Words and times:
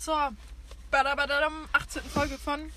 zur 0.00 0.32
badabadadam 0.90 1.52
18. 1.72 2.02
Folge 2.02 2.38
von. 2.38 2.72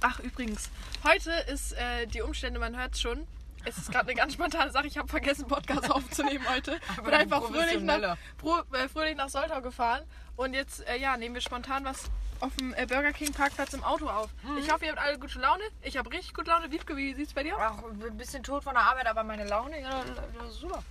Ach, 0.00 0.20
übrigens, 0.20 0.68
heute 1.02 1.30
ist 1.50 1.72
äh, 1.72 2.06
die 2.06 2.20
Umstände, 2.20 2.60
man 2.60 2.76
hört 2.76 2.98
schon. 2.98 3.26
Es 3.64 3.78
ist 3.78 3.90
gerade 3.90 4.10
eine 4.10 4.14
ganz 4.14 4.34
spontane 4.34 4.70
Sache. 4.70 4.86
Ich 4.86 4.98
habe 4.98 5.08
vergessen, 5.08 5.48
Podcast 5.48 5.90
aufzunehmen 5.90 6.44
heute. 6.54 6.78
Ich 6.96 7.02
bin 7.02 7.14
einfach 7.14 7.42
fröhlich 7.44 7.80
nach, 7.80 8.18
pro, 8.36 8.58
äh, 8.74 8.88
fröhlich 8.88 9.16
nach 9.16 9.30
Soltau 9.30 9.62
gefahren. 9.62 10.02
Und 10.36 10.52
jetzt 10.52 10.86
äh, 10.86 10.98
ja, 10.98 11.16
nehmen 11.16 11.34
wir 11.34 11.40
spontan 11.40 11.86
was 11.86 12.10
auf 12.40 12.54
dem 12.56 12.74
äh, 12.74 12.84
Burger 12.84 13.12
King 13.12 13.32
Parkplatz 13.32 13.72
im 13.72 13.82
Auto 13.82 14.06
auf. 14.06 14.28
Mhm. 14.42 14.58
Ich 14.58 14.70
hoffe, 14.70 14.84
ihr 14.84 14.90
habt 14.90 15.00
alle 15.00 15.18
gute 15.18 15.38
Laune. 15.38 15.62
Ich 15.80 15.96
habe 15.96 16.10
richtig 16.10 16.34
gute 16.34 16.50
Laune. 16.50 16.70
Wiebke, 16.70 16.94
wie 16.94 17.14
sieht's 17.14 17.32
bei 17.32 17.42
dir 17.42 17.56
aus? 17.56 17.78
Auch 17.78 17.88
ein 17.88 18.18
bisschen 18.18 18.42
tot 18.42 18.64
von 18.64 18.74
der 18.74 18.82
Arbeit, 18.82 19.06
aber 19.06 19.24
meine 19.24 19.46
Laune, 19.46 19.80
ja, 19.80 19.88
ja, 19.88 20.50
super. 20.50 20.82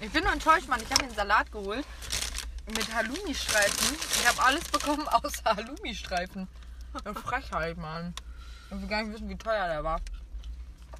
Ich 0.00 0.10
bin 0.10 0.22
nur 0.22 0.32
enttäuscht, 0.32 0.68
Mann. 0.68 0.80
Ich 0.80 0.90
habe 0.90 1.02
mir 1.02 1.08
einen 1.08 1.16
Salat 1.16 1.50
geholt 1.50 1.84
mit 2.66 2.94
Halloumi-Streifen. 2.94 3.96
Ich 4.20 4.28
habe 4.28 4.42
alles 4.42 4.64
bekommen 4.64 5.06
außer 5.08 5.44
Halloumi-Streifen. 5.44 6.48
Eine 7.04 7.14
Frechheit, 7.14 7.76
Mann. 7.76 8.14
Ich 8.70 8.80
will 8.80 8.88
gar 8.88 9.02
nicht 9.02 9.14
wissen, 9.14 9.28
wie 9.28 9.36
teuer 9.36 9.68
der 9.68 9.84
war. 9.84 10.00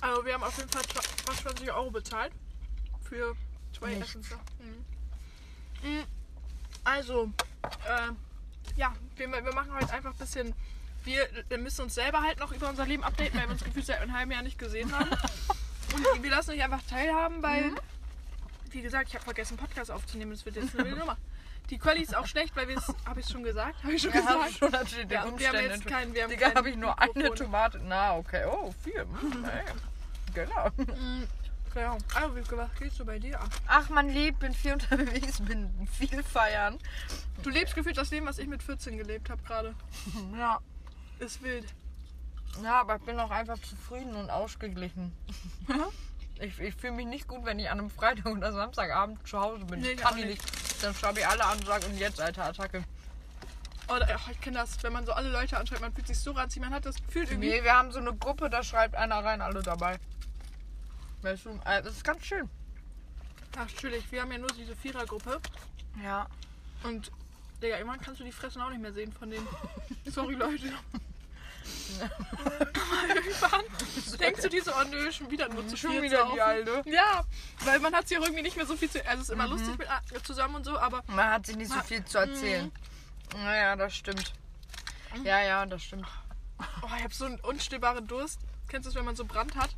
Also, 0.01 0.25
wir 0.25 0.35
haben 0.35 0.43
auf 0.43 0.57
jeden 0.59 0.71
Fall 0.71 0.83
fast 1.25 1.43
20 1.43 1.73
Euro 1.73 1.91
bezahlt. 1.91 2.33
Für 3.09 3.35
zwei 3.77 3.95
Nichts. 3.95 4.11
Essenssachen. 4.11 4.43
Mhm. 5.83 5.89
Mhm. 5.89 6.05
Also, 6.85 7.33
äh, 7.87 8.13
ja, 8.77 8.93
wir, 9.17 9.31
wir 9.31 9.55
machen 9.55 9.73
heute 9.75 9.93
einfach 9.93 10.11
ein 10.11 10.19
bisschen. 10.19 10.55
Wir, 11.05 11.29
wir 11.49 11.59
müssen 11.59 11.83
uns 11.83 11.95
selber 11.95 12.23
halt 12.23 12.39
noch 12.39 12.53
über 12.53 12.69
unser 12.69 12.87
Leben 12.87 13.03
updaten, 13.03 13.35
weil 13.35 13.49
wir 13.49 13.53
uns 13.53 13.65
gefühlt 13.65 13.87
seit 13.87 14.01
einem 14.01 14.17
halben 14.17 14.31
Jahr 14.31 14.43
nicht 14.43 14.59
gesehen 14.59 14.93
haben. 14.97 15.11
Und 15.11 16.23
wir 16.23 16.31
lassen 16.31 16.53
euch 16.53 16.63
einfach 16.63 16.83
teilhaben, 16.89 17.43
weil, 17.43 17.73
wie 18.71 18.83
gesagt, 18.83 19.09
ich 19.09 19.15
habe 19.15 19.25
vergessen, 19.25 19.57
Podcast 19.57 19.91
aufzunehmen. 19.91 20.31
Das 20.31 20.45
wird 20.45 20.57
jetzt 20.57 20.75
eine 20.75 20.85
wilde 20.89 21.01
Nummer. 21.01 21.17
Die 21.71 21.79
Quali 21.79 22.03
ist 22.03 22.15
auch 22.15 22.27
schlecht, 22.27 22.55
weil 22.55 22.69
wir 22.69 22.77
es, 22.77 22.93
habe 23.07 23.21
ich 23.21 23.29
schon 23.29 23.43
gesagt? 23.43 23.83
Habe 23.83 23.95
ich 23.95 24.03
schon 24.03 24.13
hab 24.13 24.21
gesagt? 24.21 24.51
ich 24.51 24.57
schon 24.59 24.71
natürlich 24.71 25.11
Ja, 25.11 25.25
wir 25.39 25.49
haben 25.49 25.59
jetzt 25.61 25.87
keinen, 25.87 26.15
wir 26.15 26.25
haben 26.25 26.31
Digga, 26.31 26.55
habe 26.55 26.71
ich 26.71 26.77
nur 26.77 26.99
eine 26.99 27.13
Mikrofon. 27.15 27.37
Tomate. 27.37 27.81
Na, 27.85 28.17
okay. 28.17 28.45
Oh, 28.47 28.73
vier. 28.83 29.03
Hm. 29.03 29.47
Genau. 30.35 30.69
Mhm. 30.77 31.29
Genau. 31.75 31.97
Also, 32.15 32.37
Wiebke, 32.37 32.57
was 32.57 32.75
gehst 32.79 33.01
du 33.01 33.05
bei 33.05 33.19
dir 33.19 33.41
ab? 33.41 33.49
Ach, 33.67 33.89
man 33.89 34.09
lebt, 34.11 34.41
bin 34.41 34.53
viel 34.53 34.75
unterwegs, 34.75 35.41
bin 35.41 35.71
viel 35.91 36.23
feiern. 36.23 36.79
Du 37.43 37.51
lebst 37.51 37.75
gefühlt 37.75 37.97
das 37.97 38.11
Leben, 38.11 38.27
was 38.27 38.39
ich 38.39 38.47
mit 38.47 38.63
14 38.63 38.99
gelebt 38.99 39.31
habe 39.31 39.43
gerade. 39.43 39.75
Ja. 40.39 40.61
Ist 41.19 41.43
wild. 41.43 41.67
Ja, 42.63 42.81
aber 42.81 42.97
ich 42.97 43.03
bin 43.03 43.19
auch 43.19 43.31
einfach 43.31 43.59
zufrieden 43.61 44.15
und 44.15 44.31
ausgeglichen. 44.31 45.13
Ich, 46.41 46.59
ich 46.59 46.75
fühle 46.75 46.95
mich 46.95 47.07
nicht 47.07 47.29
gut, 47.29 47.45
wenn 47.45 47.61
ich 47.61 47.71
an 47.71 47.79
einem 47.79 47.91
Freitag 47.91 48.27
oder 48.27 48.53
Samstagabend 48.53 49.25
zu 49.29 49.39
Hause 49.39 49.65
bin. 49.65 49.81
Nee, 49.81 49.93
ich 49.93 49.97
kann 49.99 50.19
ich 50.19 50.25
nicht. 50.25 50.43
Dann 50.83 50.95
schreibe 50.95 51.21
ich 51.21 51.27
alle 51.27 51.45
an 51.45 51.59
und 51.59 51.67
sage, 51.67 51.87
und 51.87 51.97
jetzt, 51.97 52.21
Alter, 52.21 52.45
Attacke. 52.45 52.85
Oder, 53.89 54.09
ach, 54.15 54.29
ich 54.31 54.41
kenne 54.41 54.59
das, 54.59 54.83
wenn 54.83 54.93
man 54.93 55.07
so 55.07 55.13
alle 55.13 55.31
Leute 55.31 55.57
anschreibt, 55.57 55.81
man 55.81 55.93
fühlt 55.93 56.07
sich 56.07 56.19
so 56.19 56.33
ranzig, 56.33 56.61
man 56.61 56.73
hat 56.73 56.85
das 56.85 56.97
Gefühl 56.97 57.25
irgendwie. 57.25 57.51
Nee, 57.51 57.63
wir 57.63 57.73
haben 57.73 57.93
so 57.93 57.99
eine 57.99 58.15
Gruppe, 58.15 58.51
da 58.51 58.63
schreibt 58.63 58.95
einer 58.95 59.23
rein, 59.25 59.41
alle 59.41 59.63
dabei. 59.63 59.99
Weißt 61.23 61.45
du, 61.45 61.51
äh, 61.65 61.83
das 61.83 61.95
ist 61.95 62.05
ganz 62.05 62.25
schön. 62.25 62.49
Ach, 63.57 63.59
natürlich, 63.59 64.11
wir 64.11 64.23
haben 64.23 64.33
ja 64.33 64.39
nur 64.39 64.51
diese 64.53 64.75
Vierergruppe. 64.75 65.41
Ja. 66.03 66.27
Und, 66.83 67.13
Digga, 67.63 67.77
irgendwann 67.77 68.01
kannst 68.01 68.21
du 68.21 68.25
die 68.25 68.33
Fressen 68.33 68.61
auch 68.61 68.71
nicht 68.71 68.83
mehr 68.83 68.93
sehen 68.93 69.13
von 69.13 69.31
denen. 69.31 69.47
Sorry, 70.07 70.35
Leute. 70.35 70.73
Denkst 74.19 74.43
du 74.43 74.49
dir 74.49 74.63
so, 74.65 74.73
oh 74.73 74.85
nö, 74.91 75.13
schon 75.13 75.31
wieder 75.31 75.49
nur 75.49 75.67
zu 75.69 75.77
Schon 75.77 76.01
wieder 76.03 76.29
die 76.33 76.41
Alte. 76.41 76.83
Ja, 76.87 77.25
weil 77.65 77.81
man 77.81 77.95
hat 77.95 78.09
sich 78.09 78.19
auch 78.19 78.23
irgendwie 78.23 78.43
nicht 78.43 78.57
mehr 78.57 78.67
so 78.67 78.77
viel 78.77 78.91
zu... 78.91 79.05
Also 79.07 79.23
es 79.23 79.29
ist 79.29 79.35
immer 79.35 79.49
lustig 79.49 79.77
mit, 79.79 79.87
äh, 79.89 80.23
zusammen 80.23 80.57
und 80.57 80.65
so, 80.65 80.79
aber 80.79 81.03
Man 81.09 81.31
hat 81.31 81.47
sich 81.47 81.57
nicht 81.57 81.73
so 81.73 81.81
viel 81.81 82.05
zu 82.05 82.19
erzählen. 82.19 82.71
Naja, 83.35 83.77
das 83.77 83.95
stimmt. 83.95 84.33
Ja, 85.25 85.41
ja, 85.41 85.67
das 85.67 85.83
stimmt. 85.83 86.07
oh, 86.83 86.91
ich 86.97 87.03
habe 87.03 87.15
so 87.15 87.25
einen 87.27 87.41
unstillbaren 87.41 88.07
Durst. 88.07 88.41
Kennst 88.69 88.87
du 88.87 88.91
es, 88.91 88.95
wenn 88.95 89.05
man 89.05 89.17
so 89.17 89.25
Brand 89.25 89.55
hat? 89.57 89.71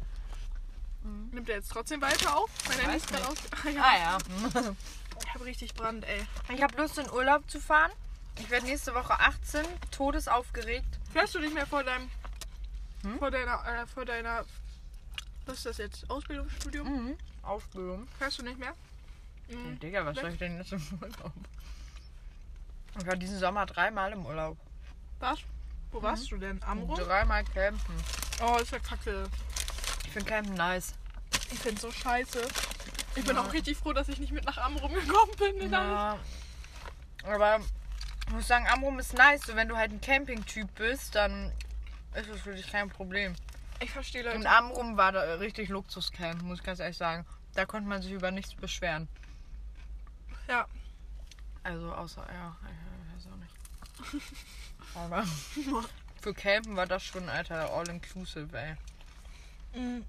Nimmt 1.33 1.49
er 1.49 1.57
jetzt 1.57 1.71
trotzdem 1.71 2.01
weiter 2.01 2.37
auf? 2.37 2.51
Mein 2.69 2.79
Handy 2.79 2.97
ist 2.97 3.09
gerade 3.09 3.29
aus... 3.29 3.37
Ah 3.65 3.97
ja. 3.99 4.19
Ich 5.23 5.35
habe 5.35 5.45
richtig 5.45 5.75
Brand, 5.75 6.05
ey. 6.05 6.27
Ich 6.53 6.63
habe 6.63 6.77
Lust, 6.81 6.99
in 6.99 7.11
Urlaub 7.11 7.49
zu 7.51 7.61
fahren. 7.61 7.93
Ich 8.39 8.51
werde 8.51 8.67
nächste 8.67 8.95
Woche 8.95 9.19
18, 9.19 9.65
todesaufgeregt. 9.91 10.99
Fährst 11.13 11.35
du 11.35 11.41
nicht 11.41 11.55
mehr 11.55 11.67
vor 11.67 11.85
deinem. 11.85 12.11
Vor 13.19 13.31
deiner. 13.31 13.65
Äh, 13.67 13.87
vor 13.87 14.05
deiner. 14.05 14.45
Was 15.47 15.59
ist 15.59 15.67
das 15.67 15.79
jetzt? 15.79 16.11
Ausbildungsstudium? 16.11 16.89
Mhm. 16.89 17.19
Ausbildung. 17.43 18.09
Fährst 18.19 18.39
du 18.39 18.43
nicht 18.43 18.59
mehr? 18.59 18.75
Mhm. 19.49 19.79
Digga, 19.79 20.05
was 20.07 20.17
soll 20.17 20.31
ich 20.31 20.39
denn 20.39 20.57
jetzt 20.57 20.73
im 20.73 20.83
Urlaub? 21.01 21.33
Ich 22.99 23.07
war 23.07 23.17
diesen 23.17 23.39
Sommer 23.39 23.67
dreimal 23.67 24.13
im 24.13 24.25
Urlaub. 24.25 24.57
Was? 25.21 25.41
Wo 25.91 26.03
warst 26.03 26.31
du 26.31 26.39
denn? 26.39 26.63
Amrum? 26.63 26.97
Dreimal 26.97 27.45
campen. 27.45 27.95
Oh, 28.43 28.57
ist 28.57 28.73
ja 28.73 28.79
kacke. 28.79 29.25
Ich 30.05 30.11
finde 30.11 30.29
Campen 30.29 30.55
nice. 30.55 30.95
Ich 31.53 31.59
find's 31.59 31.83
so 31.83 31.91
scheiße. 31.91 32.47
Ich 33.17 33.25
bin 33.25 33.37
auch 33.37 33.53
richtig 33.53 33.77
froh, 33.77 33.93
dass 33.93 34.09
ich 34.09 34.19
nicht 34.19 34.33
mit 34.33 34.45
nach 34.45 34.59
Amrum 34.59 34.93
gekommen 34.93 35.33
bin. 35.39 35.57
in 35.61 35.75
alles. 35.75 35.93
Ja. 35.93 36.19
Aber 37.33 37.61
ich 38.27 38.33
muss 38.33 38.49
sagen, 38.49 38.67
Amrum 38.67 38.99
ist 38.99 39.15
nice. 39.15 39.43
So, 39.43 39.55
wenn 39.57 39.69
du 39.69 39.77
halt 39.77 39.93
ein 39.93 40.01
Camping-Typ 40.01 40.75
bist, 40.75 41.15
dann 41.15 41.53
ist 42.15 42.29
es 42.29 42.41
für 42.41 42.55
dich 42.55 42.71
kein 42.71 42.89
Problem. 42.89 43.35
Ich 43.81 43.91
verstehe 43.91 44.23
In 44.23 44.43
Leute. 44.43 44.51
Amrum 44.51 44.97
war 44.97 45.13
da 45.13 45.35
richtig 45.35 45.69
Luxuscamp, 45.69 46.43
muss 46.43 46.59
ich 46.59 46.65
ganz 46.65 46.81
ehrlich 46.81 46.97
sagen. 46.97 47.27
Da 47.55 47.67
konnte 47.67 47.89
man 47.89 48.03
sich 48.03 48.13
über 48.13 48.31
nichts 48.31 48.55
beschweren. 48.55 49.09
Ja. 50.49 50.67
Also 51.63 51.93
außer, 51.93 52.27
ja, 52.33 52.57
ich 52.63 53.27
weiß 53.27 53.33
auch 53.33 53.37
nicht. 53.37 54.25
Aber 54.95 55.25
für 56.21 56.35
Campen 56.35 56.77
war 56.77 56.87
das 56.87 57.03
schon, 57.03 57.29
Alter, 57.29 57.73
all-inclusive, 57.73 58.57
ey. 58.57 58.77
Mhm. 59.75 60.05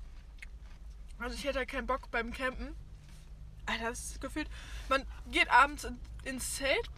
Also 1.19 1.35
ich 1.35 1.43
hätte 1.43 1.59
halt 1.59 1.69
keinen 1.69 1.87
Bock 1.87 2.11
beim 2.11 2.33
Campen. 2.33 2.75
Alter, 3.65 3.89
das 3.89 4.11
ist 4.11 4.21
gefühlt. 4.21 4.49
Man 4.89 5.05
geht 5.31 5.49
abends 5.49 5.85
in, 5.85 5.97
ins 6.23 6.55
Zelt 6.55 6.89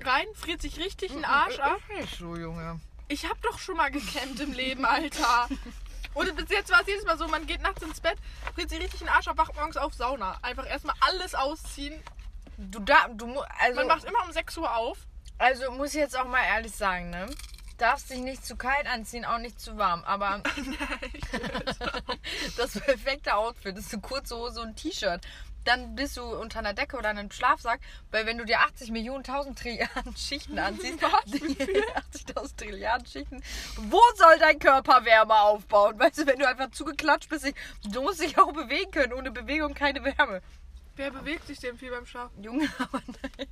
rein, 0.00 0.26
friert 0.34 0.62
sich 0.62 0.78
richtig 0.78 1.12
den 1.12 1.24
Arsch 1.24 1.58
ab. 1.58 1.78
Ist 1.90 2.00
nicht 2.00 2.18
so, 2.18 2.36
Junge. 2.36 2.80
Ich 3.08 3.28
hab 3.28 3.40
doch 3.42 3.58
schon 3.58 3.76
mal 3.76 3.90
gecampt 3.90 4.40
im 4.40 4.52
Leben, 4.52 4.84
Alter. 4.84 5.48
Und 6.14 6.34
bis 6.36 6.50
jetzt 6.50 6.70
war 6.70 6.80
es 6.82 6.86
jedes 6.86 7.04
Mal 7.06 7.16
so, 7.16 7.26
man 7.28 7.46
geht 7.46 7.62
nachts 7.62 7.82
ins 7.82 8.00
Bett, 8.00 8.18
friert 8.54 8.68
sich 8.68 8.80
richtig 8.80 9.00
den 9.00 9.08
Arsch 9.08 9.28
ab, 9.28 9.38
wacht 9.38 9.54
morgens 9.54 9.76
auf 9.78 9.94
Sauna. 9.94 10.38
Einfach 10.42 10.66
erstmal 10.68 10.94
alles 11.00 11.34
ausziehen. 11.34 12.02
Du 12.58 12.80
da, 12.80 13.08
du 13.08 13.26
mu- 13.26 13.40
also, 13.58 13.76
Man 13.76 13.86
macht 13.86 14.04
immer 14.04 14.22
um 14.26 14.30
6 14.32 14.58
Uhr 14.58 14.76
auf. 14.76 14.98
also 15.38 15.70
muss 15.72 15.88
ich 15.94 16.00
jetzt 16.00 16.16
auch 16.18 16.26
mal 16.26 16.44
ehrlich 16.44 16.72
sagen, 16.74 17.08
ne? 17.10 17.26
Darfst 17.78 18.10
dich 18.10 18.18
nicht 18.18 18.44
zu 18.44 18.56
kalt 18.56 18.86
anziehen, 18.86 19.24
auch 19.24 19.38
nicht 19.38 19.58
zu 19.58 19.78
warm. 19.78 20.04
Aber 20.04 20.42
das 22.56 22.78
perfekte 22.78 23.34
Outfit 23.34 23.76
ist 23.78 23.92
eine 23.92 24.02
kurze 24.02 24.36
Hose 24.36 24.60
und 24.60 24.68
ein 24.68 24.76
T-Shirt. 24.76 25.22
Dann 25.64 25.94
bist 25.94 26.16
du 26.16 26.22
unter 26.22 26.58
einer 26.58 26.74
Decke 26.74 26.96
oder 26.96 27.10
einem 27.10 27.30
Schlafsack, 27.30 27.80
weil 28.10 28.26
wenn 28.26 28.38
du 28.38 28.44
dir 28.44 28.60
80 28.60 28.90
Millionen 28.90 29.24
tausend 29.24 29.58
Trilliarden 29.58 30.16
Schichten 30.16 30.58
anziehst, 30.58 31.00
Was? 31.02 31.24
die 31.26 31.56
80.000 31.56 32.56
Trilliarden 32.56 33.06
Schichten, 33.06 33.42
wo 33.76 34.00
soll 34.16 34.38
dein 34.38 34.58
Körper 34.58 35.04
Wärme 35.04 35.34
aufbauen? 35.34 35.98
Weißt 35.98 36.18
du, 36.18 36.26
wenn 36.26 36.38
du 36.38 36.48
einfach 36.48 36.70
zugeklatscht 36.70 37.28
bist, 37.28 37.52
du 37.84 38.02
musst 38.02 38.20
dich 38.20 38.38
auch 38.38 38.52
bewegen 38.52 38.90
können. 38.90 39.12
Ohne 39.12 39.30
Bewegung 39.30 39.74
keine 39.74 40.04
Wärme. 40.04 40.42
Wer 40.96 41.10
bewegt 41.10 41.46
sich 41.46 41.58
denn 41.58 41.78
viel 41.78 41.90
beim 41.90 42.06
Schlafen? 42.06 42.42
Junge, 42.42 42.68
aber 42.78 43.02
nein. 43.06 43.48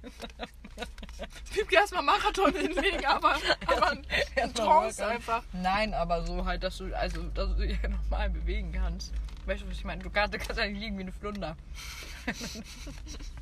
Wiebke 1.52 1.74
erstmal 1.74 2.02
Marathon 2.02 2.52
hinlegen, 2.52 3.04
aber, 3.06 3.36
aber 3.66 3.96
in 4.36 4.54
Trance 4.54 5.06
einfach. 5.06 5.42
Nein, 5.52 5.94
aber 5.94 6.26
so 6.26 6.44
halt, 6.44 6.62
dass 6.62 6.78
du, 6.78 6.94
also, 6.94 7.22
dass 7.30 7.56
du 7.56 7.66
dich 7.66 7.80
ja 7.82 7.88
normal 8.10 8.30
bewegen 8.30 8.72
kannst. 8.72 9.12
Weißt 9.46 9.62
du, 9.62 9.68
was 9.68 9.76
ich 9.76 9.84
meine? 9.84 10.02
Du 10.02 10.10
kannst, 10.10 10.34
du 10.34 10.38
kannst 10.38 10.58
ja 10.58 10.66
nicht 10.66 10.80
liegen 10.80 10.98
wie 10.98 11.02
eine 11.02 11.12
Flunder. 11.12 11.56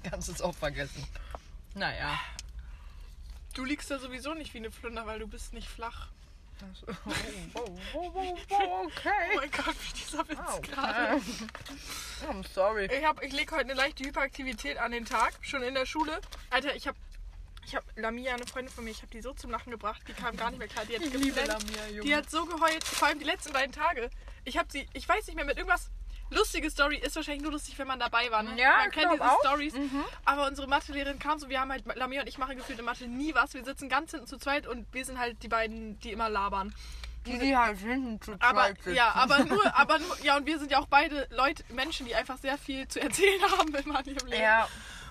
kannst 0.05 0.29
es 0.29 0.41
auch 0.41 0.55
vergessen. 0.55 1.05
Naja. 1.75 2.19
Du 3.55 3.65
liegst 3.65 3.91
da 3.91 3.99
sowieso 3.99 4.35
nicht 4.35 4.55
wie 4.55 4.59
eine 4.59 4.71
Flunder, 4.71 5.07
weil 5.07 5.19
du 5.19 5.27
bist 5.27 5.53
nicht 5.53 5.69
flach. 5.69 6.09
Oh, 7.55 7.61
oh, 7.65 7.79
oh, 7.95 8.11
oh, 8.15 8.37
oh, 8.51 8.57
Oh 8.61 8.87
okay. 8.87 9.37
mein 9.37 9.51
Gott, 9.51 9.75
wie 9.81 9.93
dieser 9.93 10.29
Witz 10.29 10.39
Au. 10.39 10.61
gerade. 10.61 11.21
I'm 12.29 12.45
sorry. 12.53 12.87
Ich, 12.87 13.05
hab, 13.05 13.23
ich 13.23 13.33
lege 13.33 13.53
heute 13.53 13.65
eine 13.65 13.75
leichte 13.75 14.05
Hyperaktivität 14.05 14.79
an 14.79 14.93
den 14.93 15.05
Tag, 15.05 15.35
schon 15.41 15.63
in 15.63 15.75
der 15.75 15.87
Schule. 15.87 16.21
Alter, 16.51 16.75
ich 16.75 16.87
habe 16.87 16.99
ich 17.65 17.77
hab 17.77 17.85
Lamia, 17.97 18.35
eine 18.35 18.47
Freundin 18.47 18.73
von 18.73 18.85
mir, 18.85 18.91
ich 18.91 19.03
habe 19.03 19.11
die 19.13 19.21
so 19.21 19.35
zum 19.35 19.51
Lachen 19.51 19.71
gebracht, 19.71 20.01
die 20.09 20.15
kam 20.15 20.37
gar 20.37 20.51
nicht 20.51 20.59
mehr 20.59 20.69
klar. 20.69 20.87
Die 20.87 20.97
hat 20.97 21.03
Ich 21.03 21.13
liebe. 21.13 21.41
Lamia, 21.41 21.87
Junge. 21.89 22.01
Die 22.01 22.17
hat 22.17 22.31
so 22.31 22.47
geheult, 22.47 22.83
vor 22.83 23.09
allem 23.09 23.19
die 23.19 23.27
letzten 23.27 23.53
beiden 23.53 23.73
Tage. 23.73 24.09
Ich 24.45 24.57
habe 24.57 24.69
sie, 24.73 24.89
ich 24.95 25.07
weiß 25.07 25.27
nicht 25.27 25.37
mehr, 25.37 25.45
mit 25.45 25.59
irgendwas. 25.59 25.91
Lustige 26.31 26.71
Story 26.71 26.97
ist 26.97 27.17
wahrscheinlich 27.17 27.43
nur 27.43 27.53
lustig, 27.53 27.79
wenn 27.79 27.87
man 27.87 27.99
dabei 27.99 28.31
war. 28.31 28.43
Ne? 28.43 28.59
Ja, 28.59 28.79
man 28.79 28.91
kennt 28.91 29.13
diese. 29.13 29.25
Stories. 29.41 29.75
Aber 30.25 30.47
unsere 30.47 30.67
Mathelehrerin 30.67 31.19
kam 31.19 31.39
so, 31.39 31.49
wir 31.49 31.61
haben 31.61 31.71
halt, 31.71 31.85
Lamia 31.97 32.21
und 32.21 32.29
ich 32.29 32.39
machen 32.39 32.57
gefühlt 32.57 32.79
in 32.79 32.85
Mathe 32.85 33.07
nie 33.07 33.35
was. 33.35 33.55
Wir 33.55 33.65
sitzen 33.65 33.89
ganz 33.89 34.11
hinten 34.11 34.27
zu 34.27 34.37
zweit 34.39 34.67
und 34.67 34.87
wir 34.93 35.05
sind 35.05 35.19
halt 35.19 35.43
die 35.43 35.49
beiden, 35.49 35.99
die 36.01 36.13
immer 36.13 36.29
labern. 36.29 36.75
Die, 37.27 37.39
die 37.39 37.57
halt 37.57 37.79
hinten 37.79 38.21
zu 38.21 38.33
Aber 38.41 38.61
zweit 38.61 38.77
sitzen. 38.79 38.95
ja, 38.95 39.13
aber 39.13 39.39
nur, 39.45 39.77
aber 39.77 39.99
nur, 39.99 40.23
ja, 40.23 40.37
und 40.37 40.47
wir 40.47 40.59
sind 40.59 40.71
ja 40.71 40.79
auch 40.79 40.87
beide 40.87 41.27
Leute, 41.31 41.65
Menschen, 41.71 42.07
die 42.07 42.15
einfach 42.15 42.39
sehr 42.39 42.59
viel 42.59 42.87
zu 42.89 43.01
erzählen 43.01 43.41
haben 43.59 43.75
in 43.75 44.15
ihrem 44.15 44.27
Leben. 44.29 44.43
Ja, 44.43 44.69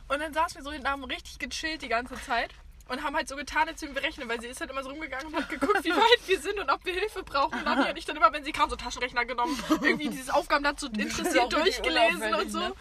Und 0.07 0.19
dann 0.19 0.33
saßen 0.33 0.57
wir 0.57 0.63
so 0.63 0.71
hinten, 0.71 0.87
haben 0.87 1.03
richtig 1.03 1.39
gechillt 1.39 1.81
die 1.81 1.89
ganze 1.89 2.15
Zeit. 2.21 2.51
Und 2.87 3.03
haben 3.03 3.15
halt 3.15 3.27
so 3.27 3.35
getan, 3.35 3.67
als 3.67 3.81
würden 3.81 3.95
wir 3.95 4.03
rechnen, 4.03 4.27
weil 4.29 4.39
sie 4.39 4.47
ist 4.47 4.59
halt 4.59 4.69
immer 4.71 4.83
so 4.83 4.89
rumgegangen 4.89 5.27
und 5.27 5.35
hat 5.35 5.49
geguckt, 5.49 5.83
wie 5.83 5.91
weit 5.91 6.27
wir 6.27 6.39
sind 6.39 6.59
und 6.59 6.69
ob 6.69 6.83
wir 6.85 6.93
Hilfe 6.93 7.23
brauchen. 7.23 7.57
Und 7.59 7.65
dann 7.65 7.85
hat 7.85 7.97
die 7.97 8.05
dann 8.05 8.15
immer, 8.17 8.31
wenn 8.31 8.43
sie 8.43 8.51
kam, 8.51 8.69
so 8.69 8.75
Taschenrechner 8.75 9.25
genommen, 9.25 9.61
irgendwie 9.81 10.09
dieses 10.09 10.29
Aufgabenblatt 10.29 10.79
so 10.79 10.87
interessiert 10.87 11.51
durchgelesen 11.51 12.33
und 12.35 12.51
so. 12.51 12.59
ne? 12.59 12.73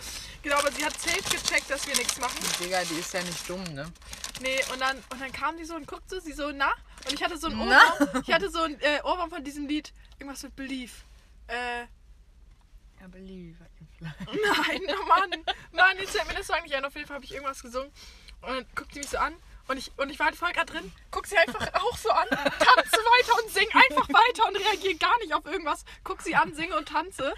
Genau, 0.43 0.56
aber 0.58 0.70
sie 0.73 0.85
hat 0.85 0.99
safe 1.00 1.23
gecheckt, 1.23 1.70
dass 1.70 1.87
wir 1.87 1.97
nichts 1.97 2.19
machen. 2.20 2.38
Digga, 2.61 2.85
die 2.85 2.94
ist 2.94 3.12
ja 3.12 3.23
nicht 3.23 3.49
dumm, 3.49 3.64
ne? 3.75 3.93
Nee, 4.41 4.61
und 4.73 4.81
dann, 4.81 4.97
und 5.11 5.20
dann 5.20 5.32
kam 5.32 5.56
die 5.56 5.64
so 5.64 5.75
und 5.75 5.87
guckte 5.87 6.20
sie 6.20 6.32
so, 6.32 6.52
na? 6.52 6.70
Und 7.06 7.12
ich 7.12 7.23
hatte 7.23 7.37
so 7.38 7.49
einen 7.49 7.69
Na? 7.69 7.81
Ohrwurm, 8.00 8.23
ich 8.26 8.32
hatte 8.32 8.50
so 8.50 8.62
einen 8.62 8.79
äh, 8.81 9.00
Ohrwurm 9.02 9.31
von 9.31 9.43
diesem 9.43 9.67
Lied, 9.67 9.93
irgendwas 10.19 10.43
mit 10.43 10.55
Belief. 10.56 11.05
Äh, 11.49 11.85
I 13.02 13.09
believe 13.09 13.56
I 13.62 13.69
can 13.76 13.88
fly. 13.99 14.41
Nein, 14.43 14.81
oh 15.00 15.06
Mann. 15.06 15.31
Mann, 15.73 15.97
jetzt 15.99 16.12
fällt 16.12 16.26
mir 16.29 16.35
das 16.35 16.47
Song 16.47 16.62
nicht 16.62 16.75
ein. 16.75 16.85
Auf 16.85 16.94
jeden 16.94 17.06
Fall 17.06 17.17
habe 17.17 17.25
ich 17.25 17.32
irgendwas 17.32 17.62
gesungen. 17.62 17.91
Und 18.43 18.49
dann 18.49 18.67
guckt 18.75 18.93
sie 18.94 19.00
mich 19.00 19.09
so 19.09 19.19
an. 19.19 19.35
Und 19.68 19.78
ich, 19.78 19.90
und 19.96 20.10
ich 20.10 20.18
war 20.18 20.26
halt 20.26 20.36
voll 20.36 20.52
gerade 20.52 20.72
drin. 20.72 20.92
Guck 21.10 21.26
sie 21.26 21.36
einfach 21.36 21.60
auch 21.74 21.96
so 21.96 22.10
an. 22.10 22.28
Tanze 22.28 22.96
weiter 22.96 23.42
und 23.42 23.50
sing 23.50 23.68
einfach 23.72 24.08
weiter 24.08 24.48
und 24.48 24.56
reagiere 24.56 24.94
gar 24.96 25.18
nicht 25.18 25.34
auf 25.34 25.44
irgendwas. 25.44 25.84
Guck 26.04 26.22
sie 26.22 26.34
an, 26.36 26.54
singe 26.54 26.76
und 26.76 26.88
tanze. 26.88 27.34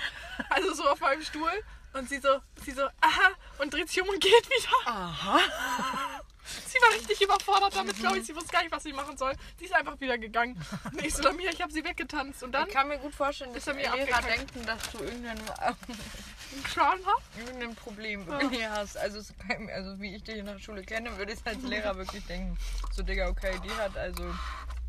Also 0.50 0.75
so 0.75 0.88
auf 0.88 1.00
meinem 1.00 1.22
Stuhl. 1.22 1.50
Und 1.94 2.08
sie 2.08 2.19
so, 2.19 2.38
sie 2.64 2.72
so, 2.72 2.82
aha. 2.82 3.30
Und 3.58 3.72
dreht 3.72 3.88
sich 3.88 4.00
um 4.02 4.08
und 4.08 4.20
geht 4.20 4.48
wieder. 4.50 4.69
Aha. 4.86 5.40
Sie 6.67 6.79
war 6.81 6.91
richtig 6.95 7.21
überfordert 7.23 7.75
damit, 7.77 7.97
glaube 7.99 8.19
ich. 8.19 8.27
Sie 8.27 8.35
wusste 8.35 8.50
gar 8.53 8.62
nicht, 8.62 8.73
was 8.73 8.83
sie 8.83 8.93
machen 8.93 9.17
soll. 9.17 9.35
Sie 9.59 9.65
ist 9.67 9.75
einfach 9.75 9.99
wieder 10.00 10.19
gegangen. 10.19 10.61
Und 10.85 11.03
ich 11.05 11.15
so, 11.15 11.23
Lamia, 11.23 11.50
ich 11.50 11.61
habe 11.61 11.73
sie 11.73 11.85
weggetanzt. 11.85 12.43
Und 12.43 12.53
dann 12.53 12.69
Ich 12.69 12.75
kann 12.75 12.89
mir 12.89 12.99
gut 12.99 13.15
vorstellen, 13.15 13.53
dass 13.55 13.65
die 13.65 13.71
Lehrer 13.73 13.93
abgekackt. 13.93 14.29
denken, 14.31 14.67
dass 14.67 14.91
du 14.91 14.99
irgendein, 14.99 15.39
einen 15.61 16.67
Schaden 16.73 17.05
hab. 17.06 17.23
irgendein 17.39 17.75
Problem 17.75 18.27
irgendwie 18.29 18.67
hast. 18.67 18.97
Also, 18.97 19.21
also 19.75 20.00
wie 20.00 20.15
ich 20.17 20.23
dich 20.25 20.39
in 20.39 20.47
der 20.47 20.59
Schule 20.59 20.83
kenne, 20.83 21.17
würde 21.19 21.33
ich 21.33 21.39
als 21.45 21.62
Lehrer 21.62 21.97
wirklich 21.97 22.25
denken. 22.27 22.56
So, 22.93 23.03
Digga, 23.03 23.29
okay, 23.29 23.59
die 23.65 23.71
hat 23.73 23.97
also, 23.97 24.35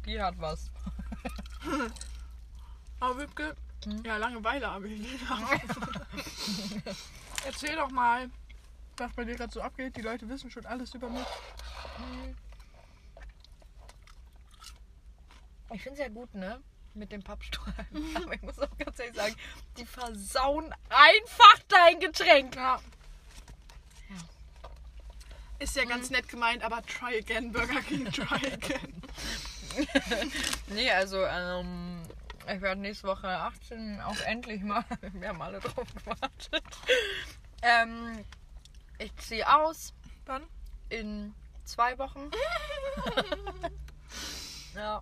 die 0.05 0.21
hat 0.21 0.35
was. 0.39 0.69
Aber 2.99 3.17
Wipke, 3.17 3.55
Hm? 3.85 4.03
ja, 4.05 4.17
Langeweile 4.17 4.69
habe 4.69 4.89
ich. 4.89 5.07
Erzähl 7.45 7.75
doch 7.77 7.89
mal, 7.91 8.29
was 8.99 9.13
bei 9.13 9.23
dir 9.23 9.35
gerade 9.35 9.51
so 9.51 9.61
abgeht. 9.61 9.95
Die 9.97 10.01
Leute 10.01 10.27
wissen 10.29 10.51
schon 10.51 10.65
alles 10.65 10.93
über 10.93 11.09
mich. 11.09 11.25
Ich 15.71 15.83
finde 15.83 15.99
es 16.01 16.07
ja 16.07 16.09
gut, 16.09 16.33
ne? 16.33 16.61
Mit 16.93 17.11
dem 17.11 17.23
Pappstrohhalm. 17.23 18.15
Aber 18.15 18.33
ich 18.33 18.41
muss 18.41 18.59
auch 18.59 18.77
ganz 18.77 18.99
ehrlich 18.99 19.15
sagen, 19.15 19.35
die 19.77 19.85
versauen 19.85 20.73
einfach 20.89 21.59
dein 21.67 21.99
Getränk. 21.99 22.55
Ja. 22.55 22.79
Ist 25.59 25.75
ja 25.75 25.83
ganz 25.83 26.09
nett 26.09 26.29
gemeint, 26.29 26.63
aber 26.63 26.81
try 26.85 27.17
again, 27.17 27.51
Burger 27.51 27.81
King, 27.81 28.09
try 28.11 28.53
again. 28.53 29.01
Nee, 30.67 30.89
also, 30.89 31.25
ähm, 31.25 32.01
ich 32.43 32.61
werde 32.61 32.79
nächste 32.81 33.07
Woche 33.07 33.27
18 33.27 34.01
auch 34.01 34.19
endlich 34.21 34.61
mal. 34.63 34.85
Wir 35.13 35.29
haben 35.29 35.41
alle 35.41 35.59
drauf 35.59 35.87
gewartet. 35.93 36.63
Ähm, 37.61 38.23
ich 38.99 39.15
ziehe 39.17 39.47
aus 39.51 39.93
Dann? 40.25 40.43
in 40.89 41.33
zwei 41.65 41.97
Wochen. 41.97 42.29
ja, 44.75 45.01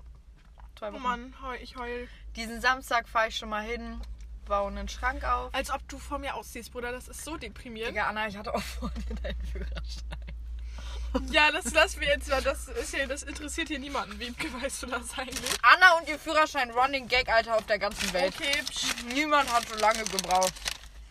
zwei 0.78 0.90
Oh 0.90 0.94
Wochen. 0.94 1.04
Mann, 1.04 1.34
heu- 1.42 1.58
ich 1.58 1.76
heul. 1.78 2.08
Diesen 2.36 2.62
Samstag 2.62 3.08
fahre 3.08 3.28
ich 3.30 3.38
schon 3.38 3.50
mal 3.50 3.64
hin, 3.64 4.00
baue 4.46 4.70
einen 4.70 4.88
Schrank 4.90 5.24
auf. 5.24 5.54
Als 5.54 5.70
ob 5.72 5.88
du 5.90 5.98
vor 5.98 6.20
mir 6.20 6.36
ausziehst, 6.36 6.72
Bruder. 6.72 6.92
Das 6.92 7.08
ist 7.08 7.24
so 7.24 7.38
deprimierend. 7.38 7.92
Digga, 7.96 8.08
Anna, 8.08 8.28
ich 8.28 8.38
hatte 8.38 8.54
auch 8.54 8.62
vor 8.62 8.90
dir 8.92 9.16
deinen 9.16 9.42
Führerschein. 9.46 10.04
Ja, 11.32 11.52
das 11.52 11.74
lassen 11.74 12.02
wir 12.02 12.10
jetzt 12.10 12.28
mal. 12.28 12.42
Das, 12.44 12.68
ist 12.68 12.94
ja, 12.94 13.08
das 13.08 13.24
interessiert 13.24 13.70
hier 13.70 13.80
niemanden. 13.80 14.20
Wie 14.20 14.30
weißt 14.62 14.84
du 14.84 14.88
das 14.88 15.18
eigentlich? 15.18 15.50
Anna 15.64 15.98
und 15.98 16.08
ihr 16.10 16.20
Führerschein 16.20 16.70
Running 16.70 17.08
Gag, 17.08 17.30
Alter, 17.30 17.56
auf 17.56 17.66
der 17.66 17.80
ganzen 17.80 18.12
Welt. 18.14 18.36
Okay, 18.36 18.62
psch, 18.70 18.94
Niemand 19.06 19.52
hat 19.52 19.68
so 19.68 19.76
lange 19.76 20.04
gebraucht. 20.04 20.54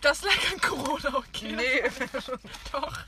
Das 0.07 0.23
lag 0.23 0.53
an 0.53 0.61
Corona, 0.61 1.17
okay. 1.17 1.53
Nee, 1.53 1.83
Doch. 2.73 2.99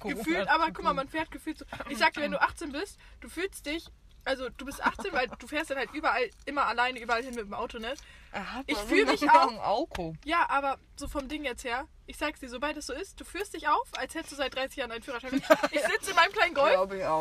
Gefühlt, 0.00 0.48
aber 0.48 0.70
guck 0.72 0.84
mal, 0.84 0.94
man 0.94 1.08
fährt 1.08 1.30
gefühlt 1.30 1.58
so. 1.58 1.66
Ich 1.90 1.98
sag 1.98 2.14
dir, 2.14 2.22
wenn 2.22 2.30
du 2.30 2.40
18 2.40 2.72
bist, 2.72 2.98
du 3.20 3.28
fühlst 3.28 3.66
dich. 3.66 3.86
Also 4.24 4.48
du 4.50 4.64
bist 4.64 4.82
18, 4.82 5.12
weil 5.12 5.28
du 5.38 5.46
fährst 5.46 5.70
dann 5.70 5.78
halt 5.78 5.92
überall, 5.92 6.30
immer 6.44 6.66
alleine 6.66 7.00
überall 7.00 7.22
hin 7.22 7.34
mit 7.34 7.44
dem 7.44 7.54
Auto, 7.54 7.78
ne? 7.78 7.94
Aha, 8.32 8.62
Ich 8.66 8.76
warum 8.76 8.88
fühl 8.88 9.04
mich 9.06 9.30
auch-. 9.30 10.14
Ja, 10.24 10.46
aber 10.50 10.78
so 10.96 11.08
vom 11.08 11.28
Ding 11.28 11.44
jetzt 11.44 11.64
her, 11.64 11.86
ich 12.06 12.16
sag's 12.16 12.40
dir, 12.40 12.48
sobald 12.48 12.76
es 12.76 12.86
so 12.86 12.92
ist, 12.92 13.20
du 13.20 13.24
führst 13.24 13.54
dich 13.54 13.68
auf, 13.68 13.88
als 13.96 14.14
hättest 14.14 14.32
du 14.32 14.36
seit 14.36 14.54
30 14.54 14.76
Jahren 14.78 14.92
einen 14.92 15.02
Führerschein. 15.02 15.30
Ich 15.70 15.80
sitze 15.82 16.10
in 16.10 16.16
meinem 16.16 16.32
kleinen 16.32 16.54
Golf 16.54 16.78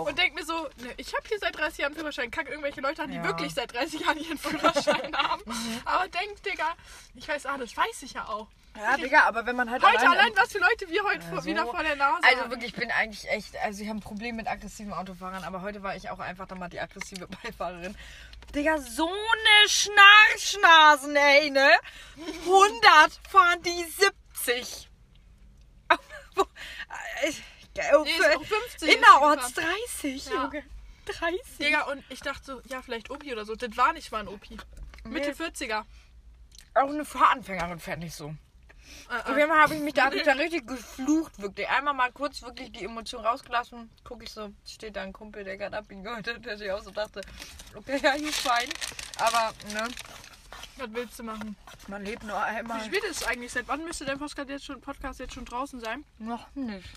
und 0.08 0.18
denk 0.18 0.36
mir 0.36 0.46
so, 0.46 0.54
ne, 0.78 0.94
ich 0.98 1.14
habe 1.16 1.28
hier 1.28 1.40
seit 1.40 1.58
30 1.58 1.80
Jahren 1.80 1.92
einen 1.92 2.00
Führerschein. 2.00 2.32
Kack 2.32 2.50
irgendwelche 2.50 2.82
Leute 2.82 3.04
an, 3.04 3.10
die 3.12 3.18
Ja. 3.18 3.24
wirklich 3.24 3.54
seit 3.54 3.74
30 3.74 4.02
Jahren 4.02 4.18
ihren 4.18 4.38
Führerschein 4.38 5.16
haben. 5.18 5.42
Aber 5.86 6.08
denk, 6.08 6.42
Digga, 6.44 6.74
ich 7.16 7.28
weiß, 7.28 7.46
ah, 7.46 7.58
das 7.58 7.76
weiß 7.76 8.04
ich 8.04 8.14
ja 8.14 8.28
auch. 8.28 8.48
Ja, 8.78 8.96
Digga, 8.96 9.24
aber 9.24 9.44
wenn 9.48 9.56
man 9.56 9.72
halt 9.72 9.82
Heute 9.84 9.98
alleine- 9.98 10.20
allein, 10.22 10.32
was 10.36 10.52
für 10.52 10.60
Leute 10.60 10.88
wir 10.88 11.04
heute 11.04 11.20
Ja, 11.24 11.30
vor, 11.30 11.42
so. 11.42 11.46
wieder 11.50 11.66
vor 11.66 11.82
der 11.82 11.96
Nase 11.96 12.22
Also 12.24 12.42
haben. 12.42 12.52
wirklich, 12.52 12.74
ich 12.74 12.80
bin 12.80 12.92
eigentlich 12.92 13.28
echt, 13.30 13.58
also 13.64 13.82
ich 13.82 13.90
habe 13.90 13.98
ein 13.98 14.04
Problem 14.04 14.36
mit 14.36 14.48
aggressiven 14.48 14.94
Autofahrern, 14.94 15.44
aber 15.44 15.64
heute 15.64 15.82
war 15.82 15.96
ich 15.96 16.12
auch 16.12 16.20
einfach 16.20 16.48
dann 16.48 16.60
mal 16.60 16.70
die 16.70 16.80
aggressive 16.80 17.28
Beifahrerin. 17.44 17.96
Digga, 18.56 18.78
so 18.80 19.08
eine 19.08 19.70
Schnarchnasen, 19.70 21.16
ey, 21.16 21.50
ne? 21.52 21.70
100 22.46 23.20
fahren 23.30 23.62
die 23.64 23.84
70. 23.84 24.90
Nee, 28.04 28.12
ist 28.12 28.36
auch 28.36 28.44
50 28.44 28.96
Innerorts 28.96 29.48
ist 29.50 29.56
super. 29.56 29.68
30, 29.68 30.26
Ja. 30.26 30.44
Junge. 30.46 30.64
30. 31.06 31.58
Digga, 31.60 31.82
und 31.92 32.04
ich 32.10 32.20
dachte 32.22 32.44
so, 32.44 32.62
ja, 32.70 32.82
vielleicht 32.82 33.12
Opi 33.12 33.32
oder 33.32 33.46
so. 33.46 33.56
Das 33.56 33.76
war 33.78 33.94
nicht 33.94 34.12
mal 34.12 34.20
ein 34.22 34.28
Opi. 34.28 34.58
Mitte 35.04 35.30
Nee. 35.30 35.46
40er. 35.46 35.86
Auch 36.74 36.90
eine 36.90 37.06
Fahranfängerin 37.06 37.80
fährt 37.80 38.00
nicht 38.00 38.16
so. 38.16 38.34
Äh, 39.10 39.30
Auf 39.32 39.38
jeden 39.38 39.50
Fall 39.50 39.60
habe 39.62 39.76
ich 39.76 39.82
mich 39.82 39.94
da, 39.94 40.10
da 40.10 40.32
richtig 40.34 40.68
geflucht, 40.68 41.40
wirklich. 41.40 41.68
Einmal 41.70 41.94
mal 41.94 42.12
kurz 42.12 42.42
wirklich 42.42 42.72
die 42.72 42.84
Emotion 42.86 43.26
rausgelassen. 43.26 43.90
Gucke 44.04 44.24
ich 44.26 44.32
so, 44.32 44.52
steht 44.66 44.96
da 44.96 45.02
ein 45.04 45.14
Kumpel, 45.14 45.44
der 45.44 45.58
gerade 45.58 45.78
abgehört 45.78 46.28
hat, 46.28 46.46
der 46.46 46.58
sich 46.58 46.70
auch 46.72 46.82
so 46.84 46.92
dachte, 46.92 47.22
okay, 47.76 48.00
ja, 48.04 48.14
he's 48.14 48.38
fine. 48.38 48.72
Aber, 49.20 49.54
ne, 49.74 49.88
Was 50.78 50.94
willst 50.94 51.20
du 51.20 51.24
machen? 51.24 51.56
man 51.88 52.04
lebt 52.04 52.24
nur 52.24 52.36
Wie 52.36 52.42
einmal. 52.42 52.84
spät 52.84 53.04
ist 53.06 53.22
es 53.22 53.28
eigentlich? 53.28 53.52
Seit 53.52 53.68
wann 53.68 53.84
müsste 53.86 54.04
dein 54.06 54.20
Podcast 54.20 54.50
jetzt 54.50 54.66
schon, 54.66 54.82
Podcast 54.82 55.20
jetzt 55.20 55.34
schon 55.34 55.46
draußen 55.46 55.80
sein? 55.80 56.04
Noch 56.20 56.54
nicht. 56.56 56.90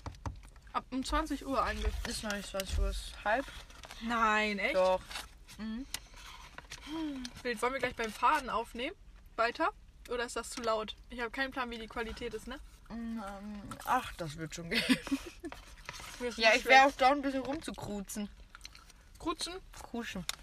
Ab 0.73 0.85
um 0.91 1.03
20 1.03 1.45
Uhr 1.45 1.63
eigentlich. 1.63 1.93
Ist 2.07 2.23
noch 2.23 2.33
nicht 2.33 2.49
20 2.49 2.79
Uhr, 2.79 2.89
ist 2.89 3.13
halb. 3.23 3.45
Nein, 4.01 4.59
echt? 4.59 4.75
Doch. 4.75 5.01
Bild, 7.43 7.61
wollen 7.61 7.73
wir 7.73 7.79
gleich 7.79 7.95
beim 7.95 8.11
Faden 8.11 8.49
aufnehmen? 8.49 8.95
Weiter? 9.35 9.69
Oder 10.09 10.25
ist 10.25 10.35
das 10.35 10.49
zu 10.49 10.61
laut? 10.61 10.95
Ich 11.09 11.19
habe 11.19 11.31
keinen 11.31 11.51
Plan, 11.51 11.69
wie 11.69 11.77
die 11.77 11.87
Qualität 11.87 12.33
ist, 12.33 12.47
ne? 12.47 12.59
Ähm, 12.89 13.21
Ach, 13.85 14.11
das 14.13 14.37
wird 14.37 14.55
schon 14.55 14.69
gehen. 14.69 14.83
Ja, 16.37 16.53
ich 16.55 16.65
wäre 16.65 16.85
auch 16.85 16.91
da 16.91 17.11
ein 17.11 17.21
bisschen 17.21 17.41
rumzukruzen. 17.41 18.29
Krutschen? 19.19 19.53
Kruschen. 19.81 20.25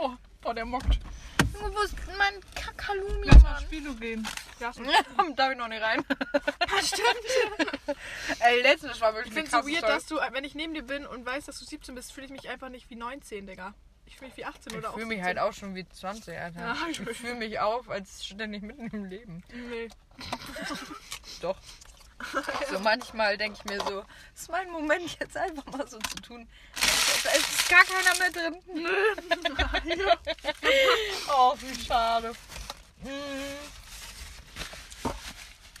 Oh, 0.00 0.14
oh, 0.44 0.52
der 0.52 0.64
mockt. 0.64 1.00
Junge, 1.52 1.74
wo 1.74 1.80
ist 1.82 1.94
mein 2.16 2.40
Kakalumi, 2.54 3.26
Lass 3.26 3.42
mal 3.42 3.60
Mann? 3.60 3.98
Gehen. 3.98 4.28
Ja. 4.60 4.72
Darf 5.36 5.52
ich 5.52 5.58
noch 5.58 5.68
nicht 5.68 5.82
rein? 5.82 6.04
stimmt. 6.82 7.98
Ey, 8.38 8.62
letztes 8.62 9.00
war 9.00 9.14
wirklich 9.14 9.34
Ich 9.34 9.34
finde 9.34 9.56
es 9.56 9.64
so 9.64 9.68
weird, 9.68 9.82
dass 9.82 10.06
du, 10.06 10.16
wenn 10.32 10.44
ich 10.44 10.54
neben 10.54 10.74
dir 10.74 10.82
bin 10.82 11.06
und 11.06 11.26
weiß, 11.26 11.46
dass 11.46 11.58
du 11.58 11.64
17 11.64 11.94
bist, 11.94 12.12
fühle 12.12 12.26
ich 12.26 12.32
mich 12.32 12.48
einfach 12.48 12.68
nicht 12.68 12.88
wie 12.90 12.96
19, 12.96 13.46
Digga. 13.46 13.74
Ich 14.08 14.16
fühle 14.16 14.28
mich 14.28 14.38
wie 14.38 14.44
18 14.46 14.72
Ich 14.72 14.78
oder 14.78 14.88
auch 14.88 14.94
fühle 14.94 15.06
mich 15.06 15.18
17. 15.18 15.26
halt 15.26 15.38
auch 15.38 15.52
schon 15.52 15.74
wie 15.74 15.86
20, 15.86 16.38
Alter. 16.38 16.60
Ja, 16.60 16.76
ich 16.90 16.98
ich 16.98 17.18
fühle 17.18 17.34
mich 17.34 17.60
auf, 17.60 17.90
als 17.90 18.24
ständig 18.24 18.62
mitten 18.62 18.86
im 18.86 19.04
Leben. 19.04 19.44
Nee. 19.52 19.90
Doch. 21.42 21.58
So 22.70 22.78
manchmal 22.80 23.36
denke 23.36 23.58
ich 23.58 23.70
mir 23.70 23.80
so, 23.84 24.02
es 24.34 24.42
ist 24.42 24.50
mein 24.50 24.70
Moment 24.70 25.18
jetzt 25.20 25.36
einfach 25.36 25.66
mal 25.66 25.86
so 25.86 25.98
zu 25.98 26.16
tun. 26.22 26.48
Da 27.22 27.30
ist 27.32 27.68
gar 27.68 27.84
keiner 27.84 28.18
mehr 28.18 28.30
drin. 28.30 28.62
oh, 31.28 31.54
wie 31.60 31.84
schade. 31.84 32.32
Mm. 33.02 33.77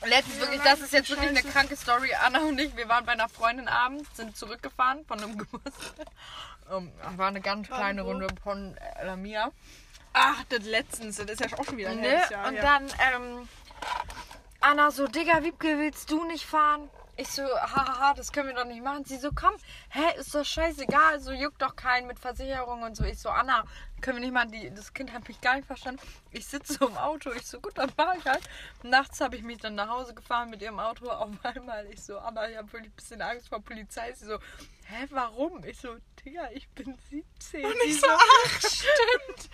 Letztens 0.06 0.36
Ja, 0.36 0.40
wirklich, 0.42 0.60
das 0.62 0.80
ist 0.80 0.92
jetzt 0.92 1.10
wirklich 1.10 1.28
eine 1.30 1.42
kranke 1.42 1.76
Story. 1.76 2.12
Anna 2.24 2.40
und 2.40 2.58
ich, 2.60 2.76
wir 2.76 2.88
waren 2.88 3.04
bei 3.04 3.12
einer 3.12 3.28
Freundin 3.28 3.68
abends, 3.68 4.08
sind 4.16 4.36
zurückgefahren 4.36 5.04
von 5.06 5.18
einem 5.22 5.36
Geburtstag. 5.38 6.06
Um, 6.70 6.92
war 7.16 7.28
eine 7.28 7.40
ganz 7.40 7.66
kleine? 7.68 8.02
Runde 8.02 8.28
von 8.42 8.76
äh, 8.76 9.06
Lamia. 9.06 9.50
Ach, 10.12 10.44
das 10.50 10.64
letztens. 10.64 11.16
Das 11.16 11.26
ist 11.30 11.40
ja 11.40 11.58
auch 11.58 11.64
schon 11.64 11.76
wieder 11.78 11.90
ein 11.90 12.00
Ne? 12.00 12.20
Jahr 12.30 12.48
Und 12.48 12.54
her. 12.54 12.62
dann, 12.62 12.86
ähm, 13.14 13.48
Anna 14.60 14.90
so, 14.90 15.06
Digga, 15.06 15.42
Wiebke, 15.44 15.78
willst 15.78 16.10
du 16.10 16.24
nicht 16.24 16.44
fahren? 16.44 16.90
Ich 17.20 17.32
so, 17.32 17.42
hahaha, 17.42 18.14
das 18.14 18.30
können 18.30 18.46
wir 18.46 18.54
doch 18.54 18.64
nicht 18.64 18.80
machen. 18.80 19.04
Sie 19.04 19.16
so, 19.16 19.30
komm, 19.34 19.52
hä, 19.90 20.20
ist 20.20 20.32
doch 20.36 20.44
scheißegal, 20.44 21.18
so 21.18 21.32
juckt 21.32 21.60
doch 21.60 21.74
keinen 21.74 22.06
mit 22.06 22.20
Versicherung 22.20 22.84
und 22.84 22.96
so. 22.96 23.02
Ich 23.02 23.18
so, 23.18 23.28
Anna, 23.28 23.64
können 24.00 24.18
wir 24.18 24.20
nicht 24.20 24.32
machen, 24.32 24.52
die, 24.52 24.72
das 24.72 24.94
Kind 24.94 25.12
hat 25.12 25.26
mich 25.26 25.40
gar 25.40 25.56
nicht 25.56 25.66
verstanden. 25.66 26.00
Ich 26.30 26.46
sitze 26.46 26.74
so 26.74 26.86
im 26.86 26.96
Auto, 26.96 27.32
ich 27.32 27.44
so, 27.44 27.60
gut, 27.60 27.76
dann 27.76 27.90
fahr 27.90 28.14
ich 28.16 28.24
halt. 28.24 28.48
Nachts 28.84 29.20
habe 29.20 29.34
ich 29.34 29.42
mich 29.42 29.58
dann 29.58 29.74
nach 29.74 29.88
Hause 29.88 30.14
gefahren 30.14 30.48
mit 30.48 30.62
ihrem 30.62 30.78
Auto. 30.78 31.10
Auf 31.10 31.30
einmal, 31.42 31.86
ich 31.86 32.00
so, 32.04 32.20
Anna, 32.20 32.48
ich 32.48 32.56
habe 32.56 32.72
wirklich 32.72 32.92
ein 32.92 32.96
bisschen 32.96 33.20
Angst 33.20 33.48
vor 33.48 33.62
Polizei. 33.62 34.12
Sie 34.12 34.26
so, 34.26 34.38
hä, 34.86 35.06
warum? 35.10 35.64
Ich 35.64 35.80
so, 35.80 35.96
Digga, 36.28 36.50
ich 36.52 36.68
bin 36.70 36.94
17. 37.10 37.64
Und 37.64 37.74
ich 37.86 37.98
so, 37.98 38.06
ach, 38.06 38.50
stimmt. 38.58 39.48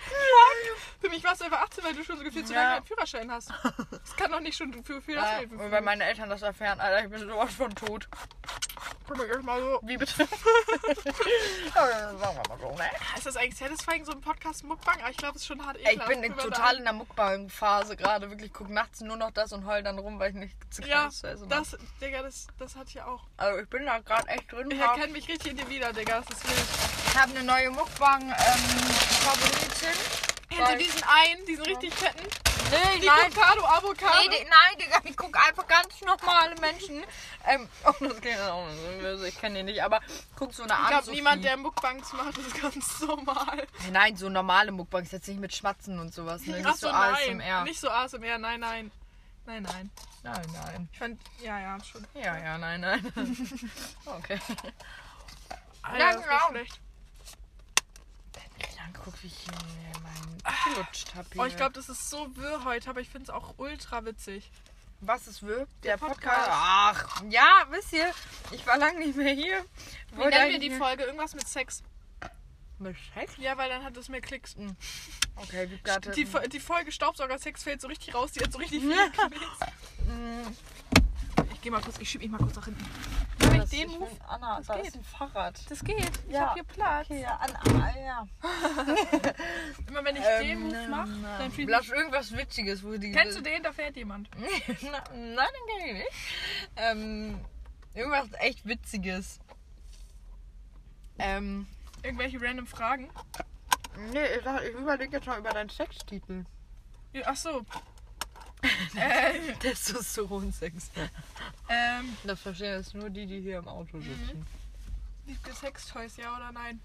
Für 0.99 1.09
mich 1.09 1.23
warst 1.23 1.39
du 1.39 1.45
einfach 1.45 1.61
18, 1.61 1.83
weil 1.85 1.93
du 1.93 2.03
schon 2.03 2.17
so 2.17 2.23
gefühlt 2.25 2.47
so 2.47 2.53
Ja. 2.53 2.63
lange 2.63 2.75
einen 2.75 2.85
Führerschein 2.85 3.31
hast. 3.31 3.49
Das 3.91 4.15
kann 4.17 4.29
doch 4.29 4.41
nicht 4.41 4.57
schon 4.57 4.83
für 4.83 4.97
äh, 4.97 5.01
Führerschein. 5.01 5.49
und 5.51 5.71
wenn 5.71 5.83
meine 5.85 6.03
Eltern 6.03 6.29
das 6.29 6.41
erfahren, 6.41 6.81
Alter, 6.81 7.05
ich 7.05 7.09
bin 7.09 7.21
sowas 7.21 7.53
von 7.53 7.73
tot. 7.73 8.09
Guck 9.07 9.17
mal, 9.17 9.41
mal 9.43 9.61
so. 9.61 9.79
Wie 9.83 9.97
bitte? 9.97 10.13
Sagen 11.73 12.19
wir 12.19 12.43
mal 12.49 12.59
so, 12.59 12.75
ne? 12.75 12.89
Ist 13.15 13.25
das 13.25 13.37
eigentlich 13.37 13.57
satisfying, 13.57 14.03
so 14.03 14.11
ein 14.11 14.21
Podcast 14.21 14.63
Muckbang? 14.63 14.99
Aber 14.99 15.11
ich 15.11 15.17
glaube, 15.17 15.35
es 15.35 15.43
ist 15.43 15.47
schon 15.47 15.65
hart 15.65 15.77
Ey, 15.77 15.83
ich 15.83 15.89
ekelhaft, 16.01 16.21
bin 16.21 16.37
total 16.37 16.77
in 16.77 16.83
der 16.83 16.93
Muckbang-Phase 16.93 17.95
gerade. 17.97 18.29
Wirklich, 18.29 18.51
guck 18.51 18.69
nachts 18.69 19.01
nur 19.01 19.15
noch 19.15 19.31
das 19.31 19.53
und 19.53 19.65
heul 19.65 19.83
dann 19.83 19.99
rum, 19.99 20.19
weil 20.19 20.31
ich 20.31 20.35
nichts 20.35 20.57
zu 20.75 20.81
ja, 20.83 21.09
zu 21.09 21.27
essen 21.27 21.47
das, 21.49 21.77
Digga, 22.01 22.23
das, 22.23 22.47
das 22.57 22.75
hatte 22.75 22.89
ich 22.89 23.01
auch. 23.01 23.23
Also 23.37 23.59
ich 23.59 23.69
bin 23.69 23.85
da 23.85 23.99
gerade 23.99 24.27
echt 24.27 24.51
drin. 24.51 24.71
Ich 24.71 24.79
erkenne 24.79 25.13
mich 25.13 25.27
richtig 25.27 25.51
in 25.51 25.57
dir 25.57 25.69
wieder, 25.69 25.93
Digga. 25.93 26.21
Das 26.21 26.37
ist 26.37 26.43
wild. 26.47 26.64
Ich 27.07 27.15
habe 27.17 27.31
eine 27.31 27.43
neue 27.43 27.69
Muckbang-Favoritin. 27.71 29.89
Hinter 30.49 30.65
Weil- 30.69 30.77
diesen 30.77 31.03
einen, 31.03 31.45
diesen 31.45 31.65
richtig 31.65 31.93
fetten. 31.93 32.23
nee, 32.71 32.99
Die 33.01 33.07
nein. 33.07 33.31
Avocado, 33.31 33.65
Avocado. 33.65 34.13
Nee, 34.21 34.29
die, 34.29 34.43
nein, 34.45 34.77
Digga, 34.79 34.99
ich 35.03 35.17
gucke 35.17 35.37
einfach 35.39 35.67
ganz 35.67 35.99
normale 36.01 36.55
Menschen. 36.61 37.03
Ähm, 37.47 37.67
oh, 37.85 37.91
das 37.99 38.21
klingt 38.21 38.39
auch 38.41 38.65
nicht 38.67 38.79
so 38.79 38.87
böse, 39.01 39.27
ich 39.27 39.37
kenne 39.39 39.57
die 39.59 39.63
nicht, 39.63 39.83
aber 39.83 39.99
guck 40.35 40.53
so 40.53 40.63
eine 40.63 40.73
ich 40.73 40.79
Art. 40.79 40.89
glaube, 40.89 41.11
niemand, 41.11 41.43
der 41.43 41.57
Muckbangs 41.57 42.13
macht, 42.13 42.37
ist 42.37 42.61
ganz 42.61 42.99
normal. 43.01 43.65
Nein, 43.91 44.15
so 44.17 44.29
normale 44.29 44.71
Muckbangs, 44.71 45.11
jetzt 45.11 45.27
nicht 45.27 45.39
mit 45.39 45.53
Schmatzen 45.55 45.99
und 45.99 46.13
sowas, 46.13 46.41
ne? 46.43 46.57
Nicht 46.57 46.65
Ach 46.67 46.75
so 46.75 46.87
so, 46.87 46.93
nein. 46.93 47.41
ASMR. 47.41 47.63
Nicht 47.63 47.79
so 47.79 47.89
ASMR, 47.89 48.37
nein, 48.37 48.59
nein. 48.59 48.91
Nein, 49.47 49.63
nein. 49.63 49.89
Nein, 50.23 50.41
nein. 50.53 50.89
Ich 50.91 50.97
fand, 50.99 51.19
ja, 51.43 51.59
ja, 51.59 51.77
schon. 51.83 52.05
Ja, 52.15 52.35
ja, 52.37 52.57
nein, 52.57 52.81
nein. 52.81 53.13
okay. 54.05 54.39
Alter, 55.85 55.99
Ja, 55.99 56.11
genau. 56.15 56.49
schlecht. 56.49 56.79
Dann 58.77 58.93
guck, 59.03 59.21
wie 59.23 59.27
ich 59.27 59.37
hier 59.37 59.53
meinen 60.01 60.41
gelutscht 60.73 61.15
habe. 61.15 61.27
Oh, 61.37 61.45
ich 61.45 61.55
glaube, 61.57 61.73
das 61.73 61.89
ist 61.89 62.09
so 62.09 62.35
wirr 62.35 62.63
heute, 62.65 62.89
aber 62.89 63.01
ich 63.01 63.09
finde 63.09 63.23
es 63.23 63.29
auch 63.29 63.55
ultra 63.57 64.05
witzig. 64.05 64.51
Was 65.01 65.27
ist 65.27 65.43
Wirb? 65.43 65.67
Der, 65.83 65.97
Der 65.97 66.05
Podcast. 66.05 66.35
Podcast. 66.35 66.49
Ach, 66.51 67.23
ja, 67.29 67.65
wisst 67.69 67.93
ihr, 67.93 68.11
ich 68.51 68.65
war 68.65 68.77
lange 68.77 68.99
nicht 68.99 69.15
mehr 69.17 69.33
hier. 69.33 69.63
Wie 70.11 70.17
Wollte 70.17 70.37
nennen 70.37 70.51
wir 70.53 70.59
die 70.59 70.71
Folge? 70.71 71.03
Irgendwas 71.03 71.35
mit 71.35 71.47
Sex. 71.47 71.83
Mit 72.79 72.95
Sex? 73.13 73.33
Ja, 73.37 73.57
weil 73.57 73.69
dann 73.69 73.83
hat 73.83 73.95
es 73.97 74.09
mehr 74.09 74.21
Klicks. 74.21 74.55
Okay, 75.35 75.69
wie 75.69 75.77
gerade. 75.79 76.11
Die, 76.11 76.25
die 76.49 76.59
Folge 76.59 76.91
Staubsauger-Sex 76.91 77.63
fällt 77.63 77.81
so 77.81 77.87
richtig 77.87 78.13
raus, 78.15 78.31
die 78.31 78.41
hat 78.41 78.51
so 78.51 78.57
richtig 78.57 78.81
viele 78.81 79.11
Klicks. 79.11 79.45
Ich 81.65 81.67
geh 81.67 81.75
mal 81.75 81.81
kurz, 81.81 81.97
ich 81.99 82.07
schieb 82.07 82.21
mich 82.21 82.29
mal 82.29 82.37
kurz 82.37 82.55
nach 82.57 82.65
hinten. 82.65 82.85
Wenn 83.39 83.63
ich 83.63 83.69
den 83.71 83.89
Move. 83.89 84.05
bin 84.05 84.21
Anna, 84.27 84.57
Das 84.57 84.67
da 84.67 84.75
geht. 84.75 84.85
ist 84.85 84.97
ein 84.97 85.03
Fahrrad. 85.03 85.59
Das 85.71 85.83
geht. 85.83 86.11
Ich 86.27 86.31
Ja. 86.35 86.41
hab 86.41 86.53
hier 86.53 86.63
Platz. 86.63 87.07
Okay, 87.09 87.21
ja, 87.23 87.39
Anna, 87.41 87.83
ah, 87.83 87.99
ja. 87.99 88.27
Immer 89.87 90.05
wenn 90.05 90.15
ich 90.15 90.21
den 90.21 90.47
Ähm, 90.51 90.59
Move 90.67 90.87
mache, 90.89 91.09
dann 91.39 91.51
fühlt 91.51 91.67
Lass 91.67 91.89
irgendwas 91.89 92.31
Witziges, 92.37 92.83
wo 92.83 92.95
die. 92.97 93.11
Kennst 93.11 93.39
du 93.39 93.41
den? 93.41 93.63
Da 93.63 93.71
fährt 93.71 93.95
jemand. 93.95 94.29
Na, 94.83 95.03
Nein, 95.15 95.47
den 95.55 95.79
kenn 95.79 95.87
ich 95.87 95.93
nicht. 96.03 96.11
Ähm, 96.75 97.39
irgendwas 97.95 98.27
echt 98.33 98.63
Witziges. 98.67 99.39
Ähm, 101.17 101.65
Irgendwelche 102.03 102.39
random 102.39 102.67
Fragen. 102.67 103.09
nee, 104.13 104.23
ich, 104.23 104.45
ich 104.69 104.75
überlege 104.75 105.13
jetzt 105.17 105.25
mal 105.25 105.39
über 105.39 105.49
deinen 105.49 105.69
Sextitel. 105.71 106.45
Ja, 107.13 107.23
Ach 107.25 107.35
so. 107.35 107.65
Testosteron-Sex. 109.59 110.91
ähm, 111.69 112.17
Das 112.23 112.41
verstehen 112.41 112.77
jetzt 112.77 112.93
nur 112.93 113.09
die, 113.09 113.25
die 113.25 113.41
hier 113.41 113.59
im 113.59 113.67
Auto 113.67 113.99
sitzen. 113.99 114.45
gibt 115.27 115.47
es 115.47 115.59
Sextoys, 115.59 116.17
ja 116.17 116.35
oder 116.35 116.51
nein? 116.51 116.79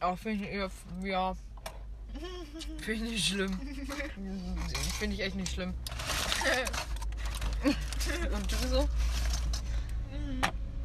Auch 0.00 0.18
finde 0.18 0.48
ich 0.48 0.70
ja. 1.02 1.36
Finde 2.78 3.04
ich 3.06 3.12
nicht 3.12 3.28
schlimm. 3.28 3.58
Finde 4.98 5.14
ich 5.14 5.20
echt 5.22 5.36
nicht 5.36 5.52
schlimm. 5.52 5.74
Und 8.34 8.52
du 8.52 8.56
so? 8.68 8.88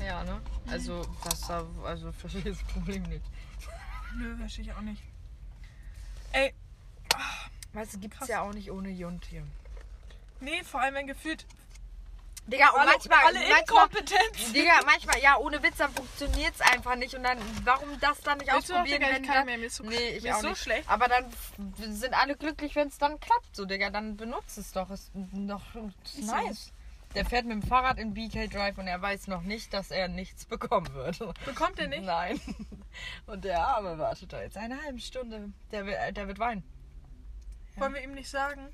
Ja, 0.03 0.23
ne? 0.23 0.41
Also, 0.67 1.01
was 1.23 1.41
da, 1.47 1.65
also 1.85 2.11
verstehe 2.11 2.41
ich 2.41 2.57
das 2.57 2.63
Problem 2.73 3.03
nicht. 3.03 3.23
Nö, 4.17 4.35
verstehe 4.37 4.65
ich 4.65 4.73
auch 4.73 4.81
nicht. 4.81 5.01
Ey, 6.33 6.53
Weißt 7.73 7.93
du, 7.95 7.99
gibt's 7.99 8.17
Krass. 8.19 8.27
ja 8.29 8.41
auch 8.41 8.53
nicht 8.53 8.71
ohne 8.71 8.89
Jund 8.89 9.25
hier. 9.25 9.43
nee, 10.39 10.63
vor 10.63 10.81
allem 10.81 10.95
wenn 10.95 11.07
gefühlt 11.07 11.45
Digga, 12.45 12.71
und 12.71 12.79
alle, 12.81 12.91
manchmal, 12.91 13.19
alle 13.25 13.39
manchmal. 13.39 13.87
Digga, 14.53 14.73
manchmal, 14.85 15.19
ja, 15.21 15.37
ohne 15.37 15.63
Witz, 15.63 15.77
dann 15.77 15.93
funktioniert's 15.93 16.59
einfach 16.59 16.97
nicht. 16.97 17.15
Und 17.15 17.23
dann, 17.23 17.37
warum 17.63 17.97
das 18.01 18.19
dann 18.19 18.37
nicht 18.39 18.51
Willst 18.51 18.67
du 18.67 18.73
noch, 18.73 18.81
ausprobieren, 18.81 18.99
Digga? 19.01 19.11
Ich 19.11 19.15
wenn 19.19 19.25
kann 19.25 19.35
dann- 19.35 19.45
mehr, 19.45 19.57
mir 19.57 19.65
ist 19.67 19.75
so, 19.77 19.83
Nee, 19.85 19.95
ich 20.17 20.23
mir 20.23 20.31
ist 20.31 20.35
auch 20.35 20.41
so 20.41 20.49
nicht. 20.49 20.61
schlecht. 20.61 20.89
Aber 20.89 21.07
dann 21.07 21.25
sind 21.79 22.13
alle 22.13 22.35
glücklich, 22.35 22.75
wenn 22.75 22.89
es 22.89 22.97
dann 22.97 23.17
klappt, 23.21 23.55
so, 23.55 23.63
Digga. 23.63 23.89
Dann 23.91 24.17
benutzt 24.17 24.57
es 24.57 24.73
doch. 24.73 24.89
Ist 24.91 25.15
noch 25.15 25.63
ist 26.03 26.23
nice. 26.23 26.73
Der 27.15 27.25
fährt 27.25 27.45
mit 27.45 27.53
dem 27.53 27.61
Fahrrad 27.61 27.97
in 27.97 28.13
BK 28.13 28.47
Drive 28.47 28.77
und 28.77 28.87
er 28.87 29.01
weiß 29.01 29.27
noch 29.27 29.43
nicht, 29.43 29.71
dass 29.73 29.89
er 29.91 30.09
nichts 30.09 30.43
bekommen 30.45 30.93
wird. 30.95 31.19
Bekommt 31.45 31.79
er 31.79 31.87
nicht? 31.87 32.03
Nein. 32.03 32.41
Und 33.25 33.45
der 33.45 33.65
Arme 33.65 33.97
wartet 33.99 34.33
da 34.33 34.41
jetzt 34.41 34.57
eine 34.57 34.81
halbe 34.83 34.99
Stunde. 34.99 35.49
Der, 35.71 36.11
der 36.11 36.27
wird 36.27 36.39
weinen. 36.39 36.63
Wollen 37.75 37.93
wir 37.93 38.03
ihm 38.03 38.13
nicht 38.13 38.29
sagen? 38.29 38.69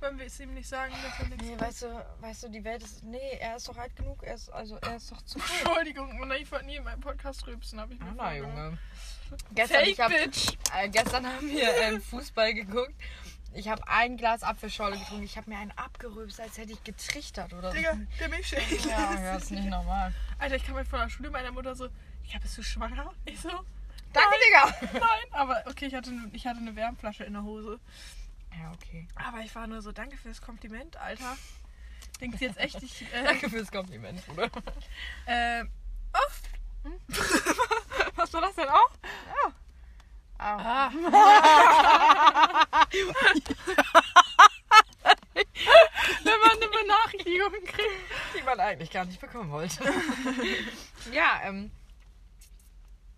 Wollen 0.00 0.18
wir 0.18 0.26
es 0.26 0.38
ihm 0.40 0.52
nicht 0.52 0.68
sagen, 0.68 0.92
dass 1.02 1.18
er 1.20 1.26
nichts 1.28 1.44
Nee, 1.44 1.58
weißt 1.58 1.82
du, 1.82 2.06
weißt 2.20 2.42
du, 2.44 2.48
die 2.50 2.62
Welt 2.64 2.82
ist. 2.82 3.02
Nee, 3.02 3.38
er 3.40 3.56
ist 3.56 3.66
doch 3.68 3.76
alt 3.78 3.96
genug. 3.96 4.22
Er 4.22 4.34
ist, 4.34 4.50
also, 4.50 4.76
er 4.76 4.96
ist 4.96 5.10
doch 5.10 5.22
zu 5.22 5.38
cool. 5.38 5.44
Entschuldigung, 5.64 6.32
ich 6.38 6.52
wollte 6.52 6.66
nie 6.66 6.76
in 6.76 6.84
meinem 6.84 7.00
Podcast 7.00 7.46
rübsen, 7.46 7.80
habe 7.80 7.94
ich 7.94 8.00
mir 8.00 8.08
Ah, 8.10 8.14
na. 8.16 8.34
Junge. 8.34 8.78
Gestern, 9.52 9.80
Fake 9.80 9.88
ich 9.88 10.00
hab, 10.00 10.10
Bitch! 10.10 10.52
äh, 10.76 10.88
gestern 10.90 11.26
haben 11.26 11.48
wir 11.48 11.74
ähm, 11.82 12.00
Fußball 12.00 12.54
geguckt. 12.54 12.94
Ich 13.54 13.68
habe 13.68 13.82
ein 13.88 14.18
Glas 14.18 14.42
Apfelschorle 14.42 14.98
getrunken. 14.98 15.24
Ich 15.24 15.38
habe 15.38 15.48
mir 15.50 15.58
einen 15.58 15.70
abgerülpst, 15.72 16.40
als 16.40 16.58
hätte 16.58 16.72
ich 16.72 16.84
getrichtert 16.84 17.54
oder 17.54 17.70
so. 17.70 17.76
Digga, 17.76 17.96
der 18.20 18.28
Milchshake. 18.28 18.76
Ja, 18.86 19.14
ja, 19.20 19.36
ist 19.36 19.50
nicht 19.50 19.64
normal. 19.64 20.12
Alter, 20.38 20.56
ich 20.56 20.64
kam 20.64 20.76
halt 20.76 20.86
von 20.86 21.00
der 21.00 21.08
Schule, 21.08 21.30
meiner 21.30 21.50
Mutter 21.52 21.74
so, 21.74 21.86
ja, 22.24 22.38
bist 22.38 22.58
du 22.58 22.62
schwanger? 22.62 23.12
Ich 23.24 23.40
so, 23.40 23.48
Danke, 24.16 24.36
Digga. 24.46 24.98
nein. 25.06 25.26
Aber 25.32 25.62
okay, 25.66 25.86
ich 25.86 25.94
hatte, 25.94 26.10
ich 26.32 26.46
hatte 26.46 26.60
eine 26.60 26.74
Wärmflasche 26.74 27.24
in 27.24 27.34
der 27.34 27.42
Hose. 27.42 27.78
Ja, 28.58 28.72
okay. 28.72 29.06
Aber 29.14 29.40
ich 29.40 29.54
war 29.54 29.66
nur 29.66 29.82
so, 29.82 29.92
danke 29.92 30.16
fürs 30.16 30.40
Kompliment, 30.40 30.96
Alter. 30.96 31.36
Denkt 32.20 32.38
sie 32.38 32.46
jetzt 32.46 32.58
echt, 32.58 32.82
ich, 32.82 33.02
äh, 33.12 33.24
Danke 33.24 33.50
fürs 33.50 33.70
Kompliment, 33.70 34.26
Bruder. 34.26 34.50
äh, 35.26 35.64
oh. 36.14 36.90
Was 38.14 38.32
war 38.32 38.40
das 38.40 38.54
denn 38.54 38.68
auch? 38.68 38.90
Ah. 40.38 40.90
Wenn 40.92 41.10
man 46.40 46.50
eine 46.50 46.68
Benachrichtigung 46.68 47.52
kriegt. 47.64 48.38
Die 48.38 48.42
man 48.42 48.60
eigentlich 48.60 48.90
gar 48.90 49.04
nicht 49.04 49.20
bekommen 49.20 49.50
wollte. 49.50 49.82
ja, 51.12 51.40
ähm. 51.44 51.70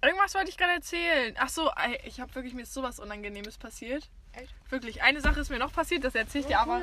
Irgendwas 0.00 0.34
wollte 0.34 0.50
ich 0.50 0.56
gerade 0.56 0.74
erzählen. 0.74 1.34
Ach 1.38 1.48
so, 1.48 1.70
ich 2.04 2.20
habe 2.20 2.32
wirklich, 2.34 2.54
mir 2.54 2.62
ist 2.62 2.72
sowas 2.74 3.00
Unangenehmes 3.00 3.58
passiert. 3.58 4.08
Echt? 4.32 4.54
Wirklich, 4.70 5.02
eine 5.02 5.20
Sache 5.20 5.40
ist 5.40 5.50
mir 5.50 5.58
noch 5.58 5.72
passiert, 5.72 6.04
das 6.04 6.14
erzähle 6.14 6.42
ich 6.42 6.46
dir 6.48 6.60
aber. 6.60 6.78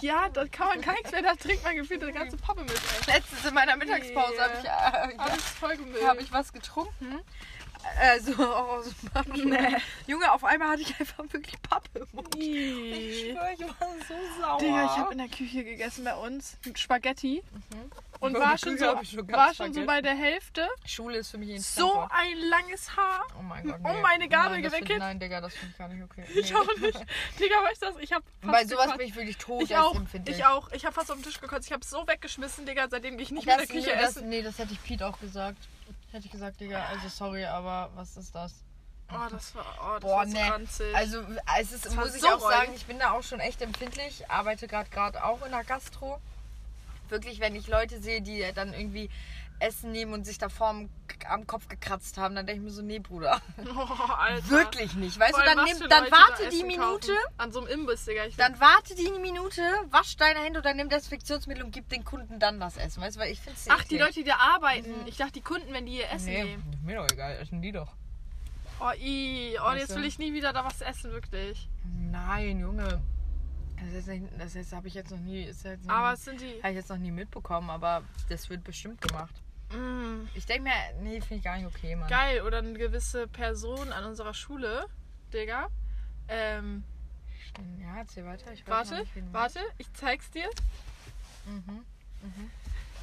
Ja, 0.00 0.28
da 0.30 0.46
kann 0.46 0.68
man 0.68 0.80
gar 0.80 0.94
nichts 0.94 1.12
mehr, 1.12 1.22
da 1.22 1.34
trinkt 1.34 1.62
man 1.62 1.76
gefühlt 1.76 2.02
eine 2.02 2.12
ganze 2.12 2.36
Pappe 2.36 2.62
mit. 2.62 2.72
Ey. 2.72 3.14
Letztens 3.14 3.44
in 3.44 3.54
meiner 3.54 3.76
Mittagspause 3.76 4.42
habe 4.42 4.54
ich, 4.58 4.64
äh, 4.64 4.66
ja, 4.66 5.18
Alles 5.18 5.44
voll 5.44 5.76
gemüllt. 5.76 6.04
hab 6.04 6.20
ich 6.20 6.32
was 6.32 6.52
getrunken. 6.52 7.20
Also 7.98 8.32
auch 8.32 8.68
aus 8.78 8.94
dem 9.00 9.08
Pappen. 9.10 9.48
Nee. 9.50 9.76
Junge, 10.06 10.30
auf 10.32 10.44
einmal 10.44 10.68
hatte 10.70 10.82
ich 10.82 10.98
einfach 11.00 11.24
wirklich 11.30 11.60
Pappe 11.62 11.98
im 12.00 12.06
Mund. 12.12 12.34
Ich 12.36 13.30
schwöre, 13.32 13.52
ich 13.54 13.60
war 13.60 13.94
so 14.08 14.40
sauer. 14.40 14.58
Digga, 14.58 14.84
ich 14.84 14.90
habe 14.98 15.12
in 15.12 15.18
der 15.18 15.28
Küche 15.28 15.64
gegessen 15.64 16.04
bei 16.04 16.14
uns 16.14 16.56
mit 16.64 16.78
Spaghetti 16.78 17.42
und 18.20 18.34
In 18.34 18.40
war 18.40 18.56
schon, 18.58 18.76
so, 18.78 18.98
ich 19.02 19.10
schon 19.10 19.32
war 19.32 19.54
schon 19.54 19.72
so 19.72 19.84
bei 19.86 20.00
der 20.02 20.14
Hälfte. 20.14 20.68
Schule 20.86 21.18
ist 21.18 21.30
für 21.30 21.38
mich 21.38 21.50
ein 21.54 21.60
So 21.60 22.06
ein 22.10 22.36
langes 22.50 22.96
Haar. 22.96 23.26
Oh 23.38 23.42
mein 23.42 23.64
Gott. 23.66 23.76
um 23.82 24.00
meine 24.02 24.28
Gabel 24.28 24.52
nein, 24.60 24.62
das 24.62 24.72
find- 24.74 24.84
gewickelt. 24.86 24.98
Nein, 25.00 25.20
Digga, 25.20 25.40
das 25.40 25.54
finde 25.54 25.72
ich 25.72 25.78
gar 25.78 25.88
nicht 25.88 26.02
okay. 26.02 26.24
Ich 26.34 26.50
Nee. 26.50 26.56
auch 26.56 26.76
nicht. 26.78 26.98
Digga, 27.40 27.62
weißt 27.64 27.82
du 27.82 27.86
was? 27.86 27.96
Ich 28.00 28.12
hab 28.12 28.22
fast 28.42 28.52
Bei 28.52 28.64
sowas 28.64 28.82
gekotzt. 28.84 28.98
bin 28.98 29.06
ich 29.08 29.14
wirklich 29.16 29.36
tot. 29.38 29.62
Ich 29.62 29.76
auch, 29.76 29.94
ich 30.26 30.44
auch. 30.44 30.70
Ich 30.72 30.84
habe 30.84 30.94
fast 30.94 31.10
auf 31.10 31.16
den 31.18 31.24
Tisch 31.24 31.40
gekotzt. 31.40 31.66
Ich 31.66 31.72
habe 31.72 31.84
so 31.84 32.06
weggeschmissen, 32.06 32.66
Digga, 32.66 32.88
seitdem 32.90 33.16
gehe 33.16 33.24
ich 33.24 33.30
nicht 33.30 33.46
mehr 33.46 33.54
in 33.54 33.60
Das, 33.60 33.68
der 33.68 33.76
Küche 33.76 33.90
nee, 33.94 34.00
das, 34.02 34.16
essen. 34.16 34.28
nee, 34.28 34.42
das 34.42 34.58
hätte 34.58 34.72
ich 34.72 34.82
Pete 34.82 35.06
auch 35.06 35.18
gesagt. 35.18 35.58
Hätte 36.12 36.26
ich 36.26 36.32
gesagt, 36.32 36.60
Digga, 36.60 36.84
also 36.86 37.08
sorry, 37.08 37.44
aber 37.44 37.90
was 37.94 38.16
ist 38.16 38.34
das? 38.34 38.54
Oh, 39.12 39.28
das 39.30 39.54
war, 39.54 39.64
oh, 39.80 39.92
das 39.94 40.00
Boah, 40.00 40.16
war 40.18 40.26
so 40.26 40.32
nee. 40.32 40.42
ranzig. 40.42 40.94
Also 40.94 41.22
es 41.58 41.72
ist, 41.72 41.86
Das 41.86 41.94
muss 41.96 42.14
ich 42.14 42.20
so 42.20 42.28
auch 42.28 42.40
sagen, 42.40 42.72
ich 42.74 42.86
bin 42.86 42.98
da 42.98 43.12
auch 43.12 43.22
schon 43.22 43.40
echt 43.40 43.60
empfindlich. 43.62 44.30
Arbeite 44.30 44.68
gerade 44.68 44.88
gerade 44.90 45.24
auch 45.24 45.44
in 45.44 45.50
der 45.50 45.64
Gastro. 45.64 46.20
Wirklich, 47.08 47.40
wenn 47.40 47.56
ich 47.56 47.66
Leute 47.66 48.00
sehe, 48.00 48.22
die 48.22 48.44
dann 48.54 48.72
irgendwie 48.72 49.10
Essen 49.60 49.92
nehmen 49.92 50.12
und 50.14 50.24
sich 50.24 50.38
da 50.38 50.48
vorm 50.48 50.88
am 51.28 51.46
Kopf 51.46 51.68
gekratzt 51.68 52.16
haben, 52.18 52.34
dann 52.34 52.46
denke 52.46 52.60
ich 52.60 52.64
mir 52.64 52.70
so, 52.72 52.82
nee, 52.82 52.98
Bruder. 52.98 53.40
Oh, 53.76 54.12
Alter. 54.12 54.48
Wirklich 54.50 54.94
nicht. 54.94 55.18
Weißt 55.18 55.32
Vor 55.34 55.40
du, 55.42 55.46
dann, 55.48 55.58
was 55.58 55.78
nimm, 55.78 55.88
dann 55.88 56.04
warte 56.10 56.44
da 56.44 56.50
die 56.50 56.56
Essen 56.56 56.66
Minute, 56.66 57.12
kaufen. 57.14 57.34
An 57.38 57.52
so 57.52 57.60
einem 57.60 57.68
Imbiss, 57.68 58.04
Digga. 58.06 58.24
Ich 58.26 58.36
dann 58.36 58.58
warte 58.58 58.94
die 58.94 59.10
Minute, 59.20 59.62
wasch 59.90 60.16
deine 60.16 60.40
Hände 60.40 60.58
oder 60.60 60.72
nimm 60.74 60.88
Desinfektionsmittel 60.88 61.62
und 61.64 61.70
gib 61.72 61.88
den 61.90 62.04
Kunden 62.04 62.38
dann 62.38 62.58
das 62.58 62.76
Essen. 62.76 63.02
Weißt 63.02 63.16
du, 63.16 63.20
weil 63.20 63.32
ich 63.32 63.40
finde 63.40 63.58
Ach, 63.68 63.84
die 63.84 63.98
Leute, 63.98 64.14
die 64.14 64.24
da 64.24 64.36
arbeiten. 64.36 64.94
Ich 65.06 65.16
dachte, 65.18 65.32
die 65.32 65.42
Kunden, 65.42 65.72
wenn 65.72 65.86
die 65.86 65.98
ihr 65.98 66.10
Essen 66.10 66.26
Nee, 66.26 66.44
nehmen. 66.44 66.80
mir 66.84 66.96
doch 66.96 67.08
egal, 67.12 67.36
essen 67.36 67.60
die 67.62 67.72
doch. 67.72 67.92
Oh, 68.80 68.90
i. 68.98 69.58
Oh, 69.60 69.64
Weißt 69.66 69.80
jetzt 69.80 69.94
will 69.94 70.04
ich 70.06 70.18
nie 70.18 70.32
wieder 70.32 70.52
da 70.54 70.64
was 70.64 70.80
essen, 70.80 71.10
wirklich. 71.12 71.68
Nein, 72.10 72.60
Junge. 72.60 73.00
Das, 73.82 73.92
ist 73.94 74.08
nicht- 74.08 74.24
das, 74.38 74.52
das 74.54 74.72
habe 74.72 74.88
ich 74.88 74.94
jetzt 74.94 75.10
noch 75.10 75.18
nie. 75.20 75.42
Ist 75.44 75.64
jetzt 75.64 75.88
Aber 75.88 76.08
nie- 76.08 76.14
es 76.14 76.24
sind 76.24 76.40
die. 76.40 76.58
Habe 76.62 76.70
ich 76.70 76.76
jetzt 76.76 76.88
noch 76.90 76.96
nie 76.98 77.10
mitbekommen, 77.10 77.68
aber 77.70 78.02
das 78.28 78.48
wird 78.50 78.64
bestimmt 78.64 79.00
gemacht. 79.02 79.34
Mm, 79.70 80.28
Ich 80.34 80.46
denke 80.46 80.64
mir, 80.64 80.72
nee, 81.00 81.20
finde 81.20 81.36
ich 81.36 81.42
gar 81.44 81.56
nicht 81.56 81.66
okay, 81.66 81.94
Mann. 81.96 82.08
geil. 82.08 82.42
Oder 82.42 82.58
eine 82.58 82.72
gewisse 82.74 83.26
Person 83.28 83.92
an 83.92 84.04
unserer 84.04 84.34
Schule, 84.34 84.86
Digga. 85.32 85.68
Ähm, 86.28 86.84
Ja, 87.80 87.98
erzähl 87.98 88.24
weiter. 88.24 88.52
Ich 88.52 88.66
warte, 88.66 89.04
warte, 89.32 89.60
ich 89.78 89.92
zeig's 89.94 90.30
dir. 90.30 90.48
Mhm. 91.46 91.84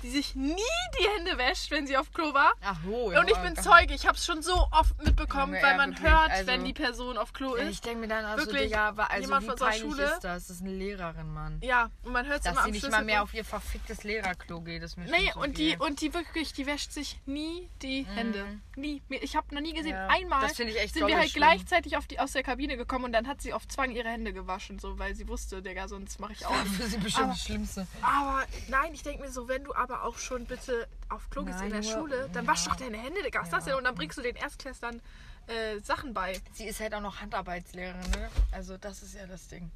Die 0.04 0.10
sich 0.10 0.36
nie 0.36 0.56
die 1.00 1.08
Hände 1.18 1.38
wäscht, 1.38 1.72
wenn 1.72 1.88
sie 1.88 1.98
auf 1.98 2.13
Klo 2.13 2.34
war. 2.34 2.54
Ach 2.63 2.77
so, 2.86 3.08
Und 3.20 3.30
ich 3.30 3.38
bin 3.38 3.56
Zeuge, 3.56 3.94
ich 3.94 4.06
hab's 4.08 4.25
schon 4.25 4.42
so 4.42 4.54
oft 4.72 4.98
mitbekommen, 5.04 5.54
Junge, 5.56 5.63
weil 5.66 5.72
ja, 5.72 5.77
man 5.77 5.89
wirklich, 5.92 6.10
hört, 6.12 6.32
also- 6.32 6.48
wenn 6.48 6.63
die 6.66 6.74
Person 6.74 7.18
auf 7.18 7.34
Klo 7.34 7.56
ist. 7.56 7.70
Ich 7.72 7.82
denke 7.82 8.00
mir 8.01 8.08
dann 8.08 8.25
also, 8.25 8.46
Wirklich, 8.46 8.63
Digga, 8.70 8.89
aber 8.89 9.10
also 9.10 9.22
jemand 9.22 9.44
wie 9.44 9.48
von 9.50 9.56
peinlich 9.58 9.82
Schule- 9.82 10.04
ist 10.04 10.12
das? 10.24 10.48
Das 10.48 10.50
ist 10.51 10.62
eine 10.62 10.72
Lehrerin, 10.74 11.34
Mann. 11.34 11.60
Ja, 11.63 11.89
und 12.04 12.12
man 12.13 12.25
hört 12.27 12.38
es 12.39 12.44
Dass 12.44 12.54
immer 12.54 12.62
sie 12.63 12.68
am 12.70 12.72
nicht 12.74 12.92
mal 12.92 13.04
mehr 13.04 13.24
auf 13.24 13.34
ihr 13.34 13.44
verficktes 13.46 14.04
Lehrerklo 14.04 14.62
geht, 14.62 14.84
ist 14.84 14.98
mir 14.98 15.06
Nee, 15.06 15.32
zu 15.34 15.39
und 15.39 15.58
die, 15.58 15.75
und 15.77 16.01
die 16.01 16.13
wirklich, 16.13 16.54
die 16.54 16.66
wäscht 16.66 16.92
sich 16.92 17.20
nie 17.25 17.70
die 17.82 18.06
Hände. 18.06 18.46
Nie. 18.75 19.01
Ich 19.10 19.36
habe 19.36 19.54
noch 19.56 19.62
nie 19.62 19.74
gesehen, 19.74 19.92
Ja, 19.96 20.08
einmal 20.08 20.42
das 20.42 20.58
sind 20.58 20.68
wir 20.68 20.80
halt 21.18 21.30
schlimm. 21.32 21.42
gleichzeitig 21.44 21.98
auf 21.98 22.06
die, 22.08 22.20
aus 22.20 22.34
der 22.34 22.44
Kabine 22.44 22.77
gekommen 22.77 23.06
und 23.06 23.13
dann 23.13 23.27
hat 23.27 23.42
sie 23.42 23.51
auf 23.54 23.68
Zwang 23.68 23.92
ihre 23.92 24.10
Hände 24.10 24.34
gewaschen, 24.34 24.77
so 24.80 25.00
weil 25.00 25.16
sie 25.16 25.27
wusste, 25.27 25.62
Digga, 25.62 25.88
sonst 25.88 26.20
mache 26.20 26.34
ich 26.34 26.46
auch. 26.46 26.54
Für 26.77 26.88
sie 26.88 26.98
bestimmt 26.98 27.25
Aber- 27.25 27.34
das 27.34 27.44
Schlimmste. 27.44 27.88
Aber 28.01 28.44
nein, 28.68 28.94
ich 28.94 29.01
denke 29.04 29.24
mir 29.24 29.32
so, 29.32 29.48
wenn 29.48 29.63
du 29.63 29.74
aber 29.89 30.03
auch 30.03 30.17
schon 30.17 30.46
bitte 30.46 30.88
auf 31.10 31.29
Klo 31.29 31.44
gehst 31.44 31.62
in 31.62 31.70
der 31.70 31.84
Schule, 31.84 32.29
dann 32.34 32.46
ja. 32.46 32.51
wasch 32.51 32.65
doch 32.65 32.75
deine 32.75 32.98
Hände, 32.98 33.22
Digga. 33.24 33.39
Was 33.39 33.48
ist 33.48 33.53
das 33.53 33.65
denn? 33.65 33.75
Und 33.75 33.84
dann 33.86 33.96
bringst 33.96 34.17
du 34.17 34.22
den 34.22 34.36
Erstklässlern 34.36 35.01
äh, 35.48 35.79
Sachen 35.79 36.13
bei. 36.13 36.39
Sie 36.53 36.65
ist 36.65 36.79
halt 36.79 36.94
auch 36.94 37.01
noch 37.01 37.22
Handarbeitslehrerin, 37.22 38.12
ne? 38.12 38.29
Also 38.51 38.77
das 38.77 39.03
ist 39.03 39.15
ja 39.15 39.25
das 39.25 39.48
Ding. 39.48 39.72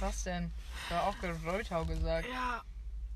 Was 0.00 0.24
denn? 0.24 0.50
Habe 0.88 1.02
auch 1.02 1.18
Geräutau 1.20 1.84
gesagt. 1.84 2.26
Ja, 2.32 2.62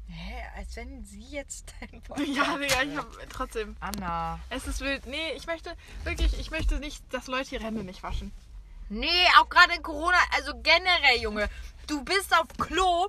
Hä? 0.06 0.42
Als 0.56 0.76
wenn 0.76 1.02
sie 1.04 1.23
jetzt 1.23 1.73
dein 1.80 2.02
Podcast 2.02 2.28
ja, 2.28 2.58
Digga, 2.58 2.82
ich 2.82 2.96
hab 2.96 3.30
trotzdem. 3.30 3.76
Anna. 3.80 4.38
Es 4.50 4.66
ist 4.66 4.80
wild. 4.80 5.06
Nee, 5.06 5.32
ich 5.34 5.46
möchte 5.46 5.75
wirklich, 6.04 6.38
ich 6.38 6.50
möchte 6.50 6.78
nicht, 6.78 7.02
dass 7.12 7.26
Leute 7.26 7.54
ihre 7.54 7.64
Hände 7.64 7.84
nicht 7.84 8.02
waschen. 8.02 8.32
Nee, 8.90 9.26
auch 9.40 9.49
gerade 9.49 9.75
in 9.75 9.82
Corona, 9.82 10.18
also 10.37 10.52
generell, 10.62 11.20
Junge. 11.20 11.49
Du 11.87 12.04
bist 12.04 12.37
auf 12.38 12.49
Klo, 12.58 13.08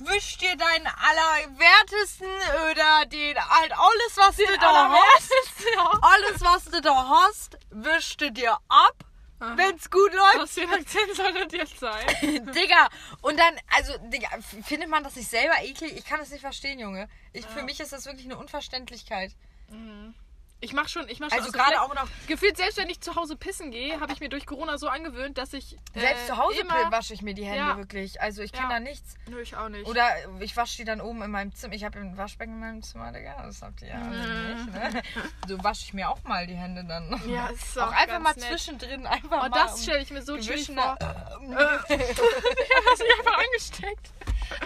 wisch 0.00 0.38
dir 0.38 0.56
deinen 0.56 0.86
allerwertesten 0.86 2.26
oder 2.70 3.06
den 3.06 3.36
halt 3.36 3.72
alles, 3.72 4.16
was 4.16 4.36
du 4.36 4.58
da 4.58 4.90
hast. 4.90 5.32
ja. 5.74 5.98
Alles, 6.02 6.40
was 6.40 6.64
du 6.64 6.80
da 6.80 7.08
hast, 7.08 7.58
wisch 7.70 8.16
dir 8.16 8.58
ab, 8.68 8.96
wenn's 9.38 9.90
gut 9.90 10.12
läuft. 10.12 10.38
Was 10.38 10.52
für 10.52 10.62
ein 10.62 10.80
Akzent 10.80 11.14
soll 11.14 11.32
das 11.32 11.52
jetzt 11.52 11.78
sein? 11.78 12.06
Digga, 12.22 12.88
und 13.22 13.38
dann, 13.38 13.58
also, 13.76 13.92
Digga, 14.08 14.28
findet 14.64 14.88
man 14.88 15.04
das 15.04 15.16
nicht 15.16 15.30
selber 15.30 15.62
eklig? 15.62 15.96
Ich 15.96 16.04
kann 16.04 16.20
das 16.20 16.30
nicht 16.30 16.42
verstehen, 16.42 16.78
Junge. 16.78 17.08
Ich, 17.32 17.46
Für 17.46 17.62
mich 17.62 17.80
ist 17.80 17.92
das 17.92 18.06
wirklich 18.06 18.26
eine 18.26 18.38
Unverständlichkeit. 18.38 19.32
Ich 20.62 20.74
mach 20.74 20.88
schon, 20.88 21.08
ich 21.08 21.20
mach 21.20 21.30
schon. 21.30 21.38
Also 21.38 21.52
gerade 21.52 21.68
vielleicht- 21.70 21.80
auch 21.82 21.94
noch, 21.94 22.06
Gefühlt, 22.26 22.56
selbst 22.58 22.76
wenn 22.76 22.90
ich 22.90 23.00
zu 23.00 23.16
Hause 23.16 23.34
pissen 23.34 23.70
gehe, 23.70 23.98
habe 23.98 24.12
ich 24.12 24.20
mir 24.20 24.28
durch 24.28 24.44
Corona 24.44 24.76
so 24.76 24.88
angewöhnt, 24.88 25.38
dass 25.38 25.54
ich. 25.54 25.78
selbst 25.94 26.24
äh, 26.24 26.26
zu 26.26 26.36
Hause 26.36 26.60
immer, 26.60 26.92
wasche 26.92 27.14
ich 27.14 27.22
mir 27.22 27.32
die 27.32 27.44
Hände 27.46 27.56
Ja. 27.58 27.76
wirklich. 27.78 28.20
Also 28.20 28.42
ich 28.42 28.52
kenne 28.52 28.64
Ja. 28.68 28.74
da 28.74 28.80
nichts. 28.80 29.14
Nö, 29.28 29.40
ich 29.40 29.56
auch 29.56 29.70
nicht. 29.70 29.86
Oder 29.88 30.06
ich 30.40 30.54
wasche 30.56 30.76
die 30.76 30.84
dann 30.84 31.00
oben 31.00 31.22
in 31.22 31.30
meinem 31.30 31.54
Zimmer. 31.54 31.72
Ich 31.74 31.82
habe 31.84 31.98
ein 31.98 32.16
Waschbecken 32.18 32.52
in 32.54 32.60
meinem 32.60 32.82
Zimmer, 32.82 33.10
Digga. 33.10 33.42
Das 33.42 33.62
habt 33.62 33.80
ihr 33.80 33.88
ja 33.88 33.94
alle 34.02 34.54
nicht, 34.54 34.72
ne? 34.74 35.02
So 35.48 35.64
wasche 35.64 35.84
ich 35.84 35.94
mir 35.94 36.10
auch 36.10 36.22
mal 36.24 36.46
die 36.46 36.56
Hände 36.56 36.84
dann. 36.84 37.08
Mhm. 37.08 37.30
ja, 37.32 37.46
ist 37.48 37.78
auch 37.78 37.88
auch 37.88 37.92
einfach 37.92 38.18
mal 38.20 38.34
nett. 38.34 38.44
zwischendrin 38.44 39.06
einfach 39.06 39.44
Oh, 39.46 39.48
mal. 39.48 39.50
das 39.50 39.82
stelle 39.82 40.00
ich 40.02 40.10
mir 40.10 40.22
so 40.22 40.36
chillig 40.38 40.66
vor. 40.66 40.96
Ich 41.88 41.96
hab 41.96 42.98
mich 42.98 43.18
einfach 43.18 43.38
angesteckt. 43.38 44.10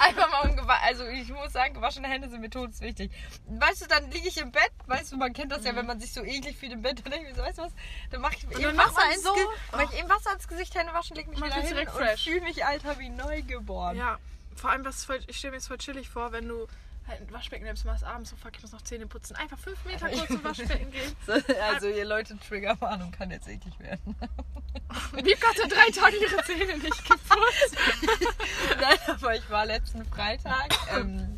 Einfach 0.00 0.30
mal 0.30 0.48
umgewa 0.48 0.76
Also 0.82 1.04
ich 1.06 1.28
muss 1.28 1.52
sagen, 1.52 1.74
gewaschene 1.74 2.08
Hände 2.08 2.28
sind 2.28 2.40
mir 2.40 2.48
todeswichtig. 2.50 3.10
Weißt 3.46 3.82
du, 3.82 3.86
dann 3.86 4.10
liege 4.10 4.28
ich 4.28 4.38
im 4.38 4.50
Bett, 4.50 4.72
weißt 4.86 5.12
du, 5.12 5.16
man 5.18 5.32
kennt 5.32 5.52
das 5.52 5.64
ja, 5.64 5.76
wenn 5.76 5.83
man 5.86 6.00
sich 6.00 6.12
so 6.12 6.22
eklig 6.24 6.56
fühlt 6.56 6.72
im 6.72 6.82
Bett, 6.82 7.00
dann 7.04 7.12
denke 7.12 7.28
ich 7.28 7.32
mir 7.36 7.42
so, 7.42 7.46
weißt 7.46 7.58
du 7.58 7.62
was, 7.62 7.72
dann 8.10 8.20
mache 8.20 8.34
ich 8.36 8.44
eben 8.58 8.76
Wasser 8.76 9.12
ins 9.12 9.22
so- 9.22 9.34
Ge 9.34 9.42
mach 9.72 9.92
ich 9.92 9.98
eben 9.98 10.08
Wasser 10.08 10.32
ins 10.32 10.48
Gesicht, 10.48 10.74
Hände 10.74 10.92
waschen, 10.94 11.16
leg 11.16 11.26
mich 11.28 11.38
wieder 11.42 11.54
hin 11.54 11.68
direkt 11.68 11.94
und 11.94 12.18
fühle 12.20 12.40
mich, 12.42 12.64
Alter, 12.64 12.98
wie 12.98 13.08
neu 13.08 13.42
geboren. 13.42 13.96
Ja, 13.96 14.18
vor 14.56 14.70
allem, 14.70 14.84
was 14.84 15.04
voll, 15.04 15.20
ich 15.26 15.36
stelle 15.38 15.52
mir 15.52 15.58
das 15.58 15.66
voll 15.68 15.78
chillig 15.78 16.08
vor, 16.08 16.32
wenn 16.32 16.48
du 16.48 16.66
halt 17.06 17.20
ein 17.20 17.30
Waschbecken 17.32 17.64
nimmst, 17.66 17.84
machst 17.84 18.02
abends 18.02 18.30
so, 18.30 18.36
fuck, 18.36 18.52
ich 18.56 18.62
muss 18.62 18.72
noch 18.72 18.80
Zähne 18.80 19.06
putzen. 19.06 19.36
Einfach 19.36 19.58
fünf 19.58 19.84
Meter 19.84 20.08
kurz 20.08 20.26
zum 20.26 20.42
Waschbecken 20.42 20.90
gehen. 20.90 21.16
So, 21.26 21.32
Also 21.70 21.88
ihr 21.88 22.04
Leute, 22.06 22.38
Triggerwarnung 22.38 23.12
kann 23.12 23.30
jetzt 23.30 23.46
eklig 23.46 23.78
werden. 23.78 24.16
Wie 25.12 25.34
hatte 25.36 25.68
drei 25.68 25.90
Tage 25.90 26.16
ihre 26.16 26.42
Zähne 26.44 26.78
nicht 26.78 27.04
geputzt. 27.04 27.76
Nein, 28.80 28.98
aber 29.06 29.34
ich 29.34 29.50
war 29.50 29.66
letzten 29.66 30.04
Freitag 30.06 30.74
ähm, 30.96 31.36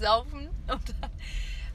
saufen 0.00 0.48
und 0.66 0.88
dann, 1.00 1.10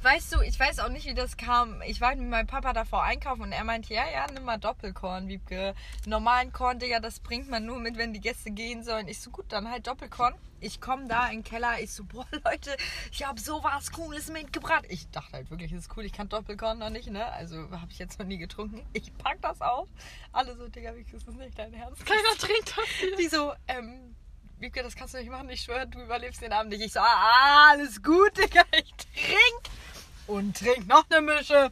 weißt 0.05 0.35
du, 0.35 0.41
ich 0.41 0.59
weiß 0.59 0.79
auch 0.79 0.89
nicht, 0.89 1.07
wie 1.07 1.15
das 1.15 1.35
kam. 1.35 1.81
Ich 1.81 1.99
war 1.99 2.15
mit 2.15 2.29
meinem 2.29 2.45
Papa 2.45 2.73
davor 2.73 3.03
einkaufen 3.03 3.41
und 3.41 3.51
er 3.51 3.63
meinte, 3.63 3.91
ja, 3.91 4.03
ja, 4.07 4.27
nimm 4.31 4.43
mal 4.43 4.59
Doppelkorn, 4.59 5.27
Wiebke. 5.27 5.73
Normalen 6.05 6.53
Korn, 6.53 6.77
Digga, 6.77 6.99
das 6.99 7.19
bringt 7.19 7.49
man 7.49 7.65
nur 7.65 7.79
mit, 7.79 7.97
wenn 7.97 8.13
die 8.13 8.21
Gäste 8.21 8.51
gehen 8.51 8.83
sollen. 8.83 9.07
Ich 9.07 9.19
so, 9.19 9.31
gut, 9.31 9.45
dann 9.49 9.69
halt 9.69 9.87
Doppelkorn. 9.87 10.35
Ich 10.59 10.79
komme 10.79 11.07
da 11.07 11.27
in 11.27 11.39
den 11.39 11.43
Keller, 11.43 11.79
ich 11.79 11.91
so, 11.91 12.03
boah, 12.03 12.27
Leute, 12.45 12.77
ich 13.11 13.25
habe 13.25 13.39
sowas 13.39 13.91
Cooles 13.91 14.29
mitgebracht. 14.29 14.85
Ich 14.89 15.09
dachte 15.09 15.33
halt 15.33 15.49
wirklich, 15.49 15.71
das 15.71 15.81
ist 15.81 15.97
cool, 15.97 16.05
ich 16.05 16.13
kann 16.13 16.29
Doppelkorn 16.29 16.77
noch 16.77 16.91
nicht, 16.91 17.09
ne? 17.09 17.25
Also 17.31 17.57
habe 17.71 17.87
ich 17.89 17.97
jetzt 17.97 18.19
noch 18.19 18.27
nie 18.27 18.37
getrunken. 18.37 18.85
Ich 18.93 19.11
pack 19.17 19.41
das 19.41 19.59
auf. 19.59 19.89
Alle 20.31 20.55
so, 20.55 20.67
Digga, 20.67 20.95
Wiebke, 20.95 21.17
ist 21.17 21.27
das 21.27 21.35
nicht 21.35 21.57
dein 21.57 21.73
Herz? 21.73 21.97
Keiner 22.05 22.37
trinkt 22.37 22.77
das 22.77 22.85
hier. 22.99 23.15
Die 23.17 23.27
so, 23.27 23.53
ähm, 23.67 24.15
Wiebke, 24.59 24.83
das 24.83 24.95
kannst 24.95 25.15
du 25.15 25.17
nicht 25.17 25.31
machen. 25.31 25.49
Ich 25.49 25.61
schwöre, 25.61 25.87
du 25.87 25.99
überlebst 25.99 26.41
den 26.43 26.53
Abend 26.53 26.71
nicht. 26.71 26.85
Ich 26.85 26.93
so, 26.93 26.99
ah, 26.99 27.71
alles 27.71 28.01
gut, 28.03 28.37
Digga. 28.37 28.61
Ich 28.71 28.93
trink 28.93 29.84
und 30.27 30.57
trink 30.57 30.87
noch 30.87 31.05
eine 31.09 31.21
Mische. 31.21 31.71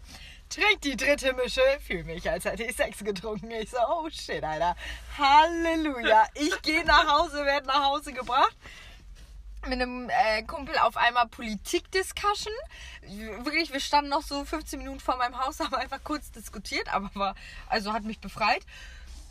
Trink 0.50 0.82
die 0.82 0.96
dritte 0.96 1.34
Mische. 1.34 1.62
Fühl 1.86 2.04
mich, 2.04 2.30
als 2.30 2.46
hätte 2.46 2.64
ich 2.64 2.76
Sex 2.76 3.04
getrunken. 3.04 3.52
Ich 3.52 3.72
so, 3.72 3.78
oh 3.90 4.10
shit, 4.10 4.44
Alter. 4.44 4.76
Halleluja. 5.18 6.28
Ich 6.36 6.62
gehe 6.62 6.86
nach 6.86 7.08
Hause, 7.08 7.46
werde 7.46 7.68
nach 7.68 7.84
Hause 7.84 8.14
gebracht. 8.14 8.56
Mit 9.64 9.82
einem 9.82 10.10
äh, 10.10 10.44
Kumpel 10.44 10.78
auf 10.78 10.98
einmal 10.98 11.28
Politik-Discussion. 11.28 12.54
Wirklich, 13.44 13.72
wir 13.72 13.80
standen 13.80 14.10
noch 14.10 14.22
so 14.22 14.44
15 14.44 14.78
Minuten 14.80 15.00
vor 15.00 15.16
meinem 15.18 15.40
Haus, 15.40 15.60
haben 15.60 15.74
einfach 15.74 16.04
kurz 16.04 16.32
diskutiert, 16.32 16.94
aber 16.94 17.10
war, 17.14 17.36
also 17.70 17.94
hat 17.94 18.04
mich 18.04 18.20
befreit 18.20 18.64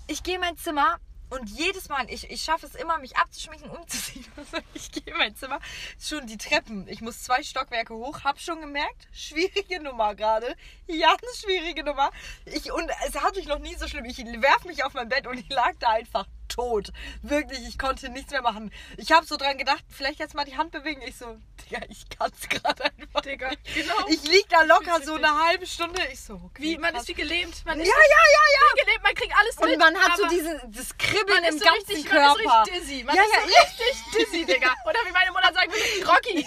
ich 0.06 0.22
gehe 0.22 0.34
in 0.34 0.40
mein 0.40 0.56
Zimmer 0.56 0.98
und 1.32 1.48
jedes 1.48 1.88
Mal, 1.88 2.10
ich, 2.10 2.30
ich 2.30 2.42
schaffe 2.42 2.66
es 2.66 2.74
immer, 2.74 2.98
mich 2.98 3.16
abzuschminken, 3.16 3.70
umzuziehen. 3.70 4.24
Also 4.36 4.58
ich 4.74 4.90
gehe 4.90 5.02
in 5.04 5.16
mein 5.16 5.36
Zimmer, 5.36 5.60
schon 6.00 6.26
die 6.26 6.36
Treppen. 6.36 6.86
Ich 6.88 7.00
muss 7.00 7.22
zwei 7.22 7.42
Stockwerke 7.42 7.94
hoch, 7.94 8.24
hab 8.24 8.40
schon 8.40 8.60
gemerkt, 8.60 9.08
schwierige 9.12 9.80
Nummer 9.80 10.14
gerade. 10.14 10.56
Ja, 10.86 11.08
eine 11.10 11.34
schwierige 11.36 11.84
Nummer. 11.84 12.10
Ich, 12.44 12.72
und 12.72 12.90
es 13.06 13.14
hat 13.22 13.36
mich 13.36 13.46
noch 13.46 13.58
nie 13.58 13.74
so 13.76 13.86
schlimm. 13.88 14.04
Ich 14.04 14.18
werf 14.18 14.64
mich 14.64 14.84
auf 14.84 14.94
mein 14.94 15.08
Bett 15.08 15.26
und 15.26 15.38
ich 15.38 15.48
lag 15.48 15.72
da 15.78 15.90
einfach 15.90 16.26
tot. 16.54 16.92
Wirklich, 17.22 17.66
ich 17.68 17.78
konnte 17.78 18.08
nichts 18.08 18.32
mehr 18.32 18.42
machen. 18.42 18.72
Ich 18.96 19.12
habe 19.12 19.26
so 19.26 19.36
dran 19.36 19.58
gedacht, 19.58 19.84
vielleicht 19.88 20.18
jetzt 20.18 20.34
mal 20.34 20.44
die 20.44 20.56
Hand 20.56 20.70
bewegen. 20.72 21.02
Ich 21.06 21.16
so, 21.16 21.36
Digga, 21.64 21.82
ich 21.88 22.04
kann's 22.16 22.48
gerade 22.48 22.84
einfach. 22.84 23.20
Digga, 23.22 23.50
nicht. 23.50 23.74
genau. 23.74 23.94
Ich 24.08 24.22
lieg 24.24 24.46
da 24.48 24.62
locker 24.62 25.00
so 25.02 25.14
eine 25.14 25.46
halbe 25.46 25.66
Stunde. 25.66 26.00
Ich 26.12 26.20
so, 26.20 26.34
okay. 26.34 26.62
Wie, 26.62 26.78
man 26.78 26.92
krass. 26.92 27.02
ist 27.02 27.08
wie 27.08 27.14
gelähmt. 27.14 27.64
Man 27.64 27.78
Ja, 27.78 27.84
ist 27.84 27.90
ja, 27.90 27.94
ja, 27.96 28.44
ja. 28.54 28.60
wie 28.74 28.80
gelähmt, 28.84 29.02
man 29.02 29.14
kriegt 29.14 29.34
alles 29.36 29.56
Und 29.58 29.70
mit. 29.70 29.78
man 29.78 29.96
hat 29.96 30.16
so 30.16 30.28
diese, 30.28 30.60
das 30.66 30.88
man 30.88 30.98
Kribbeln 30.98 31.44
im 31.44 31.54
ist 31.54 31.58
so 31.60 31.64
ganzen 31.64 31.86
richtig, 31.88 32.06
Körper. 32.06 32.34
Man 32.34 32.38
ist 32.38 32.72
richtig 32.72 32.80
dizzy. 32.88 33.04
Man 33.04 33.16
Ja, 33.16 33.22
ist 33.22 33.32
ja, 33.32 33.40
so 33.40 33.82
richtig 33.84 34.12
dizzy, 34.30 34.46
Digga. 34.46 34.74
Oder 34.84 34.98
wie 35.06 35.12
meine 35.12 35.30
Mutter 35.30 35.52
würde, 35.52 36.06
Rocky. 36.10 36.38
Rocky. 36.38 36.46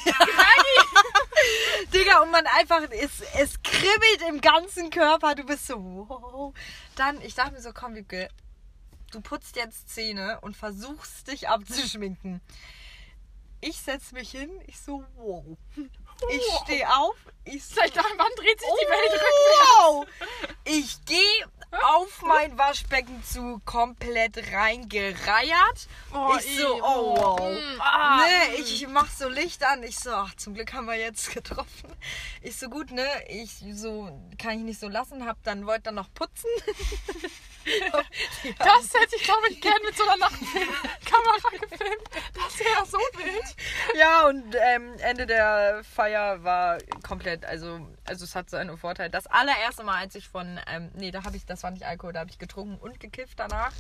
Digga, 1.94 2.20
und 2.22 2.32
man 2.32 2.46
einfach, 2.48 2.82
es, 2.92 3.22
es 3.38 3.62
kribbelt 3.64 4.22
im 4.30 4.42
ganzen 4.42 4.90
Körper. 4.90 5.36
Du 5.36 5.44
bist 5.44 5.68
so, 5.68 5.76
wow. 5.78 6.54
Dann, 6.96 7.22
ich 7.22 7.36
dachte 7.36 7.54
mir 7.54 7.62
so, 7.62 7.72
komm, 7.74 7.96
Wiebke, 7.96 8.30
du 9.16 9.22
putzt 9.22 9.56
jetzt 9.56 9.90
Zähne 9.90 10.40
und 10.42 10.58
versuchst 10.58 11.30
dich 11.30 11.48
abzuschminken. 11.48 12.42
Ich 13.62 13.78
setz 13.78 14.12
mich 14.12 14.30
hin, 14.30 14.52
ich 14.68 14.80
so, 14.80 15.04
wow. 15.16 15.58
Ich 16.30 16.44
stehe 16.64 16.88
auf, 16.98 17.16
ich 17.46 17.64
so, 17.64 17.76
Seit 17.76 17.96
wann 17.96 18.36
dreht 18.38 18.60
sich 18.60 18.70
die 18.70 18.88
Welt 18.88 19.14
rückwärts? 19.14 19.80
wow. 19.80 20.06
Ich 20.66 21.06
gehe 21.06 21.50
auf 21.84 22.22
mein 22.22 22.58
Waschbecken 22.58 23.24
zu, 23.24 23.62
komplett 23.66 24.38
reingereiert. 24.54 25.88
Oh, 26.14 26.36
ich 26.38 26.60
so, 26.60 26.84
oh 26.84 27.16
wow. 27.18 27.40
mm, 27.52 27.82
ah, 27.82 28.20
mm. 28.20 28.54
ich 28.60 28.88
mach 28.88 29.10
so 29.10 29.30
Licht 29.30 29.64
an. 29.64 29.84
Ich 29.84 29.98
so, 29.98 30.12
ach, 30.12 30.36
zum 30.36 30.54
Glück 30.54 30.74
haben 30.74 30.86
wir 30.86 30.96
jetzt 30.96 31.32
getroffen. 31.34 31.92
Ich 32.42 32.58
so, 32.58 32.70
gut, 32.70 32.92
ne, 32.92 33.08
ich 33.30 33.64
so, 33.74 34.10
kann 34.38 34.60
ich 34.60 34.64
nicht 34.64 34.80
so 34.80 34.90
lassen, 34.90 35.26
hab 35.26 35.42
dann, 35.44 35.66
wollte 35.66 35.84
dann 35.84 35.96
noch 35.96 36.14
putzen. 36.14 36.50
Das 38.60 38.94
hätte 38.94 39.16
ich, 39.16 39.24
glaube 39.24 39.48
ich, 39.50 39.60
gern 39.60 39.74
mit 39.84 39.96
so 39.98 40.04
einer 40.04 40.18
Nachtkamera 40.18 41.50
gefilmt. 41.52 42.10
Das 42.34 42.60
wäre 42.60 42.86
so 42.86 42.98
wild. 42.98 43.56
Ja, 43.98 44.28
und 44.28 44.56
ähm, 44.56 44.94
Ende 45.00 45.26
der 45.26 45.84
Feier 45.84 46.44
war 46.44 46.78
komplett, 47.06 47.46
also, 47.46 47.80
also 48.06 48.24
es 48.24 48.36
hat 48.36 48.50
so 48.50 48.58
einen 48.58 48.78
Vorteil. 48.78 49.10
Das 49.10 49.28
allererste 49.28 49.84
Mal, 49.84 50.00
als 50.00 50.16
ich 50.16 50.30
von, 50.30 50.60
ähm, 50.68 50.92
nee, 50.96 51.12
da 51.12 51.24
habe 51.24 51.38
ich, 51.38 51.46
das 51.46 51.64
war 51.64 51.72
nicht 51.72 51.86
Alkohol, 51.86 52.14
da 52.14 52.20
habe 52.22 52.30
ich 52.30 52.40
getrunken 52.40 52.78
und 52.78 53.00
gekifft 53.00 53.40
danach. 53.40 53.72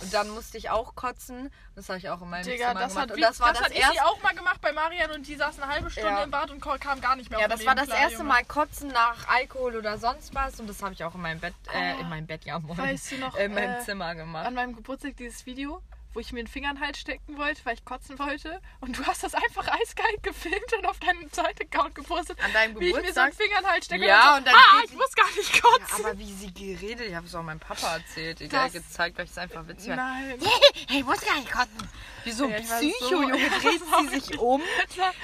Und 0.00 0.14
dann 0.14 0.30
musste 0.30 0.56
ich 0.58 0.70
auch 0.70 0.94
kotzen. 0.94 1.50
Das 1.74 1.88
habe 1.88 1.98
ich 1.98 2.08
auch 2.08 2.22
in 2.22 2.30
meinem 2.30 2.44
Digga, 2.44 2.68
Zimmer 2.68 2.80
das 2.80 2.88
gemacht. 2.92 3.02
hat, 3.02 3.10
und 3.10 3.16
wie, 3.16 3.20
das 3.20 3.40
war 3.40 3.48
das 3.48 3.58
das, 3.58 3.66
hat 3.66 3.72
ich 3.72 3.80
erste 3.82 4.04
auch 4.06 4.22
mal 4.22 4.34
gemacht 4.34 4.60
bei 4.62 4.72
Marian 4.72 5.10
und 5.10 5.26
die 5.26 5.34
saß 5.36 5.60
eine 5.60 5.72
halbe 5.72 5.90
Stunde 5.90 6.08
Ja. 6.08 6.22
im 6.22 6.30
Bad 6.30 6.50
und 6.50 6.60
kam 6.60 7.00
gar 7.00 7.16
nicht 7.16 7.30
mehr 7.30 7.40
Ja, 7.40 7.48
das 7.48 7.64
war 7.66 7.74
das 7.74 7.86
klar, 7.86 7.98
erste. 8.00 8.24
Mal 8.24 8.44
Kotzen 8.44 8.88
nach 8.88 9.28
Alkohol 9.28 9.76
oder 9.76 9.98
sonst 9.98 10.34
was. 10.34 10.58
Und 10.60 10.68
das 10.68 10.82
habe 10.82 10.94
ich 10.94 11.04
auch 11.04 11.14
in 11.14 11.20
meinem 11.20 11.40
Bett, 11.40 11.54
äh, 11.74 12.00
in 12.00 12.08
meinem 12.08 12.26
Bett, 12.26 12.44
ja, 12.44 12.58
moin. 12.58 12.78
Weißt 12.78 13.12
du 13.12 13.18
noch, 13.18 13.36
in 13.36 13.52
meinem 13.54 13.80
äh, 13.80 13.84
Zimmer 13.84 14.14
gemacht. 14.14 14.46
An 14.46 14.54
meinem 14.54 14.74
Geburtstag 14.74 15.16
dieses 15.16 15.44
Video, 15.46 15.82
wo 16.14 16.20
ich 16.20 16.32
mir 16.32 16.42
den 16.42 16.48
Finger 16.48 16.70
in 16.70 16.76
den 16.76 16.84
Hals 16.84 16.98
stecken 16.98 17.36
wollte, 17.38 17.64
weil 17.64 17.74
ich 17.74 17.84
kotzen 17.84 18.18
wollte. 18.18 18.60
Und 18.80 18.98
du 18.98 19.04
hast 19.06 19.22
das 19.22 19.34
einfach 19.34 19.68
eiskalt 19.68 20.22
gefilmt 20.22 20.72
und 20.78 20.86
auf 20.86 20.98
deinen 20.98 21.30
Zeitaccount 21.32 21.94
gepostet. 21.94 22.42
An 22.42 22.52
deinem 22.52 22.78
Wie 22.80 22.86
ich 22.88 22.94
mir 22.94 23.00
so 23.00 23.00
Geburtstag? 23.00 23.24
einen 23.24 23.32
Finger 23.34 23.58
in 23.58 23.64
den 23.64 23.70
Hals 23.70 23.84
stecke. 23.84 24.06
Ja, 24.06 24.32
und, 24.36 24.38
und 24.40 24.44
so, 24.46 24.50
dann 24.52 24.60
ah, 24.60 24.82
ich 24.84 24.92
muss 24.94 25.12
gar 25.14 25.30
nicht 25.36 25.54
Ja, 25.54 25.60
kotzen. 25.62 26.04
aber 26.06 26.18
wie 26.18 26.32
sie 26.32 26.52
geredet, 26.52 27.06
ich 27.08 27.14
habe 27.14 27.26
es 27.26 27.34
auch 27.34 27.42
meinem 27.42 27.60
Papa 27.60 27.96
erzählt. 27.96 28.40
Egal, 28.40 28.70
Das- 28.70 28.90
zeigt 28.90 29.18
euch 29.20 29.28
das 29.28 29.38
einfach 29.38 29.66
witzig. 29.68 29.94
Nein. 29.94 30.38
Hey, 30.88 31.04
muss 31.04 31.20
gar 31.20 31.36
nicht 31.36 31.50
kotzen. 31.52 31.88
Wieso 32.24 32.48
Ja, 32.48 32.58
ich 32.58 32.68
war 32.68 32.78
Psycho, 32.78 33.04
so- 33.08 33.22
Junge, 33.22 33.38
Ja, 33.38 33.48
dreht 33.60 33.80
sie 34.10 34.20
sich 34.20 34.38
um. 34.38 34.60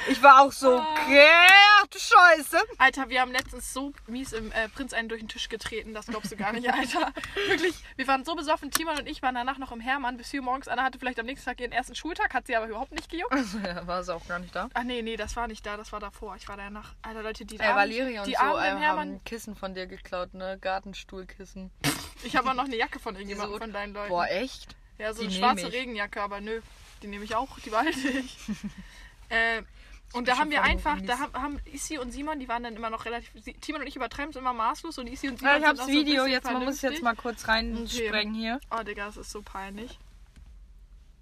Ich 0.09 0.23
war 0.23 0.43
auch 0.43 0.53
so, 0.53 0.77
Ah. 0.79 0.87
okay, 0.93 1.29
ach 1.83 1.87
du 1.89 1.99
Scheiße. 1.99 2.59
Alter, 2.79 3.09
wir 3.09 3.21
haben 3.21 3.33
letztens 3.33 3.73
so 3.73 3.93
mies 4.07 4.33
im 4.33 4.53
äh, 4.53 4.69
Prinz 4.69 4.93
einen 4.93 5.09
durch 5.09 5.21
den 5.21 5.29
Tisch 5.29 5.49
getreten, 5.49 5.93
das 5.95 6.07
glaubst 6.07 6.31
du 6.33 6.37
gar 6.37 6.53
nicht, 6.53 6.73
Alter. 6.73 7.13
Wirklich, 7.49 7.75
wir 7.97 8.07
waren 8.07 8.25
so 8.25 8.35
besoffen, 8.37 8.71
Timon 8.71 8.99
und 8.99 9.09
ich 9.09 9.23
waren 9.23 9.35
danach 9.35 9.59
noch 9.59 9.73
im 9.73 9.81
Hermann 9.81 10.17
bis 10.17 10.31
4 10.31 10.41
Uhr 10.41 10.45
morgens. 10.45 10.69
Anna 10.77 10.85
hatte 10.87 10.99
vielleicht 10.99 11.19
am 11.19 11.27
nächsten 11.27 11.47
Tag 11.49 11.59
ihren 11.61 11.73
ersten 11.73 11.95
Schultag, 11.95 12.35
hat 12.35 12.47
sie 12.47 12.55
aber 12.55 12.67
überhaupt 12.67 12.93
nicht 12.93 13.09
gejuckt. 13.11 13.35
Ja, 13.65 13.87
war 13.87 14.05
sie 14.05 14.15
auch 14.15 14.27
gar 14.29 14.39
nicht 14.39 14.55
da. 14.55 14.69
Ach 14.75 14.83
nee, 14.85 15.01
nee, 15.01 15.17
das 15.17 15.35
war 15.37 15.49
nicht 15.49 15.65
da, 15.65 15.77
das 15.79 15.91
war 15.93 16.01
davor. 16.01 16.37
Ich 16.37 16.47
war 16.49 16.57
danach. 16.59 16.95
Alter, 17.03 17.23
Leute, 17.23 17.45
die 17.47 17.57
Äh, 17.57 17.75
Valeria 17.75 18.23
und 18.23 18.29
die 18.29 18.35
so 18.35 18.59
äh, 18.59 18.71
im 18.73 18.79
Hermann. 18.79 19.09
haben 19.15 19.25
Kissen 19.25 19.57
von 19.57 19.75
dir 19.75 19.87
geklaut, 19.87 20.35
ne? 20.35 20.59
Gartenstuhlkissen. 20.61 21.71
Ich 22.25 22.37
habe 22.37 22.51
auch 22.51 22.55
noch 22.55 22.65
eine 22.65 22.77
Jacke 22.77 22.99
von 22.99 23.15
irgendjemandem 23.15 23.55
So- 23.55 23.59
von 23.61 23.73
deinen 23.73 23.95
Leuten. 23.95 24.09
Boah, 24.11 24.27
echt? 24.29 24.77
ja, 24.99 25.13
so 25.15 25.23
die 25.23 25.29
eine 25.29 25.37
schwarze. 25.37 25.73
Regenjacke, 25.73 26.21
aber 26.21 26.41
nö, 26.41 26.61
die 27.03 27.07
nehme 27.07 27.25
ich 27.25 27.35
auch, 27.35 27.59
die 27.61 27.71
behalte 27.71 28.09
ich. 28.09 28.37
äh, 29.31 29.63
und 30.13 30.29
da 30.29 30.39
haben 30.39 30.51
wir 30.51 30.63
einfach, 30.63 31.01
da 31.03 31.19
haben, 31.19 31.33
haben 31.35 31.61
Isi 31.73 31.99
und 31.99 32.13
Simon, 32.13 32.39
die 32.39 32.49
waren 32.49 32.63
dann 32.63 32.77
immer 32.77 32.91
noch 32.91 33.05
relativ. 33.07 33.31
Timon 33.61 33.81
und 33.83 33.87
ich 33.87 33.97
übertreiben 33.97 34.31
es 34.31 34.37
immer 34.37 34.53
maßlos 34.53 34.99
und 34.99 35.09
Isi 35.09 35.29
und 35.29 35.39
Simon 35.39 35.55
Ja, 35.55 35.59
ich 35.61 35.65
hab's 35.67 35.79
so 35.81 35.87
ein 35.87 35.93
Video, 35.93 36.15
bisschen 36.25 36.29
jetzt 36.33 36.45
man 36.45 36.65
muss 36.65 36.81
jetzt 36.83 37.03
mal 37.03 37.17
kurz 37.17 37.49
reinsprengen 37.49 38.35
hier. 38.35 38.61
Oh, 38.71 38.83
Digga, 38.83 39.07
das 39.07 39.17
ist 39.17 39.31
so 39.31 39.43
peinlich. 39.43 39.99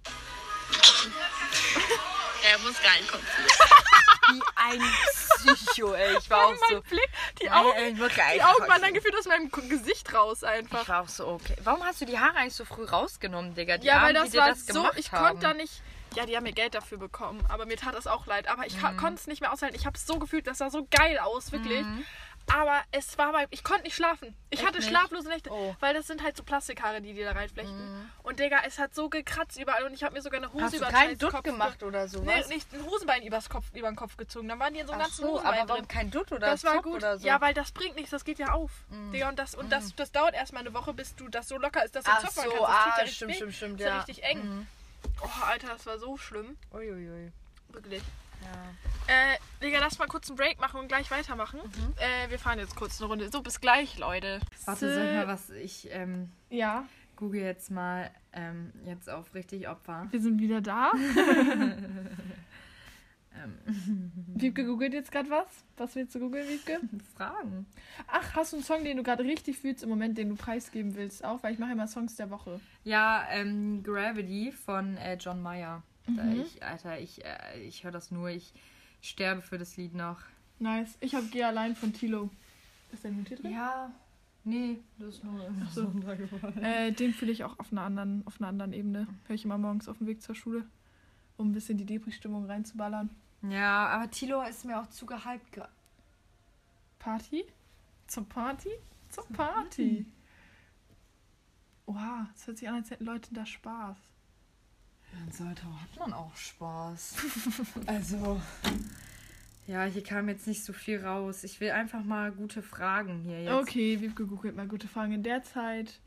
Er 2.51 2.59
muss 2.59 2.75
gar 2.83 2.93
nicht 2.97 3.09
kommen. 3.11 3.23
Wie 4.31 4.41
ein 4.55 4.81
Psycho, 5.57 5.93
ey. 5.93 6.15
Ich 6.19 6.29
war 6.29 6.45
auch 6.45 6.53
mein 6.69 6.77
so. 6.77 6.81
Blick, 6.81 7.09
die 7.41 7.49
Augen, 7.49 7.95
die 7.95 8.41
Augen 8.43 8.67
waren 8.67 8.81
dann 8.81 8.93
gefühlt 8.93 9.15
aus 9.17 9.25
meinem 9.25 9.49
Gesicht 9.51 10.13
raus 10.13 10.43
einfach. 10.43 10.83
Ich 10.83 10.89
war 10.89 11.01
auch 11.03 11.07
so, 11.09 11.27
okay. 11.27 11.55
Warum 11.63 11.83
hast 11.83 12.01
du 12.01 12.05
die 12.05 12.19
Haare 12.19 12.35
eigentlich 12.37 12.53
so 12.55 12.63
früh 12.65 12.85
rausgenommen, 12.85 13.55
Digga? 13.55 13.77
Die 13.79 13.87
Ja, 13.87 13.95
weil 14.03 14.15
Armen, 14.15 14.15
das 14.15 14.29
die 14.31 14.37
war 14.37 14.49
das 14.49 14.65
so, 14.67 14.87
ich 14.95 15.11
haben. 15.11 15.25
konnte 15.25 15.47
da 15.47 15.53
nicht. 15.55 15.81
Ja, 16.15 16.25
die 16.27 16.35
haben 16.37 16.43
mir 16.43 16.53
Geld 16.53 16.75
dafür 16.75 16.97
bekommen, 16.99 17.43
aber 17.49 17.65
mir 17.65 17.77
tat 17.77 17.95
das 17.95 18.05
auch 18.07 18.25
leid. 18.27 18.47
Aber 18.47 18.65
ich 18.67 18.79
Mhm. 18.79 18.95
konnte 18.97 19.19
es 19.21 19.25
nicht 19.27 19.41
mehr 19.41 19.51
aushalten. 19.51 19.75
Ich 19.75 19.85
habe 19.87 19.97
es 19.97 20.05
so 20.05 20.17
gefühlt, 20.19 20.45
das 20.47 20.59
sah 20.59 20.69
so 20.69 20.87
geil 20.91 21.17
aus, 21.19 21.51
wirklich. 21.51 21.83
Aber 22.53 22.81
es 22.91 23.17
war 23.17 23.31
mal, 23.31 23.47
ich 23.49 23.63
konnte 23.63 23.83
nicht 23.83 23.95
schlafen. 23.95 24.27
Ich 24.49 24.59
Mhm. 24.59 24.65
Echt 24.65 24.67
hatte 24.67 24.77
nicht? 24.79 24.89
schlaflose 24.89 25.27
Nächte, 25.27 25.49
Oh. 25.51 25.71
Mhm. 25.71 25.75
weil 25.79 25.93
das 25.95 26.05
sind 26.07 26.21
halt 26.23 26.37
so 26.37 26.43
Plastikhaare, 26.43 27.01
die 27.01 27.13
dir 27.13 27.25
da 27.25 27.31
reinflechten. 27.31 28.11
Und 28.23 28.39
Digga, 28.39 28.61
es 28.65 28.77
hat 28.77 28.93
so 28.93 29.09
gekratzt 29.09 29.59
überall 29.59 29.83
und 29.83 29.93
ich 29.93 30.03
habe 30.03 30.13
mir 30.13 30.21
sogar 30.21 30.37
eine 30.39 30.53
Hose 30.53 30.63
Hast 30.63 30.73
du 30.73 30.77
über 30.77 30.85
den 30.85 30.93
keinen 30.95 31.17
Dutt 31.17 31.31
Kopf 31.31 31.43
gemacht 31.43 31.79
ge- 31.79 31.87
oder 31.87 32.07
so? 32.07 32.21
Nee, 32.21 32.45
nicht 32.47 32.71
ein 32.73 32.85
Hosenbein 32.85 33.23
übers 33.23 33.49
Kopf, 33.49 33.65
über 33.73 33.87
den 33.91 33.95
Kopf 33.95 34.15
gezogen. 34.15 34.47
Dann 34.47 34.59
waren 34.59 34.73
die 34.73 34.79
in 34.79 34.85
so 34.87 34.93
einem 34.93 35.01
Ach 35.01 35.05
ganzen 35.07 35.21
so, 35.23 35.31
Hosenbein 35.33 35.59
aber 35.59 35.69
warum 35.69 35.81
drin. 35.81 35.87
kein 35.87 36.11
Dutt 36.11 36.31
oder 36.31 36.47
Das 36.51 36.63
war 36.63 36.73
Zopf 36.75 36.83
gut. 36.83 36.95
oder 36.97 37.17
so? 37.17 37.25
Ja, 37.27 37.41
weil 37.41 37.53
das 37.55 37.71
bringt 37.71 37.95
nichts, 37.95 38.11
das 38.11 38.23
geht 38.23 38.37
ja 38.39 38.51
auf. 38.51 38.71
Digga, 39.11 39.27
und 39.29 39.39
das, 39.39 39.55
und 39.55 39.71
das, 39.71 39.95
das 39.95 40.11
dauert 40.11 40.35
erstmal 40.35 40.61
eine 40.61 40.73
Woche, 40.73 40.93
bis 40.93 41.15
du 41.15 41.27
das 41.27 41.47
so 41.47 41.57
locker 41.57 41.83
ist, 41.83 41.95
dass 41.95 42.05
du 42.05 42.11
Ach 42.13 42.19
zupfen 42.19 42.43
so, 42.43 42.49
kannst. 42.51 42.61
Das 42.61 42.69
ah, 42.69 42.99
ja 43.01 43.07
stimmt, 43.07 43.31
weh. 43.31 43.35
stimmt, 43.35 43.53
stimmt, 43.55 43.79
Das 43.79 43.85
ist 43.85 43.85
ja 43.87 43.91
ja. 43.93 43.97
richtig 44.01 44.23
eng. 44.23 44.67
Oh, 45.21 45.43
Alter, 45.45 45.67
das 45.69 45.85
war 45.87 45.97
so 45.97 46.15
schlimm. 46.17 46.57
Uiuiui. 46.73 47.31
Wirklich. 47.69 48.03
Ja. 48.43 49.13
Äh, 49.13 49.37
Digga, 49.61 49.79
lass 49.79 49.99
mal 49.99 50.07
kurz 50.07 50.29
einen 50.29 50.37
Break 50.37 50.59
machen 50.59 50.79
und 50.79 50.87
gleich 50.87 51.09
weitermachen. 51.11 51.59
Äh, 51.97 52.29
wir 52.29 52.39
fahren 52.39 52.59
jetzt 52.59 52.75
kurz 52.75 52.99
eine 52.99 53.09
Runde. 53.09 53.29
So, 53.31 53.41
bis 53.41 53.61
gleich, 53.61 53.97
Leute. 53.97 54.39
Warte, 54.65 54.93
sag 54.93 55.03
mal, 55.13 55.27
was 55.27 55.49
ich 55.49 55.89
ähm, 55.91 56.29
Ja, 56.49 56.85
google 57.15 57.41
jetzt 57.41 57.71
mal 57.71 58.11
ähm, 58.33 58.71
jetzt 58.83 59.09
auf 59.09 59.33
richtig 59.33 59.67
Opfer. 59.67 60.07
wir 60.11 60.21
sind 60.21 60.39
wieder 60.39 60.61
da. 60.61 60.91
Wiebke 64.35 64.65
googelt 64.65 64.93
jetzt 64.93 65.11
gerade 65.11 65.29
was. 65.29 65.47
Was 65.77 65.95
willst 65.95 66.15
du 66.15 66.19
googeln, 66.19 66.47
Wiebke? 66.47 66.79
Fragen. 67.15 67.65
Ach, 68.07 68.35
hast 68.35 68.53
du 68.53 68.57
einen 68.57 68.65
Song, 68.65 68.83
den 68.83 68.97
du 68.97 69.03
gerade 69.03 69.23
richtig 69.23 69.57
fühlst 69.59 69.83
im 69.83 69.89
Moment, 69.89 70.17
den 70.17 70.29
du 70.29 70.35
preisgeben 70.35 70.95
willst? 70.95 71.23
Auch, 71.23 71.43
weil 71.43 71.53
ich 71.53 71.59
mache 71.59 71.71
immer 71.71 71.87
Songs 71.87 72.15
der 72.15 72.29
Woche. 72.29 72.59
Ja, 72.83 73.25
ähm, 73.31 73.83
Gravity 73.83 74.51
von 74.51 74.97
äh, 74.97 75.15
John 75.15 75.41
Mayer. 75.41 75.83
Da 76.07 76.23
Mhm. 76.23 76.41
ich, 76.41 76.63
Alter, 76.63 76.99
ich, 76.99 77.23
äh, 77.25 77.59
ich 77.61 77.83
höre 77.83 77.91
das 77.91 78.11
nur. 78.11 78.29
Ich 78.29 78.53
sterbe 79.01 79.41
für 79.41 79.57
das 79.57 79.75
Lied 79.77 79.93
noch. 79.95 80.19
Nice. 80.59 80.97
Ich 81.01 81.15
habe 81.15 81.25
Geh 81.31 81.43
allein 81.43 81.75
von 81.75 81.91
Tilo. 81.93 82.29
Ist 82.91 83.03
der 83.03 83.11
notiert 83.11 83.43
drin? 83.43 83.51
Ja. 83.53 83.91
Nee, 84.43 84.77
das 84.99 85.15
ist 85.15 85.23
nur 85.23 85.51
so. 85.71 85.91
Äh, 86.61 86.91
den 86.91 87.13
fühle 87.13 87.31
ich 87.31 87.43
auch 87.43 87.57
auf 87.57 87.71
einer 87.71 87.81
anderen, 87.81 88.21
auf 88.27 88.39
einer 88.39 88.47
anderen 88.49 88.73
Ebene. 88.73 89.07
Höre 89.25 89.35
ich 89.35 89.43
immer 89.43 89.57
morgens 89.57 89.89
auf 89.89 89.97
dem 89.97 90.05
Weg 90.07 90.21
zur 90.21 90.35
Schule, 90.35 90.65
um 91.37 91.49
ein 91.49 91.53
bisschen 91.53 91.77
die 91.79 91.85
Depri-Stimmung 91.85 92.45
reinzuballern. 92.45 93.09
Ja, 93.41 93.87
aber 93.87 94.09
Tilo 94.11 94.43
ist 94.43 94.63
mir 94.65 94.79
auch 94.79 94.87
zu 94.87 95.07
gehypt. 95.07 95.51
ge- 95.51 95.63
Party? 96.99 97.43
Zur 98.07 98.29
Party? 98.29 98.69
Zur 99.09 99.25
Party. 99.29 100.05
Oha, 101.87 102.27
es 102.35 102.45
hört 102.47 102.57
sich 102.59 102.67
an, 102.69 102.75
als 102.75 102.89
hätten 102.91 103.05
Leute 103.05 103.33
da 103.33 103.45
Spaß. 103.45 103.97
In 105.23 105.31
Soltau 105.31 105.69
hat 105.81 105.99
man 105.99 106.13
auch 106.13 106.35
Spaß. 106.35 107.15
also. 107.85 108.41
Ja, 109.67 109.85
hier 109.85 110.03
kam 110.03 110.29
jetzt 110.29 110.45
nicht 110.45 110.63
so 110.63 110.73
viel 110.73 111.03
raus. 111.03 111.43
Ich 111.43 111.59
will 111.59 111.71
einfach 111.71 112.03
mal 112.03 112.31
gute 112.31 112.61
Fragen 112.61 113.21
hier 113.21 113.43
jetzt. 113.43 113.53
Okay, 113.53 113.99
Wiebke 113.99 114.25
googelt 114.25 114.55
mal 114.55 114.67
gute 114.67 114.87
Fragen 114.87 115.13
in 115.13 115.23
der 115.23 115.43
Zeit. 115.43 115.99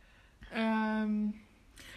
Ähm, 0.55 1.35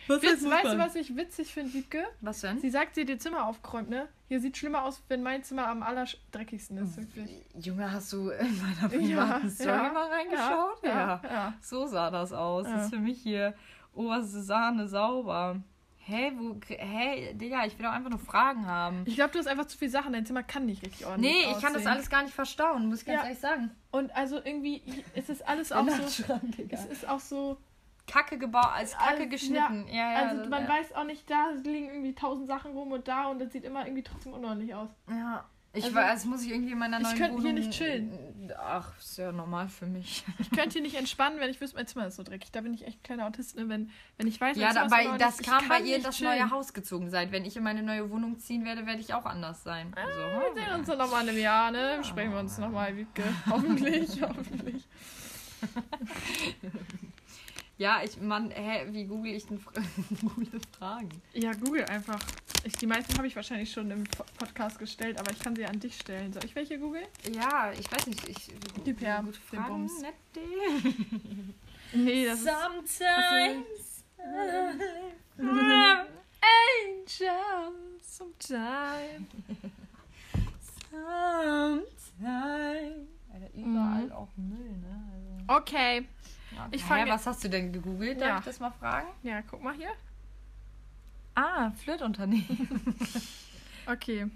Was 0.08 0.22
Witz, 0.24 0.44
weißt 0.44 0.74
du, 0.74 0.78
was 0.80 0.96
ich 0.96 1.16
witzig 1.16 1.54
finde, 1.54 1.74
Wiebke? 1.74 2.04
Was 2.22 2.42
denn? 2.42 2.60
Sie 2.60 2.70
sagt, 2.70 2.96
sie 2.96 3.02
hat 3.02 3.10
ihr 3.10 3.20
Zimmer 3.20 3.46
aufgeräumt, 3.46 3.90
ne? 3.90 4.08
Hier 4.28 4.40
sieht 4.40 4.58
schlimmer 4.58 4.86
aus, 4.86 5.04
wenn 5.08 5.22
mein 5.22 5.44
Zimmer 5.44 5.68
am 5.68 5.84
allerdreckigsten 5.84 6.78
ist, 6.78 6.98
wirklich. 6.98 7.30
Junge, 7.62 7.92
hast 7.92 8.12
du 8.14 8.30
in 8.30 8.62
meiner 8.62 8.90
privaten 8.90 9.50
Story 9.50 9.92
mal 9.94 10.10
reingeschaut? 10.10 10.84
Ja, 10.84 11.22
ja. 11.24 11.54
So 11.62 11.86
sah 11.86 12.10
das 12.10 12.34
aus. 12.34 12.66
Ja. 12.66 12.76
Das 12.76 12.86
ist 12.86 12.94
für 12.96 13.00
mich 13.00 13.22
hier 13.22 13.54
oberste 13.94 14.42
Sahne 14.42 14.88
sauber. 14.88 15.62
Hä, 16.04 16.32
wo, 16.38 16.56
hä, 16.68 17.34
Digga, 17.34 17.66
ich 17.66 17.78
will 17.78 17.86
doch 17.86 17.92
einfach 17.94 18.10
nur 18.10 18.20
Fragen 18.20 18.66
haben. 18.66 19.04
Ich 19.06 19.16
glaube, 19.16 19.32
du 19.34 19.40
hast 19.40 19.48
einfach 19.48 19.66
zu 19.68 19.78
viel 19.78 19.90
Sachen. 19.90 20.14
Dein 20.14 20.26
Zimmer 20.26 20.42
kann 20.44 20.66
nicht 20.66 20.84
richtig 20.86 21.06
ordentlich 21.06 21.32
Nee, 21.32 21.42
ich 21.52 21.62
kann 21.62 21.74
das 21.74 21.84
aussehen. 21.84 21.88
alles 21.88 22.10
gar 22.10 22.24
nicht 22.24 22.34
verstauen, 22.34 22.88
muss 22.88 23.02
ich 23.02 23.06
ganz 23.06 23.20
Ja. 23.20 23.24
ehrlich 23.26 23.40
sagen. 23.40 23.72
Und 23.92 24.16
also 24.16 24.38
irgendwie 24.44 24.82
ist 25.14 25.30
es 25.30 25.42
alles 25.44 25.72
auch 25.72 25.88
so... 25.88 26.24
Schrank. 26.24 26.56
Es 26.70 26.86
ist 26.86 27.08
auch 27.08 27.20
so... 27.20 27.58
Kacke 28.08 28.40
gebaut, 28.40 28.68
als 28.74 28.98
Kacke 28.98 29.12
Also, 29.18 29.30
geschnitten. 29.30 29.88
Ja, 29.88 30.12
ja. 30.12 30.16
also 30.28 30.38
das- 30.40 30.50
man 30.50 30.64
ja. 30.64 30.70
weiß 30.70 30.96
auch 30.96 31.04
nicht, 31.06 31.30
da 31.30 31.52
liegen 31.64 31.88
irgendwie 31.88 32.16
tausend 32.16 32.48
Sachen 32.48 32.72
rum 32.74 32.92
und 32.92 33.08
da 33.08 33.28
und 33.28 33.40
das 33.40 33.54
sieht 33.54 33.64
immer 33.64 33.86
irgendwie 33.86 34.02
trotzdem 34.04 34.34
unordentlich 34.34 34.74
aus. 34.74 34.90
Ja. 35.08 35.46
Ich 35.74 35.86
Also, 35.86 35.96
weiß, 35.96 36.26
muss 36.26 36.44
ich 36.44 36.52
irgendwie 36.52 36.74
in 36.74 36.78
meiner 36.80 36.98
ich 36.98 37.04
neuen 37.04 37.16
könnte 37.18 37.36
hier 37.36 37.44
Wohnung... 37.44 37.54
nicht 37.56 37.72
chillen. 37.72 38.52
Ach, 38.60 38.92
ist 39.00 39.18
ja 39.18 39.32
normal 39.32 39.70
für 39.70 39.86
mich. 39.86 40.26
Ich 40.40 40.50
könnte 40.52 40.74
hier 40.74 40.82
nicht 40.82 40.96
entspannen, 40.98 41.40
wenn 41.40 41.50
ich 41.50 41.62
wüsste, 41.62 41.78
mein 41.78 41.88
Zimmer 41.88 42.08
ist 42.08 42.18
so 42.18 42.24
dreckig. 42.24 42.52
Da 42.52 42.60
bin 42.60 42.74
ich 42.74 42.86
echt 42.86 43.00
ein 43.00 43.04
kleiner 43.04 43.26
Autist, 43.28 43.56
ne? 43.56 43.70
wenn, 43.70 43.90
wenn 44.18 44.28
ich 44.28 44.42
weiß, 44.42 44.58
Ja, 44.58 44.74
dabei, 44.74 45.04
unordentlich, 45.04 45.28
das 45.28 45.40
ich 45.40 45.48
kam 45.48 45.70
bei 45.70 45.80
ihr 45.80 46.02
das 46.04 46.18
chillen. 46.18 46.38
neue 46.38 46.50
Haus 46.50 46.74
gezogen 46.74 47.10
seid. 47.10 47.32
Wenn 47.32 47.46
ich 47.46 47.56
in 47.56 47.64
meine 47.64 47.84
neue 47.84 48.10
Wohnung 48.10 48.38
ziehen 48.38 48.66
werde, 48.66 48.86
werde 48.86 49.00
ich 49.00 49.14
auch 49.14 49.26
anders 49.26 49.64
sein. 49.64 49.94
Also, 49.96 50.20
Wir 50.56 50.62
sehen 50.62 50.74
uns 50.78 50.88
dann 50.88 50.98
nochmal 50.98 51.24
in 51.24 51.30
einem 51.30 51.38
Jahr, 51.40 51.72
ne? 51.72 52.04
Sprechen 52.04 52.34
wir 52.34 52.40
uns 52.40 52.58
nochmal, 52.58 52.98
Wiebke. 52.98 53.24
Hoffentlich, 53.50 54.22
hoffentlich. 54.28 54.86
ja, 57.82 58.02
ich, 58.04 58.22
Mann, 58.22 58.52
hä, 58.52 58.86
wie 58.92 59.06
google 59.06 59.34
ich 59.34 59.46
denn 59.48 59.60
gute 60.36 60.60
Fragen? 60.78 61.10
Ja, 61.34 61.52
Google 61.54 61.84
einfach. 61.86 62.20
Ich, 62.64 62.74
die 62.74 62.86
meisten 62.86 63.18
habe 63.18 63.26
ich 63.26 63.36
wahrscheinlich 63.36 63.72
schon 63.72 63.90
im 63.90 64.04
Po- 64.04 64.24
Podcast 64.38 64.78
gestellt, 64.78 65.20
aber 65.20 65.32
ich 65.32 65.40
kann 65.40 65.56
sie 65.56 65.66
an 65.66 65.80
dich 65.80 65.96
stellen. 65.98 66.32
Soll 66.32 66.46
ich 66.46 66.54
welche 66.56 66.78
googeln? 66.78 67.08
Ja, 67.34 67.72
ich 67.72 67.92
weiß 67.92 68.06
nicht. 68.06 68.28
Ich, 68.30 68.50
Gib 68.86 69.02
her, 69.02 69.22
gute 69.26 69.40
Fragen. 69.42 69.90
Nee, 71.94 72.26
das 72.26 72.40
ist. 72.40 72.46
Sometimes. 72.48 74.04
Angel, 76.42 78.00
sometime. 78.02 79.26
Sometimes. 80.92 82.14
Alter, 83.34 83.50
überall 83.56 84.12
auch 84.12 84.30
Müll, 84.38 84.78
ne? 84.78 85.04
Also, 85.48 85.62
Okay. 85.62 86.06
Ja. 86.56 86.68
Ich 86.72 86.84
Hä, 86.84 86.88
fang 86.88 87.10
was 87.10 87.26
hast 87.28 87.44
du 87.44 87.50
denn 87.50 87.72
gegoogelt? 87.74 88.20
Darf 88.22 88.28
Ja. 88.30 88.40
ich 88.40 88.46
das 88.46 88.60
mal 88.60 88.72
fragen? 88.72 89.08
Ja, 89.24 89.42
guck 89.42 89.62
mal 89.64 89.74
hier. 89.74 89.92
Ah, 91.36 91.72
Flirtunternehmen. 91.72 92.96
Okay. 93.88 94.30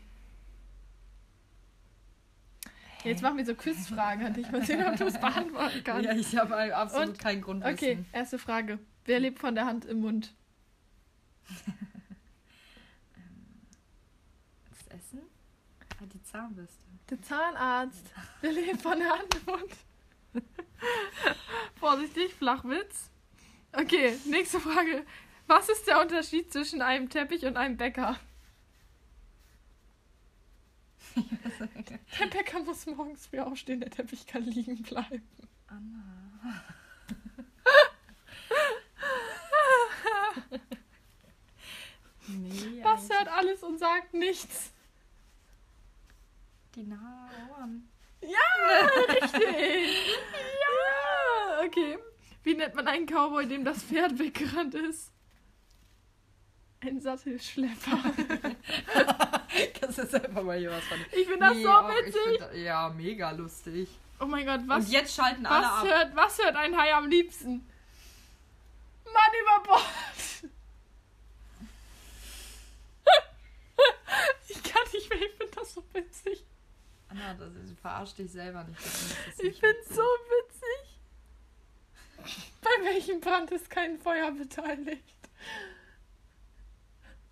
Jetzt 3.03 3.21
machen 3.21 3.37
wir 3.37 3.45
so 3.45 3.53
Quizfragen 3.53 4.25
an 4.25 4.33
dich. 4.33 4.51
Mal 4.51 4.65
sehen, 4.65 4.83
ob 4.87 4.95
du 4.97 5.05
es 5.05 5.19
beantworten 5.19 5.83
kannst. 5.83 6.03
ja, 6.05 6.13
ich 6.15 6.35
habe 6.35 6.75
absolut 6.75 7.09
Und- 7.09 7.19
kein 7.19 7.41
Grundwissen. 7.41 7.75
Okay, 7.75 8.03
erste 8.11 8.39
Frage. 8.39 8.79
Wer 9.05 9.19
lebt 9.19 9.37
von 9.37 9.53
der 9.53 9.65
Hand 9.67 9.85
im 9.85 10.01
Mund? 10.01 10.33
Das 14.69 14.87
Essen? 14.99 15.19
Ah, 16.01 16.05
die 16.11 16.21
Zahnbürste. 16.23 16.79
Der 17.09 17.21
Zahnarzt. 17.21 18.11
Wer 18.41 18.51
lebt 18.51 18.81
von 18.81 18.97
der 18.97 19.09
Hand 19.09 19.35
im 19.35 19.45
Mund? 19.53 19.71
Vorsichtig, 21.79 22.33
Flachwitz. 22.33 23.09
Okay, 23.73 24.17
nächste 24.25 24.59
Frage. 24.59 25.05
Was 25.47 25.69
ist 25.69 25.87
der 25.87 26.01
Unterschied 26.01 26.51
zwischen 26.51 26.81
einem 26.81 27.09
Teppich 27.09 27.45
und 27.45 27.57
einem 27.57 27.77
Bäcker? 27.77 28.19
Der 32.19 32.27
Bäcker 32.27 32.59
muss 32.63 32.85
morgens 32.85 33.27
früh 33.27 33.39
aufstehen, 33.39 33.79
der 33.79 33.89
Teppich 33.89 34.27
kann 34.27 34.43
liegen 34.43 34.81
bleiben. 34.83 35.27
Anna. 35.67 36.63
nee, 42.27 42.83
Was 42.83 43.09
hört 43.09 43.27
alles 43.29 43.63
und 43.63 43.77
sagt 43.79 44.13
nichts? 44.13 44.71
die 46.75 46.83
Nahen. 46.83 47.89
Ja, 48.27 49.13
richtig. 49.13 50.17
Ja, 50.61 51.65
okay. 51.65 51.97
Wie 52.43 52.53
nennt 52.55 52.75
man 52.75 52.87
einen 52.87 53.05
Cowboy, 53.07 53.47
dem 53.47 53.63
das 53.65 53.83
Pferd 53.83 54.17
weggerannt 54.19 54.75
ist? 54.75 55.11
Ein 56.81 56.99
Sattelschlepper. 57.01 57.97
Das 59.79 59.97
ist 59.97 60.13
einfach 60.13 60.43
mal 60.43 60.57
hier 60.57 60.69
was 60.71 60.83
von. 60.83 60.97
Ich 61.13 61.25
finde 61.27 61.39
das 61.39 61.55
Nee, 61.55 61.63
so 61.63 61.69
auch, 61.69 61.89
ich 61.89 62.07
witzig. 62.07 62.21
find- 62.51 62.53
ja, 62.65 62.89
mega 62.89 63.31
lustig. 63.31 63.87
Oh 64.19 64.25
mein 64.25 64.45
Gott, 64.45 64.61
was, 64.67 64.85
Und 64.85 64.91
jetzt 64.91 65.15
schalten 65.15 65.45
alle 65.45 65.65
was, 65.65 65.71
ab. 65.71 65.85
hört, 65.87 66.15
was 66.15 66.37
hört 66.39 66.55
ein 66.57 66.77
Hai 66.77 66.93
am 66.93 67.07
liebsten? 67.09 67.65
Mann 69.05 69.31
über 69.41 69.63
Bord. 69.63 69.81
Ich 74.47 74.63
kann 74.63 74.83
nicht 74.93 75.09
mehr, 75.09 75.19
ich 75.21 75.31
finde 75.37 75.55
das 75.55 75.73
so 75.73 75.83
witzig. 75.93 76.43
Anna, 77.15 77.33
das 77.33 77.55
ist, 77.55 77.79
verarsch 77.79 78.13
dich 78.15 78.31
selber 78.31 78.63
nicht. 78.65 78.79
Ich 79.37 79.43
nicht 79.43 79.59
finde 79.59 79.77
es 79.79 79.89
witzig. 79.89 79.95
so 79.95 80.03
witzig. 80.03 80.99
Bei 82.61 82.85
welchem 82.85 83.21
Brand 83.21 83.51
ist 83.51 83.69
kein 83.69 83.97
Feuer 83.97 84.31
beteiligt? 84.31 85.03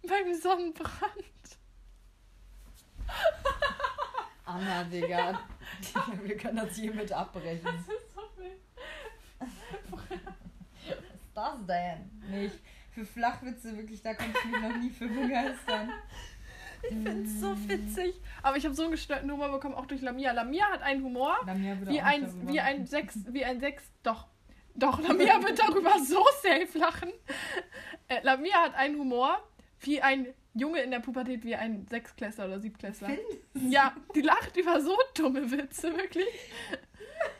Beim 0.08 0.34
Sonnenbrand. 0.36 1.13
Anna, 4.46 4.84
Digga. 4.86 5.39
Wir 6.24 6.38
können 6.38 6.58
das 6.58 6.76
hiermit 6.76 7.12
abbrechen. 7.12 7.63
Das 7.63 7.96
ist 7.96 8.13
so 8.13 8.22
wild. 8.38 8.62
Was 9.89 10.02
ist 10.02 11.32
das 11.34 11.65
denn? 11.65 12.12
Nicht. 12.30 12.60
Für 12.91 13.06
Flachwitze 13.06 13.76
wirklich, 13.76 14.02
da 14.02 14.13
konnte 14.13 14.38
ich 14.38 14.46
mich 14.46 14.62
noch 14.62 14.78
nie 14.78 14.89
für 14.91 15.08
begeistern. 15.08 15.91
Ich 16.84 16.89
finde 16.89 17.24
es 17.24 17.39
so 17.39 17.56
witzig. 17.67 18.19
Aber 18.41 18.58
ich 18.58 18.65
habe 18.65 18.76
so 18.76 18.84
einen 18.84 18.91
gestörten 18.91 19.32
Humor 19.32 19.50
bekommen, 19.50 19.76
auch 19.76 19.86
durch 19.86 20.02
Lamia. 20.02 20.32
Lamia 20.32 20.65
hat 20.72 20.82
einen 20.82 21.04
Humor 21.04 21.36
wie 21.88 22.02
ein, 22.02 22.48
wie 22.48 22.60
ein. 22.60 22.86
Sechs, 22.86 23.17
wie 23.34 23.46
ein 23.46 23.60
Sechs, 23.60 23.84
doch. 24.04 24.28
Doch, 24.76 25.00
Lamia 25.02 25.41
wird 25.43 25.60
darüber 25.60 26.00
so 26.06 26.24
safe 26.41 26.78
lachen. 26.78 27.12
Äh, 28.08 28.22
Lamia 28.24 28.56
hat 28.63 28.76
einen 28.76 28.98
Humor 29.00 29.38
wie 29.82 30.02
ein 30.02 30.28
Junge 30.56 30.82
in 30.82 30.91
der 30.91 31.00
Pubertät, 31.00 31.43
wie 31.43 31.56
ein 31.56 31.86
Sechsklässler 31.89 32.46
oder 32.46 32.60
Siebtklässler. 32.60 33.10
Ja, 33.54 33.93
die 34.15 34.22
lacht 34.22 34.56
über 34.58 34.82
so 34.82 34.96
dumme 35.15 35.50
Witze, 35.52 35.96
wirklich. 35.96 36.28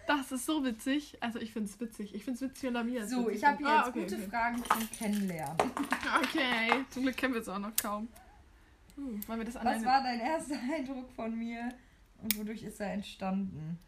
Das 0.08 0.32
ist 0.32 0.46
so 0.46 0.64
witzig. 0.64 1.18
Also 1.22 1.40
ich 1.40 1.54
finde 1.54 1.70
es 1.70 1.80
witzig. 1.80 2.14
Ich 2.16 2.24
finde 2.24 2.36
es 2.38 2.42
witzig, 2.50 2.64
wenn 2.64 2.74
Lamia 2.74 3.06
So, 3.06 3.26
witzig 3.26 3.38
ich 3.38 3.44
habe 3.44 3.58
hier 3.58 3.68
jetzt 3.68 3.86
Ah, 3.86 3.90
okay, 3.90 4.00
gute 4.02 4.16
okay. 4.16 4.28
Fragen 4.30 4.64
zum 4.64 4.92
Kennenlernen. 4.98 5.58
Okay, 6.24 6.86
zum 6.90 7.04
Glück 7.04 7.18
kennen 7.18 7.34
wir 7.34 7.42
es 7.42 7.50
auch 7.50 7.60
noch 7.60 7.76
kaum. 7.82 8.08
Hm, 8.96 9.22
Was 9.28 9.56
war 9.86 10.04
dein 10.04 10.20
erster 10.20 10.56
Eindruck 10.76 11.12
von 11.12 11.38
mir 11.38 11.70
und 12.22 12.38
wodurch 12.38 12.64
ist 12.64 12.80
er 12.80 12.94
entstanden? 12.94 13.80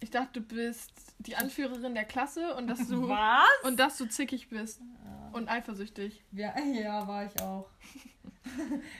Ich 0.00 0.10
dachte, 0.10 0.40
du 0.40 0.46
bist 0.46 0.92
die 1.18 1.36
Anführerin 1.36 1.94
der 1.94 2.04
Klasse 2.04 2.54
und 2.56 2.66
dass 2.68 2.86
du 2.88 3.08
Was? 3.08 3.46
und 3.64 3.78
dass 3.78 3.96
du 3.96 4.06
zickig 4.06 4.48
bist 4.48 4.80
und 5.32 5.48
eifersüchtig. 5.48 6.22
Ja, 6.32 6.54
ja, 6.74 7.06
war 7.06 7.24
ich 7.26 7.40
auch. 7.42 7.68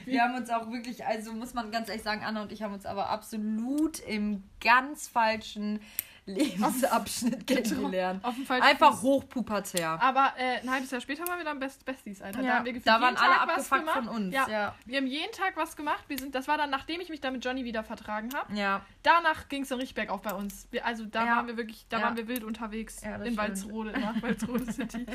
Wir 0.05 0.23
haben 0.23 0.35
uns 0.35 0.49
auch 0.49 0.69
wirklich, 0.71 1.05
also 1.05 1.33
muss 1.33 1.53
man 1.53 1.71
ganz 1.71 1.87
ehrlich 1.87 2.03
sagen, 2.03 2.23
Anna 2.23 2.41
und 2.41 2.51
ich 2.51 2.63
haben 2.63 2.73
uns 2.73 2.85
aber 2.85 3.09
absolut 3.09 3.99
im 3.99 4.43
ganz 4.59 5.07
falschen 5.07 5.79
Lebensabschnitt 6.27 7.47
kennengelernt. 7.47 8.23
Auf 8.23 8.35
dem 8.35 8.45
falschen 8.45 8.63
Einfach 8.67 9.01
hochpubertär. 9.01 10.01
Aber 10.01 10.33
äh, 10.37 10.59
ein 10.61 10.69
halbes 10.69 10.91
Jahr 10.91 11.01
später 11.01 11.27
waren 11.27 11.37
wir 11.37 11.45
dann 11.45 11.59
Best 11.59 11.85
Besties, 11.85 12.21
Alter. 12.21 12.41
da, 12.41 12.45
Ja, 12.47 12.53
haben 12.55 12.65
wir 12.65 12.79
da 12.81 13.01
waren 13.01 13.13
jeden 13.15 13.17
alle 13.17 13.33
Tag 13.35 13.49
abgefuckt 13.49 13.89
von 13.89 14.07
uns. 14.09 14.33
Ja, 14.33 14.47
Ja. 14.49 14.75
Wir 14.85 14.97
haben 14.97 15.07
jeden 15.07 15.31
Tag 15.31 15.55
was 15.57 15.75
gemacht. 15.75 16.03
Wir 16.07 16.17
sind, 16.17 16.35
das 16.35 16.47
war 16.47 16.57
dann, 16.57 16.69
nachdem 16.69 17.01
ich 17.01 17.09
mich 17.09 17.21
dann 17.21 17.33
mit 17.33 17.43
Johnny 17.43 17.63
wieder 17.65 17.83
vertragen 17.83 18.29
habe. 18.35 18.53
Ja. 18.55 18.85
Danach 19.03 19.47
ging 19.49 19.63
es 19.63 19.69
dann 19.69 19.79
richtig 19.79 19.95
bergauf 19.95 20.21
bei 20.21 20.33
uns. 20.33 20.67
Wir, 20.71 20.85
also 20.85 21.05
da 21.05 21.25
Ja. 21.25 21.35
waren 21.37 21.47
wir 21.47 21.57
wirklich, 21.57 21.85
da 21.89 22.01
waren 22.01 22.17
wir 22.17 22.27
wild 22.27 22.43
unterwegs. 22.43 23.01
In 23.03 23.13
stimmt. 23.21 23.37
Walsrode, 23.37 23.91
nach 23.99 24.21
Walsrode 24.21 24.71
City. 24.71 25.05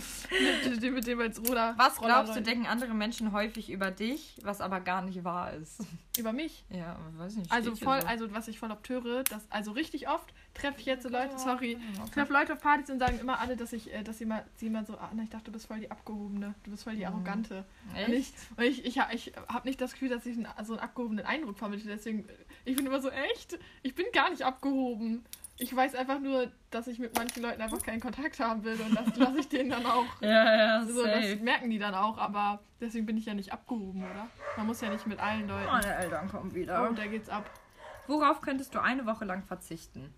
mit, 0.71 0.83
dem- 0.83 0.95
mit 0.95 1.07
dem 1.07 1.19
Walsroder. 1.19 1.75
Was 1.77 1.97
glaubst 1.97 2.01
du, 2.01 2.03
Rollerleuten. 2.07 2.45
denken 2.45 2.67
andere 2.67 2.95
Menschen 2.95 3.33
häufig 3.33 3.71
über 3.71 3.91
dich, 3.91 4.39
was 4.43 4.61
aber 4.61 4.81
gar 4.81 5.03
nicht 5.03 5.25
wahr 5.25 5.53
ist? 5.53 5.85
Über 6.19 6.33
mich? 6.33 6.65
Ja, 6.71 6.97
weiß 7.17 7.37
nicht. 7.37 7.51
Also 7.53 7.75
voll, 7.77 8.01
so. 8.01 8.07
also 8.07 8.33
was 8.35 8.49
ich 8.49 8.59
voll 8.59 8.71
oft 8.71 8.89
höre, 8.89 9.25
dass, 9.25 9.51
also 9.51 9.73
richtig 9.73 10.09
oft 10.09 10.33
treffe 10.55 10.81
ich 10.81 10.87
jetzt 10.87 11.03
so 11.03 11.09
Leute, 11.09 11.39
sorry, 11.39 11.79
okay. 12.01 12.11
treffe 12.13 12.33
Leute 12.33 12.53
auf 12.53 12.61
Partys 12.61 12.91
und 12.91 12.99
sagen 12.99 13.19
immer 13.19 13.39
alle, 13.41 13.57
dass 13.57 13.73
ich, 13.73 13.93
äh, 13.93 14.03
dass 14.03 14.19
sie 14.19 14.27
mal, 14.27 14.45
sie 14.57 14.67
immer 14.67 14.85
so, 14.85 14.95
ah, 14.95 15.11
ich 15.23 15.31
dachte, 15.31 15.47
du 15.47 15.53
bist 15.53 15.67
voll 15.67 15.81
die 15.81 15.91
Abgehobene, 15.91 16.55
du 16.65 16.71
bist 16.71 16.85
voll 16.85 16.97
die 16.97 17.07
Arrogante. 17.07 17.65
Und 18.07 18.13
ich, 18.13 18.33
und 18.57 18.65
ich, 18.65 18.85
ich, 18.85 18.97
ich 19.13 19.33
habe 19.49 19.67
nicht 19.69 19.81
das 19.81 19.93
Gefühl, 19.93 20.11
dass 20.11 20.27
ich 20.27 20.37
einen, 20.37 20.49
so 20.65 20.75
einen 20.75 20.83
abgehobenen 20.83 21.25
Eindruck 21.25 21.59
vermittle, 21.59 21.91
deswegen, 21.91 22.29
ich 22.65 22.77
bin 22.77 22.87
immer 22.87 23.01
so, 23.01 23.11
echt? 23.11 23.59
Ich 23.83 23.95
bin 23.95 24.07
gar 24.13 24.31
nicht 24.31 24.43
abgehoben. 24.43 25.25
Ich 25.59 25.75
weiß 25.75 25.95
einfach 25.95 26.19
nur, 26.19 26.51
dass 26.71 26.87
ich 26.89 26.99
mit 26.99 27.17
manchen 27.17 27.43
Leuten 27.43 27.61
einfach 27.61 27.81
keinen 27.83 28.01
Kontakt 28.01 28.41
haben 28.41 28.65
will 28.65 28.81
und 28.81 28.97
das 28.97 29.17
lasse 29.17 29.39
ich 29.39 29.49
denen 29.49 29.71
dann 29.71 29.87
auch. 29.87 30.07
Ja, 30.21 30.57
ja, 30.57 30.85
So, 30.85 31.05
das 31.05 31.39
merken 31.41 31.71
die 31.71 31.79
dann 31.79 31.95
auch, 31.95 32.19
aber 32.19 32.61
deswegen 32.81 33.07
bin 33.07 33.17
ich 33.17 33.27
ja 33.27 33.35
nicht 33.35 33.53
abgehoben, 33.53 34.03
oder? 34.03 34.29
Man 34.57 34.67
muss 34.67 34.81
ja 34.81 34.91
nicht 34.91 35.07
mit 35.07 35.21
allen 35.21 35.47
Leuten. 35.47 35.67
Meine 35.67 35.95
Eltern 35.95 36.29
kommen 36.29 36.55
wieder. 36.55 36.89
Oh, 36.89 36.93
da 36.93 37.07
geht's 37.07 37.29
ab. 37.29 37.49
Worauf 38.07 38.41
könntest 38.41 38.75
du 38.75 38.81
eine 38.81 39.07
Woche 39.07 39.25
lang 39.25 39.45
verzichten? 39.45 40.13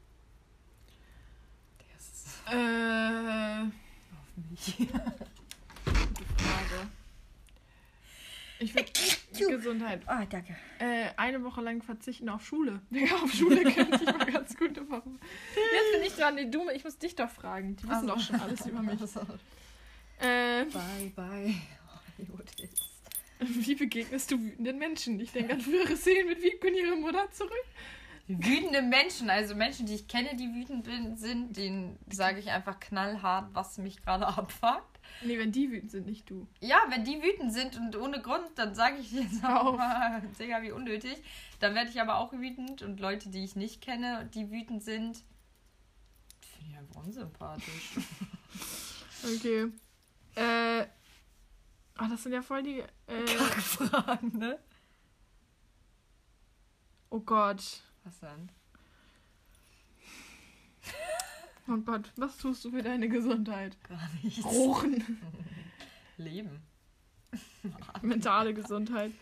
Äh, 2.47 3.63
Auf 3.63 4.51
mich. 4.51 4.77
gute 4.77 4.89
Frage. 6.37 6.89
Ich 8.61 8.75
würde 8.75 9.57
Gesundheit. 9.57 10.03
Oh, 10.07 10.25
danke. 10.31 10.57
Äh, 10.79 11.07
eine 11.17 11.43
Woche 11.43 11.61
lang 11.61 11.83
verzichten 11.83 12.29
auf 12.29 12.47
Schule. 12.47 12.81
Digga, 12.91 13.17
auf 13.17 13.33
Schule 13.33 13.63
könnte 13.65 13.97
ich 14.03 14.07
mal 14.07 14.27
ganz 14.31 14.57
gut 14.57 14.77
Woche. 14.91 15.11
Jetzt 15.55 15.93
bin 15.93 16.03
ich 16.07 16.15
dran. 16.15 16.35
Nee, 16.37 16.47
du, 16.51 16.69
ich 16.71 16.85
muss 16.85 16.99
dich 16.99 17.15
doch 17.17 17.31
fragen. 17.31 17.77
Die 17.77 17.83
wissen 17.85 17.93
Also. 17.95 18.07
doch 18.09 18.21
schon 18.21 18.37
alles 18.41 18.65
über 18.67 18.83
mich. 18.83 19.01
Also, 19.01 19.21
Äh, 20.21 20.65
bye, 20.67 21.13
bye. 21.17 21.55
Oh, 21.89 22.23
Idiotist. 22.23 22.83
wie 23.41 23.75
begegnest 23.75 24.31
du 24.31 24.39
wütenden 24.41 24.79
Menschen? 24.79 25.19
Ich 25.21 25.33
denke 25.33 25.55
an 25.55 25.61
frühere 25.61 25.97
Szenen 25.97 26.29
mit 26.29 26.43
Wiebke 26.43 26.69
und 26.69 26.75
ihrer 26.75 26.97
Mutter 26.97 27.31
zurück. 27.33 27.51
Wütende 28.27 28.81
Menschen, 28.81 29.29
also 29.29 29.55
Menschen, 29.55 29.85
die 29.85 29.95
ich 29.95 30.09
kenne, 30.09 30.35
die 30.37 30.55
wütend 30.55 30.87
sind, 31.19 31.57
denen 31.57 31.99
sage 32.11 32.41
ich 32.41 32.51
einfach 32.51 32.81
knallhart, 32.81 33.51
was 33.53 33.77
mich 33.77 34.03
gerade 34.03 34.27
abfuckt. 34.39 35.01
Nee, 35.23 35.39
wenn 35.39 35.53
die 35.53 35.71
wütend 35.71 35.91
sind, 35.91 36.07
nicht 36.07 36.31
du. 36.31 36.49
Ja, 36.61 36.79
wenn 36.89 37.05
die 37.05 37.23
wütend 37.23 37.53
sind 37.53 37.77
und 37.77 37.95
ohne 37.97 38.23
Grund, 38.23 38.51
dann 38.55 38.75
sage 38.75 38.97
ich 38.97 39.13
jetzt 39.13 39.45
auch 39.45 39.77
mal, 39.77 40.23
Digga, 40.39 40.63
wie 40.63 40.73
unnötig. 40.73 41.23
Dann 41.61 41.75
werde 41.75 41.91
ich 41.91 42.01
aber 42.01 42.17
auch 42.17 42.33
wütend 42.33 42.81
und 42.83 42.99
Leute, 42.99 43.29
die 43.29 43.45
ich 43.45 43.57
nicht 43.57 43.83
kenne, 43.83 44.29
die 44.33 44.51
wütend 44.51 44.83
sind, 44.83 45.23
finde 46.41 46.71
ich 46.71 46.79
einfach 46.79 46.97
unsympathisch. 46.97 47.93
Okay. 49.25 49.73
Äh. 50.35 50.83
Ah, 51.97 52.09
das 52.11 52.25
sind 52.25 52.33
ja 52.33 52.43
voll 52.43 52.63
die. 52.63 52.81
Äh, 52.81 53.27
Fragen, 53.27 54.37
ne? 54.37 54.59
oh 57.09 57.21
Gott. 57.21 57.81
Was 58.05 58.21
denn? 58.21 58.49
Oh 61.67 61.79
Gott, 61.79 62.13
was 62.17 62.37
tust 62.37 62.65
du 62.65 62.71
für 62.71 62.83
deine 62.83 63.09
Gesundheit? 63.09 63.77
Gar 63.89 64.09
nichts. 64.23 64.45
Rochen. 64.45 65.03
Leben. 66.19 66.63
Mentale 68.03 68.53
Gesundheit. 68.53 69.13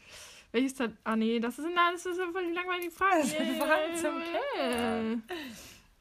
Welches 0.51 0.75
Tat. 0.75 0.90
Ah, 1.05 1.14
nee, 1.16 1.38
das 1.40 1.59
ist, 1.59 1.66
na, 1.75 1.92
das 1.92 2.05
ist 2.05 2.18
eine 2.21 2.33
voll 2.33 2.47
die 2.49 2.53
langweilige 2.53 2.90
Frage. 2.90 3.21
Das 3.21 3.31
sind 3.31 3.57
Fragen 3.59 3.97
zum 3.97 4.21
Äh, 4.61 5.16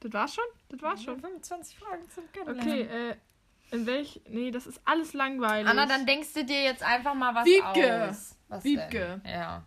Das 0.02 0.13
war's 0.13 0.34
schon? 0.36 0.44
Das 0.70 0.82
war's 0.82 1.04
schon. 1.04 1.20
25 1.22 1.78
Fragen 1.78 2.10
zum 2.10 2.24
Okay, 2.48 2.82
äh, 2.82 3.15
in 3.70 3.86
welch. 3.86 4.20
Nee, 4.28 4.52
das 4.52 4.65
ist 4.67 4.82
alles 4.84 5.13
langweilig. 5.13 5.70
Anna, 5.70 5.86
dann 5.86 6.06
denkst 6.06 6.34
du 6.34 6.44
dir 6.44 6.63
jetzt 6.63 6.84
einfach 6.84 7.13
mal 7.13 7.34
was 7.36 7.46
Wiebke. 7.46 8.10
aus. 8.10 8.36
Was 8.50 8.63
Wiebke. 8.63 9.22
Denn? 9.24 9.32
Ja. 9.32 9.63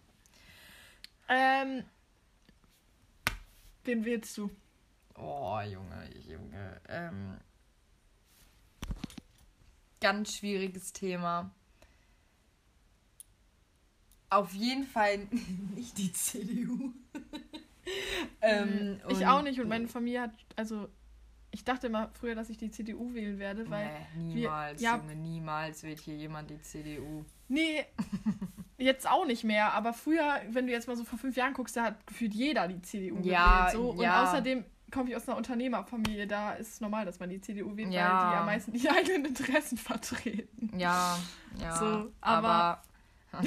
Ähm. 1.29 1.85
Wen 3.85 4.05
wählst 4.05 4.37
du? 4.39 4.51
Oh, 5.17 5.61
Junge, 5.61 6.11
Junge. 6.27 6.81
Ähm, 6.89 7.39
ganz 10.01 10.35
schwieriges 10.37 10.93
Thema. 10.93 11.51
Auf 14.31 14.53
jeden 14.55 14.85
Fall 14.85 15.19
nicht 15.75 15.97
die 15.99 16.13
CDU. 16.13 16.93
ähm, 18.43 19.01
ich 19.09 19.27
auch 19.27 19.43
nicht 19.43 19.61
und 19.61 19.69
meine 19.69 19.87
Familie 19.87 20.23
hat. 20.23 20.33
Also, 20.57 20.89
ich 21.51 21.65
dachte 21.65 21.87
immer 21.87 22.11
früher, 22.15 22.35
dass 22.35 22.51
ich 22.51 22.57
die 22.59 22.71
CDU 22.71 23.15
wählen 23.15 23.39
werde, 23.39 23.69
weil. 23.71 23.87
nee, 24.17 24.35
wir- 24.35 24.41
niemals, 24.41 24.81
ja. 24.81 24.97
Junge, 24.97 25.15
niemals 25.15 25.83
wählt 25.85 26.01
hier 26.01 26.17
jemand 26.17 26.51
die 26.51 26.61
CDU. 26.61 27.25
Nee, 27.49 27.85
jetzt 28.85 29.09
auch 29.09 29.27
nicht 29.27 29.45
mehr. 29.45 29.73
Aber 29.73 29.93
früher, 29.93 30.41
wenn 30.51 30.67
du 30.67 30.73
jetzt 30.73 30.87
mal 30.89 30.97
so 30.97 31.05
vor 31.05 31.19
fünf 31.19 31.37
Jahren 31.37 31.55
guckst, 31.55 31.77
da 31.77 31.85
hat 31.85 32.07
gefühlt 32.07 32.35
jeder 32.35 32.69
die 32.69 32.81
CDU 32.83 33.19
Ja, 33.23 33.67
gewählt. 33.67 33.73
So. 33.73 33.91
Und 33.91 34.01
ja. 34.01 34.23
außerdem 34.25 34.65
komme 34.91 35.11
ich 35.11 35.17
aus 35.17 35.29
einer 35.29 35.37
Unternehmerfamilie. 35.37 36.27
Da 36.27 36.53
ist 36.53 36.75
es 36.75 36.81
normal, 36.81 37.05
dass 37.05 37.19
man 37.19 37.31
die 37.31 37.41
CDU 37.41 37.77
wählt, 37.77 37.93
Ja. 37.93 38.23
weil 38.25 38.31
die 38.31 38.37
am 38.37 38.47
meisten 38.47 38.73
die 38.73 38.89
eigenen 38.97 39.25
Interessen 39.27 39.77
vertreten. 39.79 40.79
Ja, 40.79 41.19
ja. 41.59 41.77
So, 41.77 42.11
aber. 42.21 42.83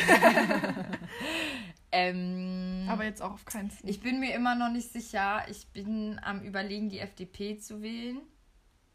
ähm, 1.92 2.86
Aber 2.90 3.06
jetzt 3.06 3.22
auch 3.22 3.32
auf 3.34 3.46
keinen 3.46 3.72
Fall. 3.72 3.90
ich 3.90 4.02
bin 4.02 4.20
mir 4.20 4.34
immer 4.36 4.56
noch 4.56 4.70
nicht 4.70 4.92
sicher. 4.92 5.44
Ich 5.50 5.68
bin 5.68 6.20
am 6.24 6.42
Überlegen, 6.42 6.90
die 6.90 7.00
FDP 7.00 7.58
zu 7.58 7.82
wählen. 7.82 8.20